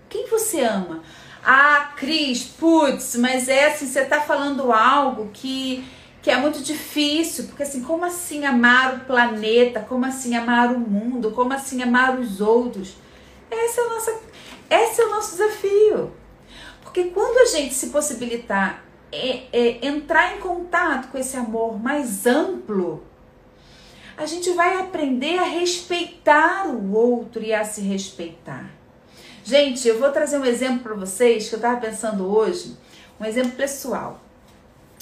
Quem 0.08 0.26
você 0.26 0.62
ama? 0.62 1.02
Ah, 1.44 1.92
Cris, 1.96 2.44
putz, 2.44 3.16
mas 3.16 3.48
é 3.48 3.66
assim, 3.66 3.86
você 3.86 4.00
está 4.00 4.20
falando 4.20 4.72
algo 4.72 5.30
que 5.32 5.84
que 6.22 6.30
é 6.30 6.36
muito 6.36 6.62
difícil, 6.62 7.46
porque 7.46 7.64
assim, 7.64 7.82
como 7.82 8.04
assim 8.04 8.46
amar 8.46 8.94
o 8.94 9.00
planeta? 9.00 9.80
Como 9.80 10.06
assim 10.06 10.36
amar 10.36 10.72
o 10.72 10.78
mundo? 10.78 11.32
Como 11.32 11.52
assim 11.52 11.82
amar 11.82 12.16
os 12.16 12.40
outros? 12.40 12.94
Esse 13.50 13.80
é 13.80 13.82
o 13.82 13.90
nosso, 13.90 14.10
esse 14.70 15.00
é 15.00 15.04
o 15.04 15.10
nosso 15.10 15.32
desafio. 15.32 16.12
Porque 16.80 17.06
quando 17.06 17.38
a 17.38 17.46
gente 17.46 17.74
se 17.74 17.88
possibilitar 17.88 18.84
é, 19.10 19.42
é, 19.52 19.86
entrar 19.86 20.36
em 20.36 20.40
contato 20.40 21.10
com 21.10 21.18
esse 21.18 21.36
amor 21.36 21.76
mais 21.82 22.24
amplo, 22.24 23.04
a 24.16 24.26
gente 24.26 24.50
vai 24.52 24.80
aprender 24.80 25.38
a 25.38 25.44
respeitar 25.44 26.66
o 26.66 26.92
outro 26.94 27.42
e 27.42 27.52
a 27.52 27.64
se 27.64 27.80
respeitar. 27.80 28.70
Gente, 29.44 29.88
eu 29.88 29.98
vou 29.98 30.10
trazer 30.10 30.38
um 30.38 30.44
exemplo 30.44 30.80
para 30.80 30.94
vocês 30.94 31.48
que 31.48 31.54
eu 31.54 31.58
estava 31.58 31.80
pensando 31.80 32.32
hoje, 32.32 32.76
um 33.18 33.24
exemplo 33.24 33.52
pessoal. 33.52 34.20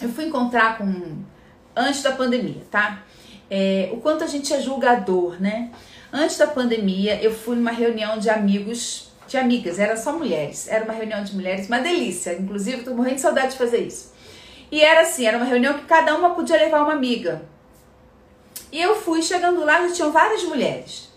Eu 0.00 0.08
fui 0.08 0.24
encontrar 0.24 0.78
com 0.78 1.18
antes 1.76 2.02
da 2.02 2.12
pandemia, 2.12 2.62
tá? 2.70 3.02
É, 3.50 3.90
o 3.92 3.98
quanto 3.98 4.24
a 4.24 4.26
gente 4.26 4.52
é 4.54 4.60
julgador, 4.60 5.40
né? 5.40 5.70
Antes 6.12 6.38
da 6.38 6.46
pandemia, 6.46 7.22
eu 7.22 7.32
fui 7.32 7.56
numa 7.56 7.70
reunião 7.70 8.18
de 8.18 8.30
amigos, 8.30 9.10
de 9.28 9.36
amigas, 9.36 9.78
era 9.78 9.96
só 9.96 10.12
mulheres. 10.12 10.68
Era 10.68 10.84
uma 10.84 10.94
reunião 10.94 11.22
de 11.22 11.34
mulheres, 11.34 11.66
uma 11.66 11.78
delícia. 11.78 12.32
Inclusive, 12.34 12.82
tô 12.82 12.94
morrendo 12.94 13.16
de 13.16 13.20
saudade 13.20 13.52
de 13.52 13.58
fazer 13.58 13.78
isso. 13.86 14.12
E 14.72 14.80
era 14.80 15.02
assim, 15.02 15.26
era 15.26 15.36
uma 15.36 15.46
reunião 15.46 15.74
que 15.74 15.84
cada 15.84 16.16
uma 16.16 16.34
podia 16.34 16.56
levar 16.56 16.82
uma 16.82 16.92
amiga. 16.92 17.42
E 18.72 18.80
eu 18.80 18.94
fui 18.94 19.22
chegando 19.22 19.64
lá, 19.64 19.86
já 19.86 19.94
tinham 19.94 20.12
várias 20.12 20.42
mulheres. 20.44 21.08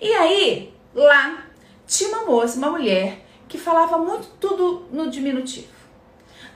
E 0.00 0.12
aí, 0.12 0.72
lá, 0.94 1.44
tinha 1.86 2.08
uma 2.10 2.24
moça, 2.24 2.56
uma 2.58 2.70
mulher, 2.70 3.24
que 3.48 3.58
falava 3.58 3.98
muito 3.98 4.28
tudo 4.40 4.86
no 4.90 5.10
diminutivo. 5.10 5.80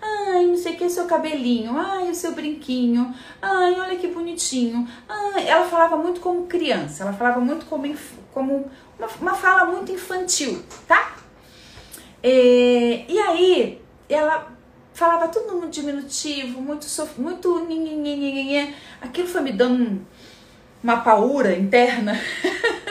Ai, 0.01 0.47
não 0.47 0.57
sei 0.57 0.75
o 0.75 0.77
que, 0.77 0.89
seu 0.89 1.07
cabelinho. 1.07 1.77
Ai, 1.77 2.11
o 2.11 2.15
seu 2.15 2.33
brinquinho. 2.33 3.15
Ai, 3.41 3.81
olha 3.81 3.97
que 3.97 4.09
bonitinho. 4.09 4.87
Ai, 5.09 5.49
ela 5.49 5.67
falava 5.67 5.97
muito 5.97 6.21
como 6.21 6.47
criança. 6.47 7.03
Ela 7.03 7.13
falava 7.13 7.41
muito 7.41 7.67
como, 7.67 7.95
como 8.33 8.71
uma, 8.99 9.09
uma 9.21 9.35
fala 9.35 9.65
muito 9.65 9.91
infantil, 9.93 10.63
tá? 10.87 11.17
É, 12.23 13.05
e 13.09 13.19
aí, 13.19 13.83
ela 14.09 14.55
falava 14.95 15.29
tudo 15.29 15.61
no 15.61 15.69
diminutivo, 15.69 16.61
muito, 16.61 16.87
muito 17.19 17.67
aquilo 19.01 19.27
foi 19.27 19.41
me 19.41 19.53
dando 19.53 20.07
uma 20.85 20.99
paura 20.99 21.57
interna, 21.57 22.21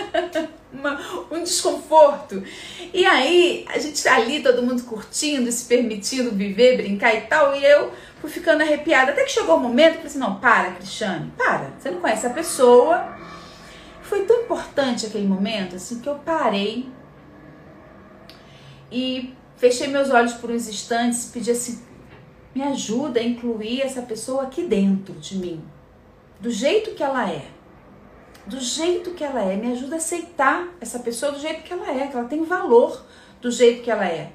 uma, 0.73 0.99
um 1.29 1.43
desconforto. 1.43 2.43
E 2.91 3.05
aí, 3.05 3.65
a 3.69 3.77
gente 3.77 4.03
tá 4.03 4.15
ali, 4.15 4.41
todo 4.41 4.63
mundo 4.63 4.83
curtindo, 4.83 5.51
se 5.51 5.65
permitindo 5.65 6.31
viver, 6.31 6.75
brincar 6.77 7.13
e 7.13 7.21
tal, 7.21 7.55
e 7.55 7.63
eu 7.63 7.93
fui 8.19 8.31
ficando 8.31 8.63
arrepiada. 8.63 9.11
Até 9.11 9.23
que 9.23 9.31
chegou 9.31 9.55
o 9.55 9.59
um 9.59 9.61
momento 9.61 9.93
falei 9.93 10.07
assim, 10.07 10.17
não, 10.17 10.39
para, 10.39 10.71
Cristiane, 10.71 11.31
para, 11.37 11.71
você 11.77 11.91
não 11.91 12.01
conhece 12.01 12.25
a 12.25 12.31
pessoa. 12.31 13.15
Foi 14.01 14.23
tão 14.25 14.41
importante 14.41 15.05
aquele 15.05 15.27
momento, 15.27 15.75
assim, 15.75 15.99
que 15.99 16.09
eu 16.09 16.15
parei 16.15 16.89
e 18.91 19.35
fechei 19.55 19.87
meus 19.87 20.09
olhos 20.09 20.33
por 20.33 20.49
uns 20.49 20.67
instantes 20.67 21.29
e 21.29 21.31
pedi 21.31 21.51
assim, 21.51 21.79
me 22.55 22.63
ajuda 22.63 23.19
a 23.19 23.23
incluir 23.23 23.81
essa 23.81 24.01
pessoa 24.01 24.43
aqui 24.43 24.63
dentro 24.63 25.13
de 25.13 25.37
mim, 25.37 25.63
do 26.39 26.49
jeito 26.49 26.95
que 26.95 27.03
ela 27.03 27.29
é. 27.29 27.53
Do 28.45 28.59
jeito 28.59 29.11
que 29.11 29.23
ela 29.23 29.41
é, 29.41 29.55
me 29.55 29.71
ajuda 29.71 29.95
a 29.95 29.97
aceitar 29.97 30.67
essa 30.81 30.99
pessoa 30.99 31.31
do 31.31 31.39
jeito 31.39 31.63
que 31.63 31.71
ela 31.71 31.89
é, 31.89 32.07
que 32.07 32.15
ela 32.15 32.27
tem 32.27 32.43
valor 32.43 33.05
do 33.41 33.49
jeito 33.49 33.83
que 33.83 33.89
ela 33.89 34.05
é. 34.05 34.31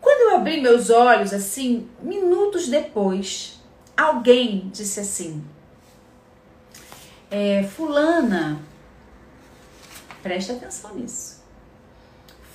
Quando 0.00 0.30
eu 0.30 0.36
abri 0.36 0.60
meus 0.60 0.90
olhos, 0.90 1.32
assim, 1.32 1.88
minutos 2.02 2.68
depois, 2.68 3.60
alguém 3.96 4.68
disse 4.72 5.00
assim: 5.00 5.44
é, 7.30 7.64
Fulana, 7.64 8.60
presta 10.22 10.52
atenção 10.52 10.94
nisso. 10.94 11.42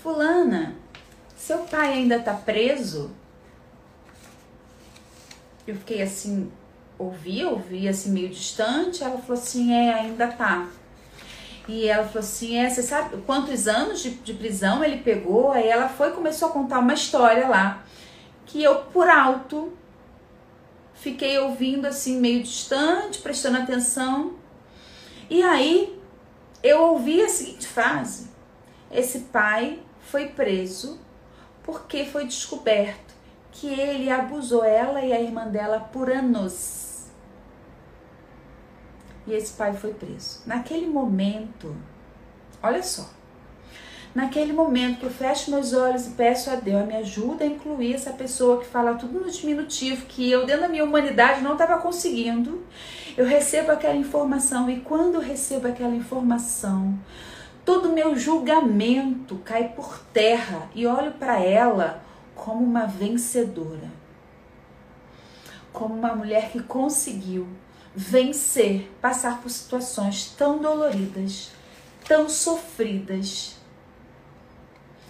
Fulana, 0.01 0.76
seu 1.36 1.60
pai 1.60 1.93
ainda 1.93 2.20
tá 2.20 2.34
preso? 2.34 3.12
eu 5.66 5.76
fiquei 5.76 6.01
assim, 6.01 6.51
ouvi, 7.06 7.43
ouvi 7.43 7.88
assim 7.88 8.12
meio 8.12 8.30
distante. 8.30 9.04
Ela 9.04 9.18
falou 9.18 9.41
assim: 9.41 9.74
é, 9.74 9.93
ainda 9.93 10.28
tá. 10.28 10.68
E 11.68 11.88
ela 11.88 12.06
falou 12.06 12.20
assim: 12.20 12.58
é, 12.58 12.70
você 12.70 12.84
sabe 12.84 13.18
quantos 13.26 13.68
anos 13.68 14.01
de, 14.01 14.12
de 14.12 14.34
prisão 14.34 14.84
ele 14.84 14.97
pegou? 14.97 15.51
Aí 15.51 15.68
ela 15.68 15.89
foi 15.89 16.10
e 16.10 16.14
começou 16.14 16.49
a 16.49 16.51
contar 16.51 16.80
uma 16.80 16.93
história 16.93 17.47
lá 17.47 17.84
que 18.45 18.62
eu, 18.64 18.76
por 18.86 19.10
alto, 19.10 19.74
fiquei 20.93 21.39
ouvindo 21.39 21.86
assim 21.86 22.20
meio 22.20 22.43
distante, 22.43 23.20
prestando 23.20 23.58
atenção. 23.58 24.34
E 25.30 25.41
aí 25.41 25.99
eu 26.62 26.82
ouvi 26.82 27.22
a 27.22 27.30
seguinte 27.30 27.68
frase: 27.68 28.30
esse 28.91 29.20
pai 29.22 29.80
foi 30.01 30.28
preso 30.28 30.99
porque 31.64 32.06
foi 32.06 32.26
descoberto 32.26 33.14
que 33.51 33.68
ele 33.68 34.10
abusou 34.10 34.64
ela 34.64 35.01
e 35.01 35.14
a 35.14 35.22
irmã 35.22 35.47
dela 35.47 35.80
por 35.80 36.12
anos. 36.12 36.82
E 39.26 39.34
esse 39.34 39.53
pai 39.53 39.74
foi 39.74 39.93
preso. 39.93 40.41
Naquele 40.45 40.88
momento, 40.88 41.76
olha 42.61 42.84
só. 42.84 43.09
Naquele 44.13 44.53
momento 44.53 44.99
que 44.99 45.05
eu 45.05 45.09
fecho 45.09 45.49
meus 45.49 45.74
olhos 45.74 46.05
e 46.05 46.11
peço 46.11 46.51
a 46.51 46.55
Deus, 46.55 46.86
me 46.86 46.95
ajuda 46.97 47.43
a 47.43 47.47
incluir 47.47 47.95
essa 47.95 48.11
pessoa 48.11 48.59
que 48.59 48.65
fala 48.67 48.93
tudo 48.93 49.19
no 49.19 49.32
diminutivo, 49.32 50.05
que 50.05 50.30
eu, 50.30 50.45
dentro 50.45 50.61
da 50.61 50.69
minha 50.69 50.84
humanidade, 50.84 51.41
não 51.41 51.53
estava 51.53 51.80
conseguindo. 51.80 52.63
Eu 53.17 53.26
recebo 53.26 53.71
aquela 53.71 53.95
informação 53.95 54.69
e 54.69 54.82
quando 54.82 55.15
eu 55.15 55.21
recebo 55.21 55.67
aquela 55.67 55.95
informação, 55.95 56.99
todo 57.65 57.89
o 57.89 57.93
meu 57.93 58.15
julgamento 58.15 59.38
cai 59.43 59.69
por 59.69 59.99
terra 60.13 60.69
e 60.76 60.86
olho 60.86 61.13
para 61.13 61.39
ela 61.39 62.03
como 62.36 62.63
uma 62.63 62.86
vencedora, 62.86 63.89
como 65.71 65.95
uma 65.95 66.13
mulher 66.15 66.51
que 66.51 66.61
conseguiu 66.61 67.47
vencer, 67.96 68.91
passar 69.02 69.41
por 69.41 69.50
situações 69.50 70.34
tão 70.38 70.60
doloridas, 70.60 71.52
tão 72.08 72.28
sofridas. 72.28 73.58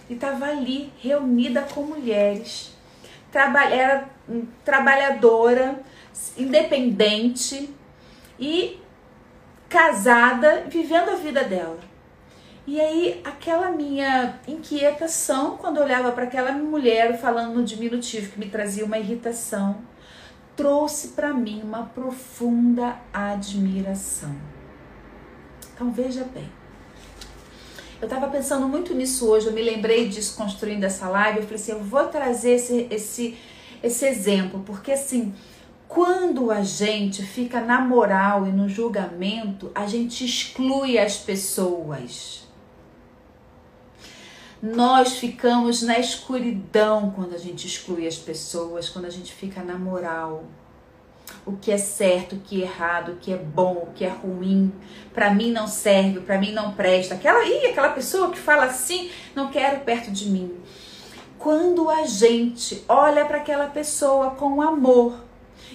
E 0.08 0.14
estava 0.14 0.46
ali 0.46 0.92
reunida 0.98 1.62
com 1.62 1.82
mulheres, 1.82 2.72
era 3.32 4.08
trabalhadora, 4.64 5.80
independente 6.36 7.74
e 8.38 8.78
casada, 9.68 10.64
vivendo 10.68 11.10
a 11.10 11.16
vida 11.16 11.42
dela. 11.42 11.78
E 12.66 12.80
aí, 12.80 13.20
aquela 13.24 13.70
minha 13.70 14.38
inquietação, 14.48 15.56
quando 15.56 15.78
eu 15.78 15.82
olhava 15.82 16.12
para 16.12 16.24
aquela 16.24 16.52
mulher 16.52 17.18
falando 17.18 17.54
no 17.54 17.64
diminutivo, 17.64 18.32
que 18.32 18.38
me 18.38 18.48
trazia 18.48 18.84
uma 18.84 18.98
irritação, 18.98 19.82
trouxe 20.56 21.08
para 21.08 21.32
mim 21.32 21.62
uma 21.62 21.84
profunda 21.84 22.96
admiração. 23.12 24.34
Então, 25.74 25.90
veja 25.90 26.24
bem. 26.32 26.48
Eu 28.00 28.06
estava 28.06 28.28
pensando 28.28 28.68
muito 28.68 28.94
nisso 28.94 29.28
hoje, 29.28 29.46
eu 29.46 29.52
me 29.52 29.62
lembrei 29.62 30.08
disso 30.08 30.36
construindo 30.36 30.84
essa 30.84 31.08
live. 31.08 31.38
Eu 31.38 31.44
falei 31.44 31.56
assim: 31.56 31.72
eu 31.72 31.82
vou 31.82 32.06
trazer 32.08 32.52
esse, 32.52 32.86
esse, 32.90 33.38
esse 33.82 34.06
exemplo, 34.06 34.62
porque 34.66 34.92
assim, 34.92 35.32
quando 35.88 36.50
a 36.50 36.62
gente 36.62 37.22
fica 37.22 37.60
na 37.60 37.80
moral 37.80 38.46
e 38.46 38.52
no 38.52 38.68
julgamento, 38.68 39.70
a 39.74 39.86
gente 39.86 40.24
exclui 40.24 40.98
as 40.98 41.16
pessoas. 41.16 42.43
Nós 44.64 45.18
ficamos 45.18 45.82
na 45.82 45.98
escuridão 45.98 47.12
quando 47.14 47.34
a 47.34 47.38
gente 47.38 47.66
exclui 47.66 48.06
as 48.06 48.16
pessoas, 48.16 48.88
quando 48.88 49.04
a 49.04 49.10
gente 49.10 49.30
fica 49.30 49.62
na 49.62 49.76
moral. 49.76 50.44
O 51.44 51.52
que 51.52 51.70
é 51.70 51.76
certo, 51.76 52.36
o 52.36 52.40
que 52.40 52.62
é 52.62 52.64
errado, 52.64 53.12
o 53.12 53.16
que 53.16 53.30
é 53.30 53.36
bom, 53.36 53.74
o 53.82 53.92
que 53.94 54.06
é 54.06 54.08
ruim, 54.08 54.72
para 55.12 55.34
mim 55.34 55.52
não 55.52 55.66
serve, 55.68 56.20
para 56.20 56.38
mim 56.38 56.50
não 56.52 56.72
presta. 56.72 57.14
Aquela, 57.14 57.44
ih, 57.44 57.66
aquela 57.66 57.90
pessoa 57.90 58.30
que 58.30 58.38
fala 58.38 58.64
assim, 58.64 59.10
não 59.34 59.50
quero 59.50 59.80
perto 59.80 60.10
de 60.10 60.30
mim. 60.30 60.56
Quando 61.38 61.90
a 61.90 62.06
gente 62.06 62.82
olha 62.88 63.26
para 63.26 63.36
aquela 63.36 63.66
pessoa 63.66 64.30
com 64.30 64.62
amor, 64.62 65.26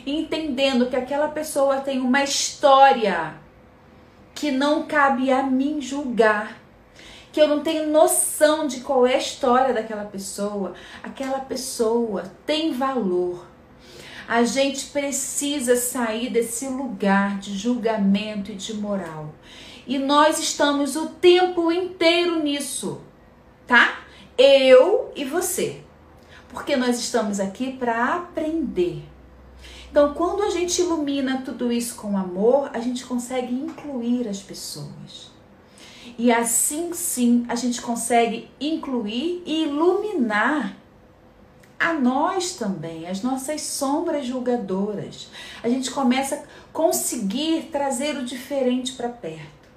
entendendo 0.03 0.87
que 0.87 0.95
aquela 0.95 1.27
pessoa 1.27 1.77
tem 1.77 1.99
uma 1.99 2.23
história 2.23 3.35
que 4.33 4.49
não 4.49 4.87
cabe 4.87 5.31
a 5.31 5.43
mim 5.43 5.79
julgar, 5.79 6.59
que 7.31 7.39
eu 7.39 7.47
não 7.47 7.61
tenho 7.61 7.89
noção 7.89 8.67
de 8.67 8.81
qual 8.81 9.05
é 9.05 9.15
a 9.15 9.19
história 9.19 9.73
daquela 9.73 10.05
pessoa, 10.05 10.73
aquela 11.03 11.39
pessoa 11.39 12.23
tem 12.45 12.73
valor. 12.73 13.45
A 14.27 14.43
gente 14.43 14.87
precisa 14.87 15.75
sair 15.75 16.29
desse 16.29 16.67
lugar 16.67 17.39
de 17.39 17.57
julgamento 17.57 18.51
e 18.51 18.55
de 18.55 18.73
moral. 18.75 19.33
E 19.87 19.97
nós 19.97 20.37
estamos 20.37 20.95
o 20.95 21.07
tempo 21.07 21.71
inteiro 21.71 22.43
nisso, 22.43 23.01
tá? 23.65 24.01
Eu 24.37 25.11
e 25.15 25.25
você. 25.25 25.81
Porque 26.49 26.75
nós 26.75 26.99
estamos 26.99 27.39
aqui 27.39 27.71
para 27.71 28.15
aprender. 28.15 29.03
Então, 29.89 30.13
quando 30.13 30.43
a 30.43 30.51
gente 30.51 30.79
ilumina 30.81 31.41
tudo 31.43 31.71
isso 31.71 31.95
com 31.95 32.15
amor, 32.15 32.69
a 32.73 32.79
gente 32.79 33.03
consegue 33.05 33.53
incluir 33.53 34.27
as 34.27 34.39
pessoas. 34.39 35.31
E 36.19 36.33
assim 36.33 36.91
sim 36.91 37.45
a 37.47 37.55
gente 37.55 37.81
consegue 37.81 38.51
incluir 38.59 39.41
e 39.45 39.63
iluminar 39.63 40.75
a 41.79 41.93
nós 41.93 42.55
também, 42.55 43.07
as 43.07 43.23
nossas 43.23 43.61
sombras 43.61 44.25
julgadoras. 44.25 45.29
A 45.63 45.69
gente 45.69 45.89
começa 45.89 46.35
a 46.35 46.73
conseguir 46.73 47.69
trazer 47.71 48.17
o 48.17 48.25
diferente 48.25 48.91
para 48.91 49.07
perto. 49.07 49.69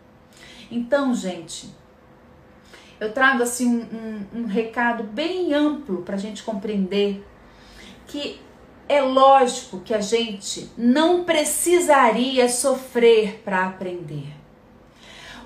Então, 0.69 1.15
gente, 1.15 1.73
eu 2.99 3.13
trago 3.13 3.45
assim 3.45 3.69
um, 3.69 4.37
um, 4.37 4.41
um 4.41 4.47
recado 4.47 5.05
bem 5.05 5.55
amplo 5.55 6.03
para 6.03 6.17
a 6.17 6.19
gente 6.19 6.43
compreender 6.43 7.25
que 8.09 8.41
é 8.89 9.01
lógico 9.01 9.79
que 9.79 9.95
a 9.95 10.01
gente 10.01 10.69
não 10.77 11.23
precisaria 11.23 12.49
sofrer 12.49 13.43
para 13.45 13.65
aprender. 13.65 14.42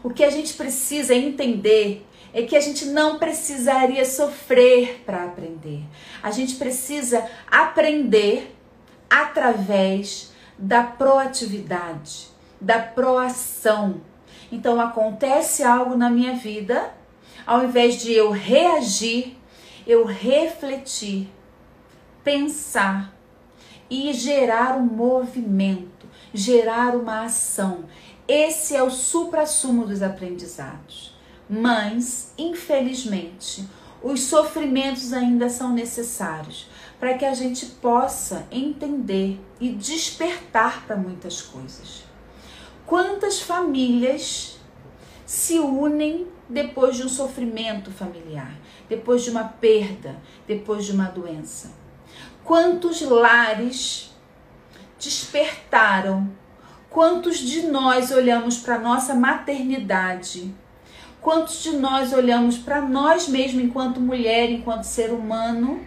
O 0.07 0.11
que 0.11 0.23
a 0.23 0.31
gente 0.31 0.55
precisa 0.55 1.17
entender 1.17 2.07
é 2.33 2.43
que 2.43 2.55
a 2.55 2.61
gente 2.61 2.85
não 2.85 3.19
precisaria 3.19 4.05
sofrer 4.05 5.03
para 5.05 5.25
aprender. 5.25 5.83
A 6.23 6.31
gente 6.31 6.55
precisa 6.55 7.29
aprender 7.51 8.55
através 9.11 10.33
da 10.57 10.85
proatividade, 10.85 12.29
da 12.61 12.79
proação. 12.79 14.01
Então 14.53 14.81
acontece 14.81 15.65
algo 15.65 15.97
na 15.97 16.09
minha 16.09 16.35
vida, 16.37 16.95
ao 17.45 17.65
invés 17.65 18.01
de 18.01 18.13
eu 18.13 18.31
reagir, 18.31 19.37
eu 19.85 20.05
refletir, 20.05 21.29
pensar 22.23 23.13
e 23.91 24.13
gerar 24.13 24.77
um 24.77 24.87
movimento, 24.87 26.07
gerar 26.33 26.95
uma 26.95 27.25
ação. 27.25 27.87
Esse 28.29 28.75
é 28.75 28.83
o 28.83 28.91
supra-sumo 28.91 29.87
dos 29.87 30.03
aprendizados. 30.03 31.15
Mas, 31.49 32.33
infelizmente, 32.37 33.65
os 34.03 34.23
sofrimentos 34.23 35.13
ainda 35.13 35.49
são 35.49 35.73
necessários 35.73 36.69
para 36.99 37.15
que 37.15 37.25
a 37.25 37.35
gente 37.35 37.67
possa 37.67 38.47
entender 38.51 39.41
e 39.61 39.71
despertar 39.71 40.85
para 40.87 40.97
muitas 40.97 41.41
coisas. 41.41 42.05
Quantas 42.85 43.41
famílias 43.41 44.59
se 45.25 45.59
unem 45.59 46.27
depois 46.49 46.97
de 46.97 47.05
um 47.05 47.09
sofrimento 47.09 47.91
familiar, 47.91 48.57
depois 48.89 49.23
de 49.23 49.31
uma 49.31 49.45
perda, 49.45 50.17
depois 50.47 50.85
de 50.85 50.93
uma 50.93 51.07
doença? 51.07 51.73
Quantos 52.45 53.01
lares 53.03 54.15
despertaram? 54.99 56.31
Quantos 56.97 57.41
de 57.41 57.61
nós 57.67 58.11
olhamos 58.11 58.57
para 58.57 58.79
nossa 58.79 59.13
maternidade? 59.13 60.51
Quantos 61.21 61.63
de 61.63 61.77
nós 61.77 62.11
olhamos 62.11 62.57
para 62.57 62.81
nós 62.81 63.29
mesmos 63.29 63.65
enquanto 63.65 64.01
mulher, 64.01 64.51
enquanto 64.51 64.85
ser 64.85 65.13
humano, 65.13 65.85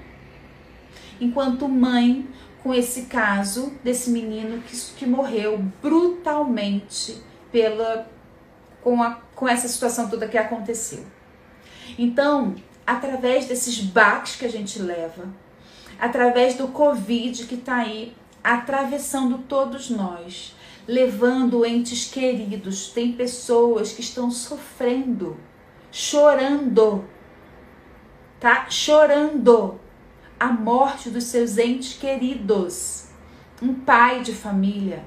enquanto 1.20 1.68
mãe, 1.68 2.28
com 2.62 2.72
esse 2.76 3.08
caso 3.08 3.74
desse 3.84 4.12
menino 4.12 4.62
que, 4.62 4.78
que 4.98 5.08
morreu 5.08 5.58
brutalmente 5.82 7.20
pela 7.52 8.08
com, 8.84 9.02
a, 9.02 9.16
com 9.34 9.50
essa 9.50 9.68
situação 9.68 10.12
toda 10.12 10.28
que 10.28 10.38
aconteceu. 10.38 11.04
Então, 11.98 12.54
através 12.86 13.48
desses 13.48 13.80
baques 13.80 14.36
que 14.36 14.46
a 14.46 14.52
gente 14.52 14.78
leva, 14.78 15.28
através 16.00 16.54
do 16.54 16.68
Covid 16.68 17.48
que 17.48 17.56
está 17.56 17.78
aí 17.78 18.16
atravessando 18.44 19.40
todos 19.40 19.90
nós, 19.90 20.54
levando 20.90 21.64
entes 21.64 22.06
queridos. 22.06 22.88
Tem 22.88 23.12
pessoas 23.12 23.92
que 23.94 24.02
estão 24.02 24.32
sofrendo, 24.32 25.38
chorando, 25.92 27.08
tá? 28.40 28.68
Chorando 28.72 29.80
a 30.40 30.48
morte 30.48 31.12
dos 31.12 31.26
seus 31.26 31.60
entes 31.60 31.94
queridos. 31.94 33.06
Um 33.62 33.76
pai 33.76 34.22
de 34.22 34.34
família, 34.34 35.06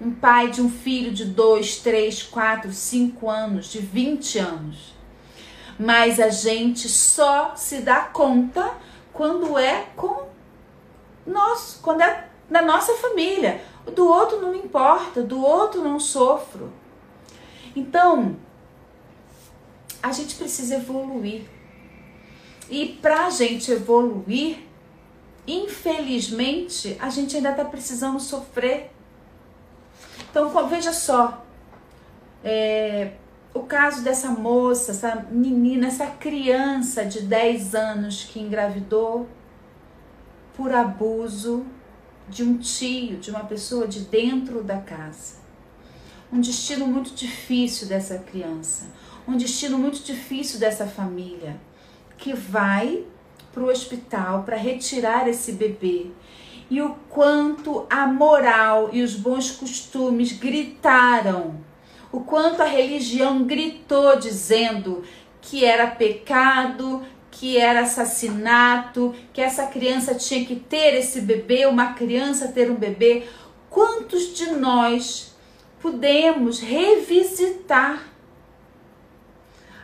um 0.00 0.12
pai 0.12 0.52
de 0.52 0.62
um 0.62 0.70
filho 0.70 1.12
de 1.12 1.24
dois, 1.24 1.78
três, 1.78 2.22
quatro, 2.22 2.72
cinco 2.72 3.28
anos, 3.28 3.66
de 3.66 3.80
20 3.80 4.38
anos. 4.38 4.94
Mas 5.76 6.20
a 6.20 6.28
gente 6.28 6.88
só 6.88 7.56
se 7.56 7.80
dá 7.80 8.02
conta 8.02 8.72
quando 9.12 9.58
é 9.58 9.86
com 9.96 10.28
nós, 11.26 11.80
quando 11.82 12.02
é 12.02 12.28
na 12.48 12.62
nossa 12.62 12.92
família. 12.94 13.60
Do 13.92 14.06
outro 14.06 14.40
não 14.40 14.52
me 14.52 14.58
importa, 14.58 15.22
do 15.22 15.42
outro 15.42 15.82
não 15.82 16.00
sofro. 16.00 16.72
Então, 17.76 18.36
a 20.02 20.12
gente 20.12 20.34
precisa 20.36 20.76
evoluir. 20.76 21.42
E 22.70 22.98
para 23.00 23.26
a 23.26 23.30
gente 23.30 23.70
evoluir, 23.70 24.58
infelizmente, 25.46 26.96
a 27.00 27.10
gente 27.10 27.36
ainda 27.36 27.50
está 27.50 27.64
precisando 27.64 28.18
sofrer. 28.20 28.90
Então, 30.30 30.50
veja 30.66 30.92
só, 30.92 31.44
é, 32.42 33.12
o 33.52 33.60
caso 33.60 34.02
dessa 34.02 34.30
moça, 34.30 34.90
essa 34.90 35.26
menina, 35.30 35.86
essa 35.86 36.06
criança 36.06 37.04
de 37.04 37.20
10 37.22 37.74
anos 37.74 38.24
que 38.24 38.40
engravidou 38.40 39.28
por 40.56 40.72
abuso 40.72 41.64
de 42.28 42.42
um 42.42 42.58
tio, 42.58 43.16
de 43.18 43.30
uma 43.30 43.44
pessoa 43.44 43.86
de 43.86 44.00
dentro 44.00 44.62
da 44.62 44.78
casa. 44.78 45.36
Um 46.32 46.40
destino 46.40 46.86
muito 46.86 47.14
difícil 47.14 47.86
dessa 47.86 48.18
criança, 48.18 48.86
um 49.26 49.36
destino 49.36 49.78
muito 49.78 50.02
difícil 50.02 50.58
dessa 50.58 50.86
família, 50.86 51.56
que 52.16 52.34
vai 52.34 53.04
para 53.52 53.62
o 53.62 53.68
hospital 53.68 54.42
para 54.42 54.56
retirar 54.56 55.28
esse 55.28 55.52
bebê. 55.52 56.06
E 56.70 56.82
o 56.82 56.96
quanto 57.08 57.86
a 57.88 58.06
moral 58.06 58.90
e 58.92 59.02
os 59.02 59.14
bons 59.14 59.50
costumes 59.50 60.32
gritaram, 60.32 61.60
o 62.10 62.20
quanto 62.20 62.62
a 62.62 62.66
religião 62.66 63.44
gritou 63.44 64.18
dizendo 64.18 65.04
que 65.40 65.64
era 65.64 65.86
pecado, 65.88 67.02
que 67.38 67.58
era 67.58 67.80
assassinato, 67.80 69.14
que 69.32 69.40
essa 69.40 69.66
criança 69.66 70.14
tinha 70.14 70.44
que 70.44 70.56
ter 70.56 70.94
esse 70.94 71.20
bebê, 71.20 71.66
uma 71.66 71.92
criança 71.94 72.48
ter 72.48 72.70
um 72.70 72.76
bebê. 72.76 73.26
Quantos 73.68 74.34
de 74.34 74.52
nós 74.52 75.34
podemos 75.80 76.60
revisitar 76.60 78.04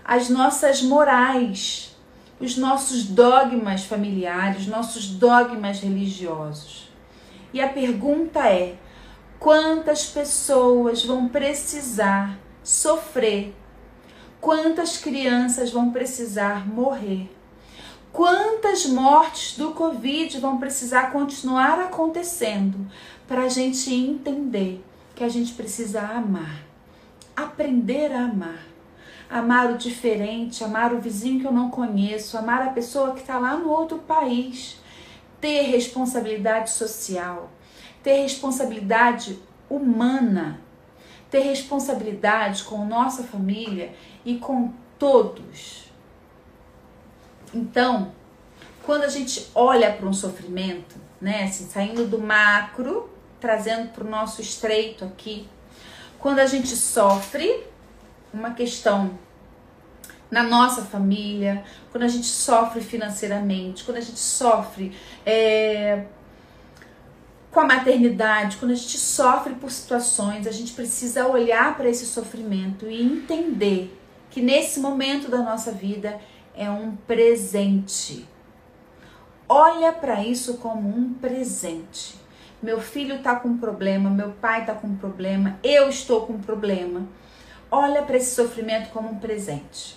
as 0.05 0.28
nossas 0.28 0.80
morais, 0.82 1.96
os 2.38 2.57
nossos 2.57 3.05
dogmas 3.05 3.84
familiares, 3.84 4.68
nossos 4.68 5.07
dogmas 5.07 5.80
religiosos? 5.80 6.88
E 7.53 7.61
a 7.61 7.68
pergunta 7.68 8.46
é: 8.48 8.76
quantas 9.40 10.07
pessoas 10.07 11.05
vão 11.05 11.28
precisar 11.28 12.38
sofrer? 12.62 13.53
Quantas 14.40 14.96
crianças 14.96 15.70
vão 15.72 15.90
precisar 15.90 16.66
morrer? 16.66 17.39
Quantas 18.13 18.87
mortes 18.87 19.57
do 19.57 19.71
Covid 19.71 20.41
vão 20.41 20.59
precisar 20.59 21.13
continuar 21.13 21.79
acontecendo 21.79 22.91
para 23.29 23.45
a 23.45 23.49
gente 23.49 23.95
entender 23.95 24.85
que 25.15 25.23
a 25.23 25.29
gente 25.29 25.53
precisa 25.53 26.01
amar, 26.01 26.65
aprender 27.37 28.13
a 28.13 28.25
amar, 28.25 28.67
amar 29.31 29.71
o 29.71 29.79
diferente, 29.79 30.65
amar 30.65 30.93
o 30.93 31.01
vizinho 31.01 31.39
que 31.39 31.47
eu 31.47 31.53
não 31.53 31.71
conheço, 31.71 32.37
amar 32.37 32.63
a 32.63 32.71
pessoa 32.71 33.13
que 33.13 33.21
está 33.21 33.39
lá 33.39 33.57
no 33.57 33.71
outro 33.71 33.99
país, 33.99 34.81
ter 35.41 35.63
responsabilidade 35.63 36.71
social, 36.71 37.49
ter 38.03 38.23
responsabilidade 38.23 39.39
humana, 39.69 40.61
ter 41.31 41.43
responsabilidade 41.43 42.65
com 42.65 42.85
nossa 42.85 43.23
família 43.23 43.95
e 44.25 44.37
com 44.37 44.73
todos 44.99 45.89
então, 47.53 48.12
quando 48.84 49.03
a 49.03 49.09
gente 49.09 49.51
olha 49.55 49.92
para 49.92 50.09
um 50.09 50.12
sofrimento, 50.12 50.96
né, 51.20 51.44
assim, 51.44 51.66
saindo 51.68 52.07
do 52.07 52.18
macro, 52.18 53.11
trazendo 53.38 53.88
para 53.90 54.05
o 54.05 54.09
nosso 54.09 54.40
estreito 54.40 55.05
aqui, 55.05 55.48
quando 56.18 56.38
a 56.38 56.46
gente 56.46 56.76
sofre 56.76 57.64
uma 58.32 58.53
questão 58.53 59.18
na 60.30 60.42
nossa 60.42 60.82
família, 60.82 61.64
quando 61.90 62.05
a 62.05 62.09
gente 62.09 62.26
sofre 62.26 62.80
financeiramente, 62.80 63.82
quando 63.82 63.96
a 63.96 64.03
gente 64.03 64.20
sofre 64.20 64.96
é, 65.26 66.05
com 67.51 67.61
a 67.61 67.66
maternidade, 67.66 68.57
quando 68.59 68.70
a 68.70 68.76
gente 68.76 68.96
sofre 68.96 69.55
por 69.55 69.70
situações, 69.70 70.46
a 70.46 70.53
gente 70.53 70.72
precisa 70.72 71.26
olhar 71.26 71.76
para 71.76 71.88
esse 71.88 72.07
sofrimento 72.07 72.86
e 72.86 73.03
entender 73.03 73.98
que 74.30 74.40
nesse 74.40 74.78
momento 74.78 75.28
da 75.28 75.38
nossa 75.38 75.72
vida 75.72 76.20
é 76.61 76.71
um 76.71 76.95
presente. 76.95 78.29
Olha 79.49 79.95
para 79.95 80.23
isso 80.23 80.59
como 80.59 80.91
um 80.91 81.15
presente. 81.15 82.21
meu 82.63 82.79
filho 82.79 83.17
está 83.17 83.35
com 83.37 83.57
problema, 83.57 84.11
meu 84.11 84.33
pai 84.33 84.61
está 84.61 84.75
com 84.75 84.95
problema, 84.95 85.59
eu 85.65 85.89
estou 85.89 86.27
com 86.27 86.39
problema. 86.39 87.09
Olha 87.71 88.03
para 88.03 88.19
esse 88.19 88.35
sofrimento 88.35 88.91
como 88.91 89.09
um 89.09 89.19
presente. 89.19 89.97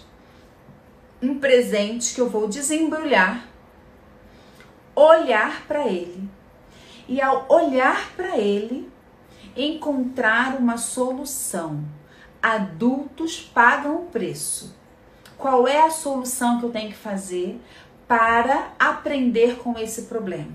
Um 1.21 1.37
presente 1.37 2.15
que 2.15 2.21
eu 2.21 2.29
vou 2.29 2.47
desembrulhar, 2.47 3.45
olhar 4.95 5.67
para 5.67 5.85
ele. 5.85 6.29
E 7.09 7.21
ao 7.21 7.45
olhar 7.49 8.11
para 8.15 8.37
ele, 8.37 8.89
encontrar 9.57 10.55
uma 10.55 10.77
solução. 10.77 11.83
Adultos 12.41 13.41
pagam 13.41 13.97
o 13.97 14.05
preço. 14.05 14.72
Qual 15.43 15.67
é 15.67 15.81
a 15.81 15.89
solução 15.89 16.57
que 16.57 16.65
eu 16.67 16.69
tenho 16.69 16.87
que 16.87 16.95
fazer 16.95 17.59
para 18.07 18.71
aprender 18.79 19.57
com 19.57 19.77
esse 19.77 20.03
problema? 20.03 20.53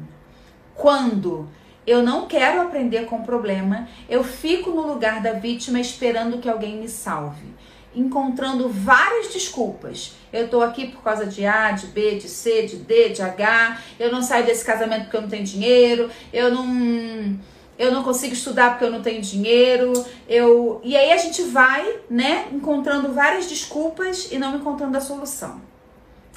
Quando 0.74 1.47
eu 1.86 2.03
não 2.03 2.26
quero 2.26 2.62
aprender 2.62 3.05
com 3.05 3.16
o 3.16 3.22
problema, 3.22 3.86
eu 4.09 4.24
fico 4.24 4.70
no 4.70 4.86
lugar 4.86 5.20
da 5.20 5.34
vítima 5.34 5.78
esperando 5.78 6.39
que 6.39 6.49
alguém 6.49 6.78
me 6.78 6.89
salve, 6.89 7.49
encontrando 7.95 8.66
várias 8.70 9.30
desculpas. 9.30 10.14
Eu 10.32 10.49
tô 10.49 10.62
aqui 10.62 10.89
por 10.89 11.03
causa 11.03 11.26
de 11.26 11.45
A, 11.45 11.70
de 11.72 11.89
B, 11.89 12.14
de 12.14 12.26
C, 12.26 12.62
de 12.62 12.76
D, 12.76 13.11
de 13.11 13.20
H. 13.20 13.82
Eu 14.01 14.11
não 14.11 14.22
saio 14.22 14.47
desse 14.47 14.64
casamento 14.64 15.03
porque 15.03 15.18
eu 15.18 15.20
não 15.20 15.28
tenho 15.28 15.45
dinheiro. 15.45 16.11
Eu 16.32 16.51
não 16.51 17.39
eu 17.79 17.93
não 17.93 18.03
consigo 18.03 18.35
estudar 18.35 18.70
porque 18.70 18.85
eu 18.85 18.91
não 18.91 19.01
tenho 19.01 19.22
dinheiro. 19.22 19.93
Eu 20.29 20.81
e 20.83 20.97
aí 20.97 21.12
a 21.12 21.16
gente 21.16 21.43
vai, 21.43 22.01
né, 22.11 22.49
encontrando 22.53 23.12
várias 23.12 23.47
desculpas 23.47 24.33
e 24.33 24.39
não 24.39 24.57
encontrando 24.57 24.99
a 24.99 25.01
solução. 25.01 25.61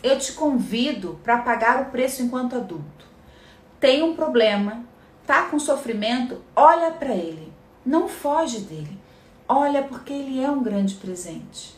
Eu 0.04 0.18
te 0.20 0.34
convido 0.34 1.20
para 1.24 1.40
pagar 1.40 1.82
o 1.82 1.86
preço 1.86 2.22
enquanto 2.22 2.56
adulto. 2.56 3.06
Tem 3.80 4.04
um 4.04 4.16
problema, 4.16 4.86
tá 5.26 5.44
com 5.44 5.60
sofrimento, 5.60 6.42
olha 6.56 6.92
para 6.92 7.16
ele. 7.16 7.52
Não 7.84 8.08
foge 8.08 8.60
dele. 8.60 9.00
Olha 9.48 9.82
porque 9.82 10.14
ele 10.14 10.42
é 10.42 10.50
um 10.50 10.62
grande 10.62 10.96
presente. 10.96 11.76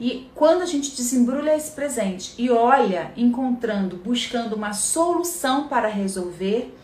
E 0.00 0.30
quando 0.34 0.62
a 0.62 0.66
gente 0.66 0.94
desembrulha 0.94 1.56
esse 1.56 1.72
presente 1.72 2.34
e 2.36 2.50
olha, 2.50 3.12
encontrando, 3.16 3.96
buscando 3.96 4.54
uma 4.54 4.72
solução 4.72 5.68
para 5.68 5.88
resolver, 5.88 6.74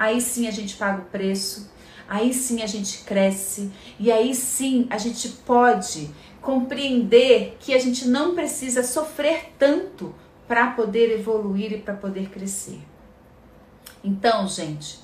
aí 0.00 0.18
sim 0.18 0.48
a 0.48 0.50
gente 0.50 0.76
paga 0.76 1.02
o 1.02 1.04
preço, 1.04 1.70
aí 2.08 2.32
sim 2.32 2.62
a 2.62 2.66
gente 2.66 3.04
cresce 3.04 3.70
e 3.98 4.10
aí 4.10 4.34
sim 4.34 4.86
a 4.88 4.96
gente 4.96 5.28
pode 5.28 6.08
compreender 6.40 7.58
que 7.60 7.74
a 7.74 7.78
gente 7.78 8.08
não 8.08 8.34
precisa 8.34 8.82
sofrer 8.82 9.52
tanto 9.58 10.14
para 10.48 10.68
poder 10.68 11.12
evoluir 11.12 11.74
e 11.74 11.78
para 11.78 11.92
poder 11.92 12.30
crescer. 12.30 12.80
Então, 14.02 14.48
gente, 14.48 15.00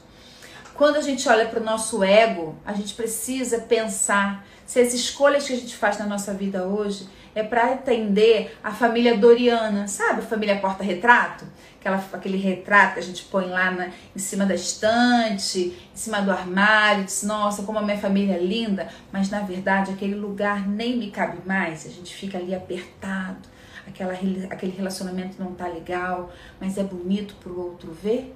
quando 0.72 0.96
a 0.96 1.02
gente 1.02 1.28
olha 1.28 1.44
para 1.46 1.60
o 1.60 1.64
nosso 1.64 2.02
ego, 2.02 2.56
a 2.64 2.72
gente 2.72 2.94
precisa 2.94 3.58
pensar 3.58 4.46
se 4.64 4.80
as 4.80 4.94
escolhas 4.94 5.46
que 5.46 5.52
a 5.52 5.56
gente 5.56 5.76
faz 5.76 5.98
na 5.98 6.06
nossa 6.06 6.32
vida 6.32 6.64
hoje 6.64 7.06
é 7.34 7.42
para 7.42 7.74
atender 7.74 8.56
a 8.64 8.72
família 8.72 9.14
Doriana, 9.14 9.86
sabe? 9.88 10.20
A 10.20 10.26
família 10.26 10.58
porta-retrato? 10.58 11.44
Aquela, 11.86 12.04
aquele 12.14 12.36
retrato 12.36 12.94
que 12.94 12.98
a 12.98 13.02
gente 13.02 13.22
põe 13.26 13.46
lá 13.46 13.70
na, 13.70 13.86
em 13.86 14.18
cima 14.18 14.44
da 14.44 14.56
estante, 14.56 15.72
em 15.94 15.96
cima 15.96 16.20
do 16.20 16.32
armário, 16.32 17.04
diz, 17.04 17.22
nossa, 17.22 17.62
como 17.62 17.78
a 17.78 17.82
minha 17.82 17.96
família 17.96 18.34
é 18.34 18.42
linda, 18.42 18.88
mas 19.12 19.30
na 19.30 19.42
verdade 19.42 19.92
aquele 19.92 20.16
lugar 20.16 20.66
nem 20.66 20.98
me 20.98 21.12
cabe 21.12 21.38
mais, 21.46 21.86
a 21.86 21.88
gente 21.88 22.12
fica 22.12 22.38
ali 22.38 22.56
apertado, 22.56 23.48
aquela, 23.86 24.12
aquele 24.50 24.72
relacionamento 24.72 25.40
não 25.40 25.54
tá 25.54 25.68
legal, 25.68 26.32
mas 26.60 26.76
é 26.76 26.82
bonito 26.82 27.36
para 27.36 27.52
o 27.52 27.60
outro 27.60 27.92
ver? 27.92 28.34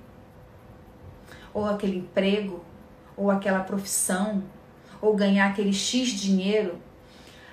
Ou 1.53 1.67
aquele 1.67 1.99
emprego, 1.99 2.65
ou 3.17 3.33
aquela 3.33 3.65
profissão, 3.65 4.45
ou 5.01 5.17
ganhar 5.17 5.51
aquele 5.51 5.73
X 5.73 6.11
dinheiro, 6.11 6.79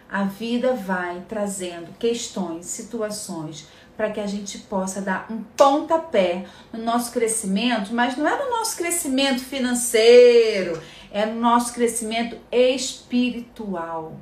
a 0.07 0.25
vida 0.25 0.73
vai 0.73 1.25
trazendo 1.27 1.91
questões, 1.97 2.67
situações 2.67 3.67
para 3.97 4.11
que 4.11 4.19
a 4.19 4.27
gente 4.27 4.59
possa 4.59 5.01
dar 5.01 5.25
um 5.29 5.41
pontapé 5.41 6.45
no 6.71 6.83
nosso 6.83 7.11
crescimento, 7.11 7.93
mas 7.93 8.15
não 8.15 8.27
é 8.27 8.43
no 8.43 8.51
nosso 8.51 8.77
crescimento 8.77 9.43
financeiro, 9.43 10.79
é 11.11 11.25
no 11.25 11.41
nosso 11.41 11.73
crescimento 11.73 12.37
espiritual. 12.51 14.15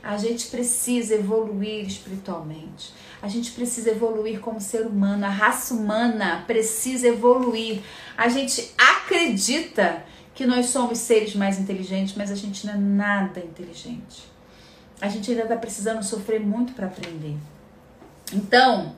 A 0.00 0.16
gente 0.16 0.46
precisa 0.46 1.14
evoluir 1.14 1.86
espiritualmente. 1.86 2.92
A 3.20 3.26
gente 3.26 3.52
precisa 3.52 3.90
evoluir 3.90 4.38
como 4.38 4.60
ser 4.60 4.86
humano. 4.86 5.24
A 5.24 5.30
raça 5.30 5.74
humana 5.74 6.44
precisa 6.46 7.08
evoluir. 7.08 7.80
A 8.16 8.28
gente 8.28 8.70
acredita 8.76 10.04
que 10.34 10.44
nós 10.46 10.66
somos 10.66 10.98
seres 10.98 11.34
mais 11.34 11.58
inteligentes, 11.58 12.14
mas 12.16 12.30
a 12.30 12.34
gente 12.34 12.66
não 12.66 12.74
é 12.74 12.76
nada 12.76 13.40
inteligente. 13.40 14.30
A 15.00 15.08
gente 15.08 15.30
ainda 15.30 15.44
está 15.44 15.56
precisando 15.56 16.02
sofrer 16.02 16.40
muito 16.40 16.74
para 16.74 16.86
aprender. 16.86 17.36
Então, 18.34 18.96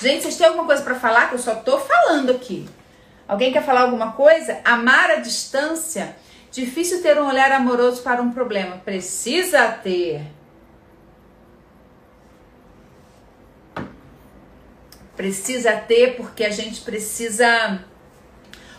gente, 0.00 0.22
vocês 0.22 0.36
têm 0.36 0.48
alguma 0.48 0.66
coisa 0.66 0.82
para 0.82 0.96
falar 0.96 1.28
que 1.28 1.34
eu 1.36 1.38
só 1.38 1.54
tô 1.54 1.78
falando 1.78 2.30
aqui? 2.30 2.68
Alguém 3.28 3.52
quer 3.52 3.64
falar 3.64 3.82
alguma 3.82 4.12
coisa? 4.12 4.60
Amar 4.64 5.10
a 5.10 5.16
distância. 5.16 6.16
Difícil 6.50 7.00
ter 7.00 7.18
um 7.18 7.28
olhar 7.28 7.52
amoroso 7.52 8.02
para 8.02 8.20
um 8.20 8.32
problema. 8.32 8.78
Precisa 8.78 9.68
ter. 9.68 10.26
Precisa 15.16 15.72
ter 15.76 16.16
porque 16.16 16.44
a 16.44 16.50
gente 16.50 16.80
precisa 16.80 17.80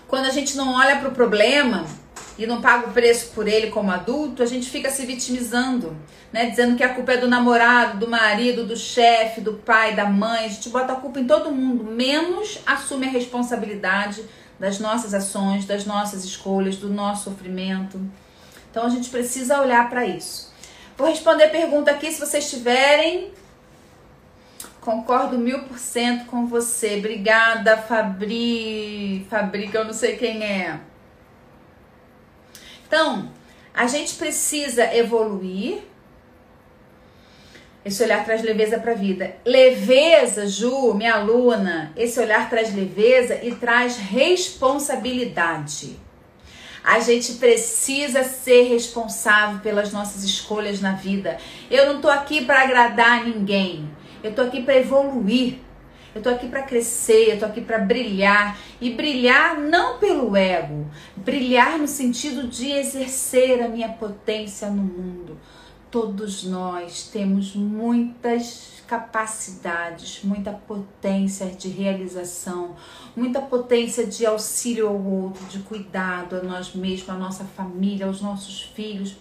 quando 0.07 0.25
a 0.25 0.31
gente 0.31 0.57
não 0.57 0.73
olha 0.75 0.97
para 0.97 1.09
o 1.09 1.13
problema 1.13 1.85
e 2.37 2.47
não 2.47 2.61
paga 2.61 2.87
o 2.87 2.91
preço 2.91 3.31
por 3.33 3.47
ele 3.47 3.67
como 3.67 3.91
adulto, 3.91 4.41
a 4.41 4.45
gente 4.45 4.69
fica 4.69 4.89
se 4.89 5.05
vitimizando, 5.05 5.95
né? 6.31 6.49
Dizendo 6.49 6.75
que 6.75 6.83
a 6.83 6.93
culpa 6.93 7.13
é 7.13 7.17
do 7.17 7.27
namorado, 7.27 7.99
do 7.99 8.09
marido, 8.09 8.65
do 8.65 8.75
chefe, 8.75 9.39
do 9.39 9.53
pai, 9.53 9.95
da 9.95 10.05
mãe. 10.05 10.45
A 10.45 10.47
gente 10.47 10.69
bota 10.69 10.93
a 10.93 10.95
culpa 10.95 11.19
em 11.19 11.27
todo 11.27 11.51
mundo, 11.51 11.83
menos 11.83 12.59
assume 12.65 13.05
a 13.05 13.09
responsabilidade 13.09 14.23
das 14.59 14.79
nossas 14.79 15.13
ações, 15.13 15.65
das 15.65 15.85
nossas 15.85 16.23
escolhas, 16.23 16.77
do 16.77 16.89
nosso 16.89 17.25
sofrimento. 17.25 17.99
Então 18.71 18.85
a 18.85 18.89
gente 18.89 19.09
precisa 19.09 19.61
olhar 19.61 19.87
para 19.89 20.05
isso. 20.05 20.51
Vou 20.97 21.07
responder 21.07 21.45
a 21.45 21.49
pergunta 21.49 21.91
aqui 21.91 22.11
se 22.11 22.19
vocês 22.19 22.49
tiverem. 22.49 23.31
Concordo 24.81 25.37
mil 25.37 25.63
por 25.63 25.77
cento 25.77 26.25
com 26.25 26.45
você. 26.45 26.97
Obrigada, 26.97 27.77
Fabri. 27.77 29.25
Fabri, 29.29 29.67
que 29.67 29.77
eu 29.77 29.85
não 29.85 29.93
sei 29.93 30.17
quem 30.17 30.43
é. 30.43 30.79
Então, 32.93 33.31
a 33.73 33.87
gente 33.87 34.13
precisa 34.13 34.95
evoluir. 34.95 35.79
Esse 37.83 38.03
olhar 38.03 38.23
traz 38.23 38.43
leveza 38.43 38.77
para 38.77 38.91
a 38.91 38.95
vida. 38.95 39.35
Leveza, 39.43 40.45
Ju, 40.45 40.93
minha 40.93 41.15
aluna, 41.15 41.91
esse 41.97 42.19
olhar 42.19 42.47
traz 42.51 42.71
leveza 42.71 43.43
e 43.43 43.55
traz 43.55 43.97
responsabilidade. 43.97 45.97
A 46.83 46.99
gente 46.99 47.33
precisa 47.33 48.23
ser 48.23 48.67
responsável 48.67 49.59
pelas 49.61 49.91
nossas 49.91 50.23
escolhas 50.23 50.79
na 50.79 50.91
vida. 50.91 51.39
Eu 51.71 51.91
não 51.91 51.99
tô 51.99 52.09
aqui 52.09 52.45
para 52.45 52.61
agradar 52.61 53.25
ninguém. 53.25 53.89
Eu 54.23 54.35
tô 54.35 54.43
aqui 54.43 54.61
para 54.61 54.77
evoluir. 54.77 55.55
Eu 56.15 56.21
tô 56.21 56.29
aqui 56.29 56.47
para 56.47 56.61
crescer, 56.61 57.31
eu 57.31 57.39
tô 57.39 57.45
aqui 57.45 57.59
para 57.59 57.79
brilhar 57.79 58.57
e 58.79 58.91
brilhar 58.91 59.59
não 59.59 59.97
pelo 59.97 60.35
ego, 60.35 60.85
brilhar 61.15 61.79
no 61.79 61.87
sentido 61.87 62.47
de 62.47 62.69
exercer 62.71 63.63
a 63.63 63.67
minha 63.67 63.89
potência 63.89 64.69
no 64.69 64.83
mundo. 64.83 65.37
Todos 65.89 66.43
nós 66.43 67.09
temos 67.11 67.55
muitas 67.55 68.83
capacidades, 68.87 70.23
muita 70.23 70.51
potência 70.51 71.47
de 71.47 71.69
realização, 71.69 72.75
muita 73.15 73.41
potência 73.41 74.05
de 74.05 74.25
auxílio 74.25 74.87
ao 74.87 75.03
outro, 75.03 75.43
de 75.45 75.59
cuidado 75.59 76.35
a 76.35 76.43
nós 76.43 76.75
mesmos, 76.75 77.09
à 77.09 77.13
nossa 77.15 77.43
família, 77.43 78.05
aos 78.05 78.21
nossos 78.21 78.61
filhos 78.61 79.15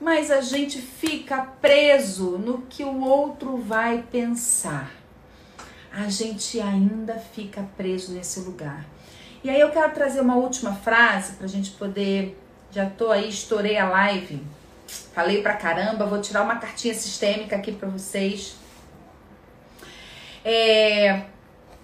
mas 0.00 0.30
a 0.30 0.40
gente 0.40 0.80
fica 0.80 1.42
preso 1.60 2.38
no 2.38 2.62
que 2.62 2.84
o 2.84 3.00
outro 3.00 3.56
vai 3.56 4.04
pensar. 4.10 4.92
A 5.98 6.08
gente 6.08 6.60
ainda 6.60 7.14
fica 7.14 7.68
preso 7.76 8.12
nesse 8.12 8.38
lugar. 8.38 8.86
E 9.42 9.50
aí 9.50 9.58
eu 9.58 9.70
quero 9.70 9.92
trazer 9.92 10.20
uma 10.20 10.36
última 10.36 10.72
frase 10.72 11.32
para 11.32 11.46
a 11.46 11.48
gente 11.48 11.72
poder. 11.72 12.38
Já 12.70 12.88
tô 12.88 13.10
aí, 13.10 13.28
estourei 13.28 13.76
a 13.76 13.88
live. 13.88 14.40
Falei 15.12 15.42
pra 15.42 15.54
caramba, 15.54 16.06
vou 16.06 16.20
tirar 16.20 16.42
uma 16.42 16.54
cartinha 16.54 16.94
sistêmica 16.94 17.56
aqui 17.56 17.72
para 17.72 17.88
vocês. 17.88 18.54
É, 20.44 21.24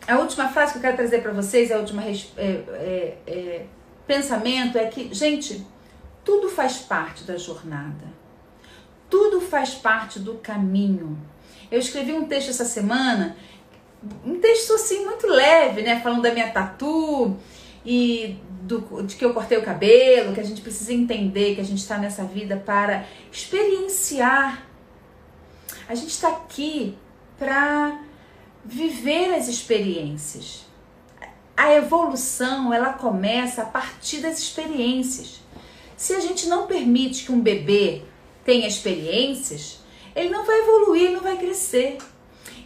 a 0.07 0.17
última 0.19 0.49
frase 0.49 0.73
que 0.73 0.79
eu 0.79 0.83
quero 0.83 0.97
trazer 0.97 1.21
para 1.21 1.33
vocês, 1.33 1.73
a 1.73 1.79
última 1.79 2.05
é, 2.05 2.13
é, 2.37 3.19
é, 3.27 3.67
pensamento 4.07 4.79
é 4.79 4.87
que, 4.87 5.13
gente, 5.13 5.67
tudo 6.25 6.49
faz 6.49 6.79
parte 6.79 7.25
da 7.25 7.37
jornada. 7.37 8.07
Tudo 9.11 9.41
faz 9.41 9.75
parte 9.75 10.21
do 10.21 10.35
caminho. 10.35 11.19
Eu 11.69 11.81
escrevi 11.81 12.13
um 12.13 12.27
texto 12.27 12.51
essa 12.51 12.65
semana, 12.65 13.37
um 14.25 14.39
texto 14.39 14.75
assim 14.75 15.05
muito 15.05 15.27
leve, 15.27 15.83
né, 15.83 16.01
falando 16.01 16.23
da 16.23 16.33
minha 16.33 16.51
tatu, 16.51 17.37
e 17.85 18.39
do, 18.63 19.03
de 19.03 19.17
que 19.17 19.25
eu 19.25 19.35
cortei 19.35 19.59
o 19.59 19.63
cabelo, 19.63 20.35
que 20.35 20.41
a 20.41 20.45
gente 20.45 20.63
precisa 20.63 20.93
entender 20.93 21.55
que 21.55 21.61
a 21.61 21.65
gente 21.65 21.79
está 21.79 21.99
nessa 21.99 22.25
vida 22.25 22.57
para 22.57 23.07
experienciar. 23.31 24.67
A 25.87 25.95
gente 25.95 26.11
está 26.11 26.29
aqui 26.29 26.97
para 27.39 28.01
viver 28.65 29.35
as 29.35 29.49
experiências. 29.49 30.65
A 31.57 31.75
evolução 31.75 32.73
ela 32.73 32.95
começa 32.95 33.63
a 33.63 33.67
partir 33.67 34.19
das 34.19 34.39
experiências. 34.39 35.41
Se 35.97 36.15
a 36.15 36.21
gente 36.21 36.47
não 36.47 36.67
permite 36.67 37.25
que 37.25 37.33
um 37.33 37.41
bebê 37.41 38.03
tenha 38.45 38.67
experiências, 38.67 39.81
ele 40.17 40.31
não 40.31 40.45
vai 40.45 40.59
evoluir, 40.61 41.13
não 41.13 41.21
vai 41.21 41.37
crescer. 41.37 41.99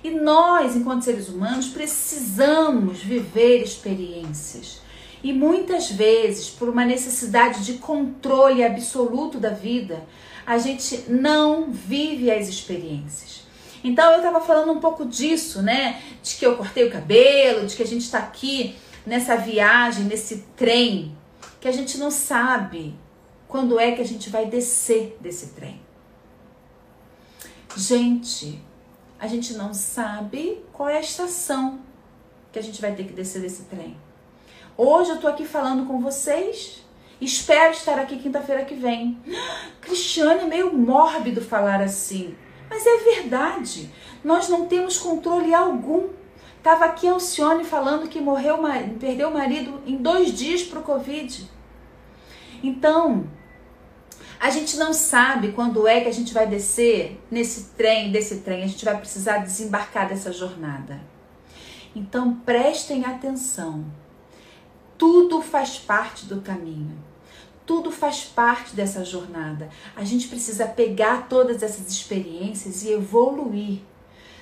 E 0.02 0.10
nós, 0.10 0.76
enquanto 0.76 1.02
seres 1.02 1.28
humanos, 1.28 1.68
precisamos 1.68 2.98
viver 2.98 3.62
experiências. 3.62 4.80
E 5.22 5.32
muitas 5.32 5.90
vezes, 5.90 6.48
por 6.48 6.68
uma 6.68 6.84
necessidade 6.84 7.64
de 7.64 7.74
controle 7.74 8.64
absoluto 8.64 9.38
da 9.38 9.50
vida, 9.50 10.04
a 10.46 10.56
gente 10.58 11.04
não 11.08 11.72
vive 11.72 12.30
as 12.30 12.48
experiências. 12.48 13.42
Então 13.82 14.12
eu 14.12 14.18
estava 14.18 14.40
falando 14.40 14.72
um 14.72 14.80
pouco 14.80 15.04
disso, 15.04 15.62
né? 15.62 16.00
De 16.22 16.36
que 16.36 16.46
eu 16.46 16.56
cortei 16.56 16.86
o 16.86 16.90
cabelo, 16.90 17.66
de 17.66 17.76
que 17.76 17.82
a 17.82 17.86
gente 17.86 18.02
está 18.02 18.18
aqui 18.18 18.76
nessa 19.04 19.36
viagem, 19.36 20.04
nesse 20.04 20.44
trem, 20.56 21.16
que 21.60 21.68
a 21.68 21.72
gente 21.72 21.98
não 21.98 22.10
sabe 22.10 22.94
quando 23.46 23.78
é 23.80 23.92
que 23.92 24.02
a 24.02 24.06
gente 24.06 24.30
vai 24.30 24.46
descer 24.46 25.16
desse 25.20 25.48
trem. 25.48 25.80
Gente, 27.76 28.60
a 29.18 29.26
gente 29.26 29.54
não 29.54 29.74
sabe 29.74 30.64
qual 30.72 30.88
é 30.88 30.96
a 30.96 31.00
estação 31.00 31.80
que 32.52 32.58
a 32.58 32.62
gente 32.62 32.80
vai 32.80 32.94
ter 32.94 33.04
que 33.04 33.12
descer 33.12 33.42
desse 33.42 33.64
trem. 33.64 33.96
Hoje 34.76 35.10
eu 35.10 35.20
tô 35.20 35.26
aqui 35.26 35.44
falando 35.44 35.86
com 35.86 36.00
vocês. 36.00 36.84
Espero 37.20 37.72
estar 37.72 37.98
aqui 37.98 38.16
quinta-feira 38.16 38.64
que 38.64 38.74
vem. 38.74 39.18
Cristiane, 39.80 40.42
é 40.42 40.44
meio 40.44 40.72
mórbido 40.72 41.40
falar 41.40 41.80
assim. 41.80 42.36
Mas 42.70 42.86
é 42.86 42.96
verdade. 42.98 43.90
Nós 44.22 44.48
não 44.48 44.66
temos 44.66 44.98
controle 44.98 45.52
algum. 45.52 46.10
Tava 46.62 46.84
aqui 46.84 47.08
Alcione 47.08 47.64
falando 47.64 48.08
que 48.08 48.20
morreu, 48.20 48.58
perdeu 49.00 49.28
o 49.28 49.34
marido 49.34 49.80
em 49.86 49.96
dois 49.96 50.32
dias 50.32 50.62
pro 50.62 50.82
Covid. 50.82 51.48
Então, 52.62 53.28
a 54.40 54.50
gente 54.50 54.76
não 54.76 54.92
sabe 54.92 55.52
quando 55.52 55.86
é 55.86 56.00
que 56.00 56.08
a 56.08 56.12
gente 56.12 56.32
vai 56.32 56.46
descer 56.46 57.20
nesse 57.30 57.70
trem, 57.76 58.12
desse 58.12 58.40
trem. 58.40 58.62
A 58.62 58.66
gente 58.66 58.84
vai 58.84 58.96
precisar 58.96 59.38
desembarcar 59.38 60.08
dessa 60.08 60.32
jornada. 60.32 61.00
Então 61.94 62.36
prestem 62.36 63.04
atenção. 63.04 63.84
Tudo 64.96 65.42
faz 65.42 65.78
parte 65.78 66.26
do 66.26 66.40
caminho. 66.40 66.96
Tudo 67.66 67.90
faz 67.90 68.24
parte 68.24 68.74
dessa 68.74 69.04
jornada. 69.04 69.68
A 69.94 70.04
gente 70.04 70.28
precisa 70.28 70.66
pegar 70.66 71.28
todas 71.28 71.62
essas 71.62 71.88
experiências 71.88 72.82
e 72.84 72.92
evoluir. 72.92 73.80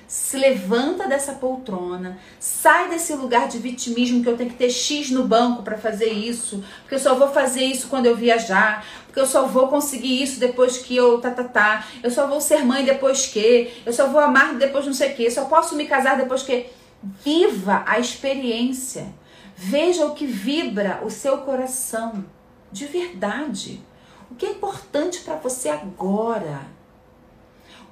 Se 0.07 0.37
levanta 0.37 1.05
dessa 1.07 1.33
poltrona, 1.33 2.17
sai 2.39 2.89
desse 2.89 3.13
lugar 3.13 3.49
de 3.49 3.57
vitimismo 3.57 4.23
que 4.23 4.29
eu 4.29 4.37
tenho 4.37 4.49
que 4.49 4.55
ter 4.55 4.69
X 4.69 5.11
no 5.11 5.25
banco 5.25 5.63
para 5.63 5.77
fazer 5.77 6.09
isso, 6.09 6.63
porque 6.81 6.95
eu 6.95 6.99
só 6.99 7.15
vou 7.15 7.27
fazer 7.27 7.63
isso 7.63 7.89
quando 7.89 8.05
eu 8.05 8.15
viajar, 8.15 8.85
porque 9.05 9.19
eu 9.19 9.25
só 9.25 9.45
vou 9.45 9.67
conseguir 9.67 10.23
isso 10.23 10.39
depois 10.39 10.77
que 10.77 10.95
eu 10.95 11.19
tá 11.19 11.31
tá 11.31 11.43
tá, 11.43 11.87
eu 12.01 12.09
só 12.09 12.25
vou 12.25 12.39
ser 12.39 12.63
mãe 12.63 12.85
depois 12.85 13.25
que, 13.25 13.73
eu 13.85 13.91
só 13.91 14.07
vou 14.07 14.21
amar 14.21 14.55
depois 14.55 14.85
não 14.85 14.93
sei 14.93 15.11
o 15.11 15.15
que, 15.15 15.25
eu 15.25 15.31
só 15.31 15.43
posso 15.45 15.75
me 15.75 15.85
casar 15.85 16.15
depois 16.15 16.41
que 16.41 16.67
viva 17.03 17.83
a 17.85 17.99
experiência. 17.99 19.13
Veja 19.55 20.05
o 20.05 20.13
que 20.13 20.25
vibra 20.25 21.01
o 21.03 21.09
seu 21.09 21.39
coração, 21.39 22.23
de 22.71 22.85
verdade. 22.85 23.81
O 24.29 24.35
que 24.35 24.45
é 24.45 24.51
importante 24.51 25.21
para 25.21 25.35
você 25.35 25.69
agora? 25.69 26.76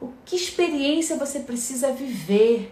O 0.05 0.13
que 0.23 0.35
experiência 0.35 1.17
você 1.17 1.39
precisa 1.39 1.91
viver? 1.91 2.71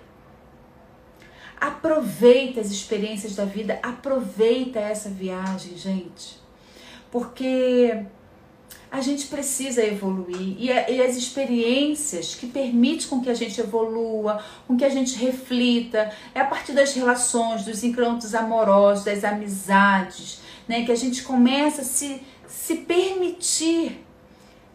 Aproveita 1.60 2.62
as 2.62 2.70
experiências 2.70 3.36
da 3.36 3.44
vida, 3.44 3.80
aproveita 3.82 4.80
essa 4.80 5.10
viagem, 5.10 5.76
gente. 5.76 6.40
Porque 7.10 8.06
a 8.92 9.02
gente 9.02 9.26
precisa 9.26 9.84
evoluir 9.84 10.56
e, 10.60 10.68
e, 10.68 11.02
as 11.02 11.18
experiências 11.18 12.36
que 12.36 12.46
permitem 12.46 13.08
com 13.08 13.20
que 13.20 13.32
a 13.32 13.34
gente 13.34 13.60
evolua, 13.60 14.44
com 14.68 14.78
que 14.78 14.86
a 14.86 14.90
gente 14.90 15.16
reflita, 15.18 16.12
é 16.36 16.40
a 16.40 16.46
partir 16.46 16.74
das 16.74 16.94
relações, 16.94 17.66
dos 17.66 17.84
encantos 17.84 18.36
amorosos, 18.36 19.06
das 19.06 19.24
amizades, 19.24 20.40
né, 20.68 20.86
que 20.86 20.92
a 20.92 20.96
gente 20.96 21.24
começa 21.24 21.82
a 21.82 21.84
se, 21.84 22.22
se 22.48 22.76
permitir, 22.76 24.06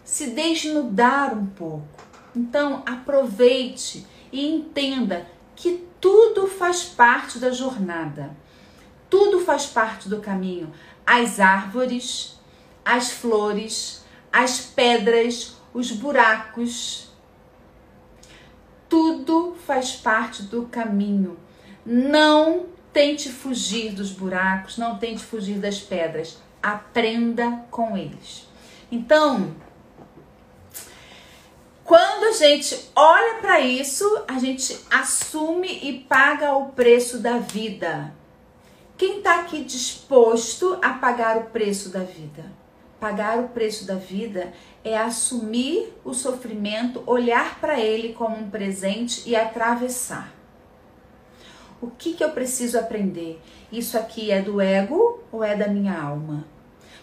se 0.02 0.30
desnudar 0.30 1.38
um 1.38 1.46
pouco. 1.46 1.97
Então, 2.34 2.82
aproveite 2.86 4.06
e 4.32 4.46
entenda 4.46 5.26
que 5.56 5.86
tudo 6.00 6.46
faz 6.46 6.84
parte 6.84 7.38
da 7.38 7.50
jornada. 7.50 8.36
Tudo 9.10 9.40
faz 9.40 9.66
parte 9.66 10.08
do 10.08 10.20
caminho. 10.20 10.72
As 11.06 11.40
árvores, 11.40 12.38
as 12.84 13.10
flores, 13.10 14.04
as 14.32 14.60
pedras, 14.60 15.56
os 15.72 15.90
buracos. 15.90 17.08
Tudo 18.88 19.56
faz 19.66 19.92
parte 19.92 20.42
do 20.44 20.66
caminho. 20.66 21.38
Não 21.84 22.66
tente 22.92 23.28
fugir 23.30 23.92
dos 23.92 24.10
buracos, 24.10 24.76
não 24.76 24.98
tente 24.98 25.22
fugir 25.22 25.58
das 25.58 25.78
pedras. 25.78 26.38
Aprenda 26.62 27.64
com 27.70 27.96
eles. 27.96 28.46
Então, 28.90 29.54
quando 31.88 32.24
a 32.24 32.32
gente 32.32 32.78
olha 32.94 33.40
para 33.40 33.60
isso, 33.60 34.04
a 34.28 34.38
gente 34.38 34.78
assume 34.90 35.80
e 35.82 36.00
paga 36.00 36.54
o 36.54 36.66
preço 36.66 37.18
da 37.18 37.38
vida. 37.38 38.12
Quem 38.98 39.18
está 39.18 39.40
aqui 39.40 39.64
disposto 39.64 40.78
a 40.82 40.90
pagar 40.90 41.38
o 41.38 41.44
preço 41.44 41.88
da 41.88 42.00
vida? 42.00 42.52
Pagar 43.00 43.38
o 43.38 43.48
preço 43.48 43.86
da 43.86 43.94
vida 43.94 44.52
é 44.84 44.98
assumir 44.98 45.94
o 46.04 46.12
sofrimento, 46.12 47.02
olhar 47.06 47.58
para 47.58 47.80
ele 47.80 48.12
como 48.12 48.36
um 48.36 48.50
presente 48.50 49.22
e 49.24 49.34
atravessar. 49.34 50.30
O 51.80 51.86
que, 51.86 52.12
que 52.12 52.22
eu 52.22 52.32
preciso 52.32 52.78
aprender? 52.78 53.40
Isso 53.72 53.96
aqui 53.96 54.30
é 54.30 54.42
do 54.42 54.60
ego 54.60 55.22
ou 55.32 55.42
é 55.42 55.56
da 55.56 55.68
minha 55.68 55.98
alma? 55.98 56.44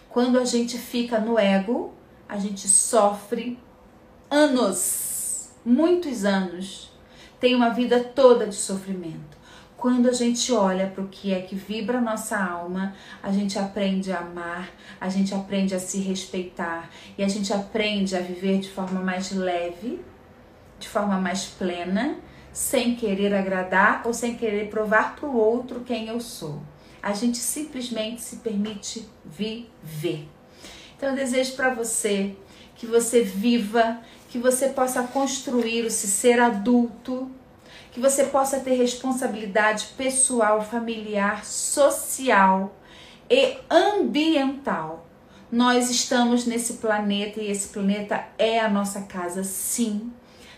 Quando 0.08 0.38
a 0.38 0.44
gente 0.44 0.78
fica 0.78 1.18
no 1.18 1.36
ego, 1.36 1.92
a 2.28 2.38
gente 2.38 2.68
sofre 2.68 3.58
anos, 4.30 5.50
muitos 5.64 6.24
anos, 6.24 6.90
tem 7.38 7.54
uma 7.54 7.70
vida 7.70 8.00
toda 8.00 8.46
de 8.46 8.54
sofrimento. 8.54 9.36
Quando 9.76 10.08
a 10.08 10.12
gente 10.12 10.52
olha 10.52 10.86
para 10.86 11.04
o 11.04 11.08
que 11.08 11.34
é 11.34 11.42
que 11.42 11.54
vibra 11.54 11.98
a 11.98 12.00
nossa 12.00 12.36
alma, 12.38 12.94
a 13.22 13.30
gente 13.30 13.58
aprende 13.58 14.10
a 14.10 14.20
amar, 14.20 14.70
a 15.00 15.08
gente 15.08 15.34
aprende 15.34 15.74
a 15.74 15.78
se 15.78 15.98
respeitar 15.98 16.90
e 17.16 17.22
a 17.22 17.28
gente 17.28 17.52
aprende 17.52 18.16
a 18.16 18.20
viver 18.20 18.58
de 18.58 18.70
forma 18.70 19.00
mais 19.00 19.30
leve, 19.32 20.00
de 20.78 20.88
forma 20.88 21.20
mais 21.20 21.44
plena, 21.44 22.16
sem 22.52 22.96
querer 22.96 23.34
agradar 23.34 24.02
ou 24.06 24.14
sem 24.14 24.34
querer 24.34 24.70
provar 24.70 25.14
para 25.14 25.28
o 25.28 25.36
outro 25.36 25.80
quem 25.80 26.08
eu 26.08 26.20
sou. 26.20 26.62
A 27.02 27.12
gente 27.12 27.36
simplesmente 27.36 28.22
se 28.22 28.36
permite 28.36 29.06
viver. 29.24 30.26
Então 30.96 31.10
eu 31.10 31.14
desejo 31.14 31.54
para 31.54 31.74
você 31.74 32.34
que 32.76 32.86
você 32.86 33.22
viva, 33.22 34.00
que 34.36 34.42
você 34.42 34.68
possa 34.68 35.02
construir 35.02 35.86
o 35.86 35.90
se 35.90 36.06
ser 36.06 36.38
adulto 36.38 37.30
que 37.90 37.98
você 37.98 38.24
possa 38.24 38.60
ter 38.60 38.74
responsabilidade 38.74 39.86
pessoal, 39.96 40.62
familiar, 40.62 41.46
social 41.46 42.76
e 43.30 43.56
ambiental. 43.70 45.06
Nós 45.50 45.88
estamos 45.88 46.44
nesse 46.44 46.74
planeta 46.74 47.40
e 47.40 47.50
esse 47.50 47.68
planeta 47.68 48.22
é 48.36 48.60
a 48.60 48.68
nossa 48.68 49.00
casa, 49.02 49.42
sim. 49.42 50.12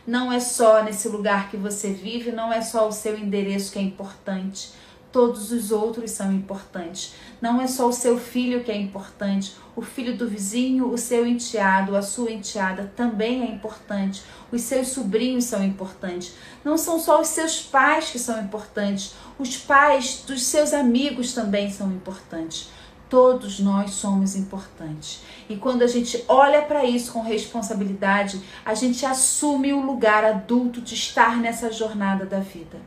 Não 0.05 0.33
é 0.33 0.41
só 0.41 0.83
nesse 0.83 1.09
lugar 1.09 1.49
que 1.49 1.57
você 1.57 1.93
vive, 1.93 2.33
não 2.33 2.53
é 2.53 2.61
só 2.61 2.89
o 2.89 2.93
seu 2.93 3.17
endereço 3.17 3.71
que 3.71 3.79
é 3.79 3.83
importante 3.83 4.73
todos 5.13 5.53
os 5.53 5.71
outros 5.73 6.11
são 6.11 6.33
importantes. 6.33 7.15
Não 7.41 7.61
é 7.61 7.67
só 7.67 7.89
o 7.89 7.93
seu 7.93 8.19
filho 8.19 8.65
que 8.65 8.73
é 8.73 8.77
importante, 8.77 9.55
o 9.77 9.83
filho 9.83 10.17
do 10.17 10.29
vizinho, 10.29 10.91
o 10.91 10.99
seu 10.99 11.25
enteado, 11.25 11.97
a 11.97 12.03
sua 12.03 12.33
enteada 12.33 12.93
também 12.97 13.43
é 13.43 13.47
importante. 13.47 14.23
Os 14.51 14.63
seus 14.63 14.89
sobrinhos 14.89 15.45
são 15.45 15.63
importantes. 15.65 16.35
Não 16.65 16.77
são 16.77 16.99
só 16.99 17.21
os 17.21 17.29
seus 17.29 17.61
pais 17.61 18.11
que 18.11 18.19
são 18.19 18.41
importantes, 18.41 19.15
os 19.39 19.57
pais 19.57 20.25
dos 20.27 20.43
seus 20.43 20.73
amigos 20.73 21.33
também 21.33 21.71
são 21.71 21.93
importantes. 21.93 22.71
Todos 23.09 23.61
nós 23.61 23.93
somos 23.93 24.35
importantes. 24.35 25.23
E 25.49 25.57
quando 25.57 25.83
a 25.83 25.87
gente 25.87 26.23
olha 26.29 26.61
para 26.61 26.85
isso 26.85 27.13
com 27.13 27.23
responsabilidade, 27.23 28.41
a 28.65 28.75
gente 28.75 29.07
assume 29.07 29.73
o 29.73 29.81
lugar 29.81 30.25
adulto 30.25 30.81
de 30.81 30.95
estar 30.95 31.37
nessa 31.39 31.73
jornada 31.73 32.27
da 32.27 32.41
vida. 32.41 32.79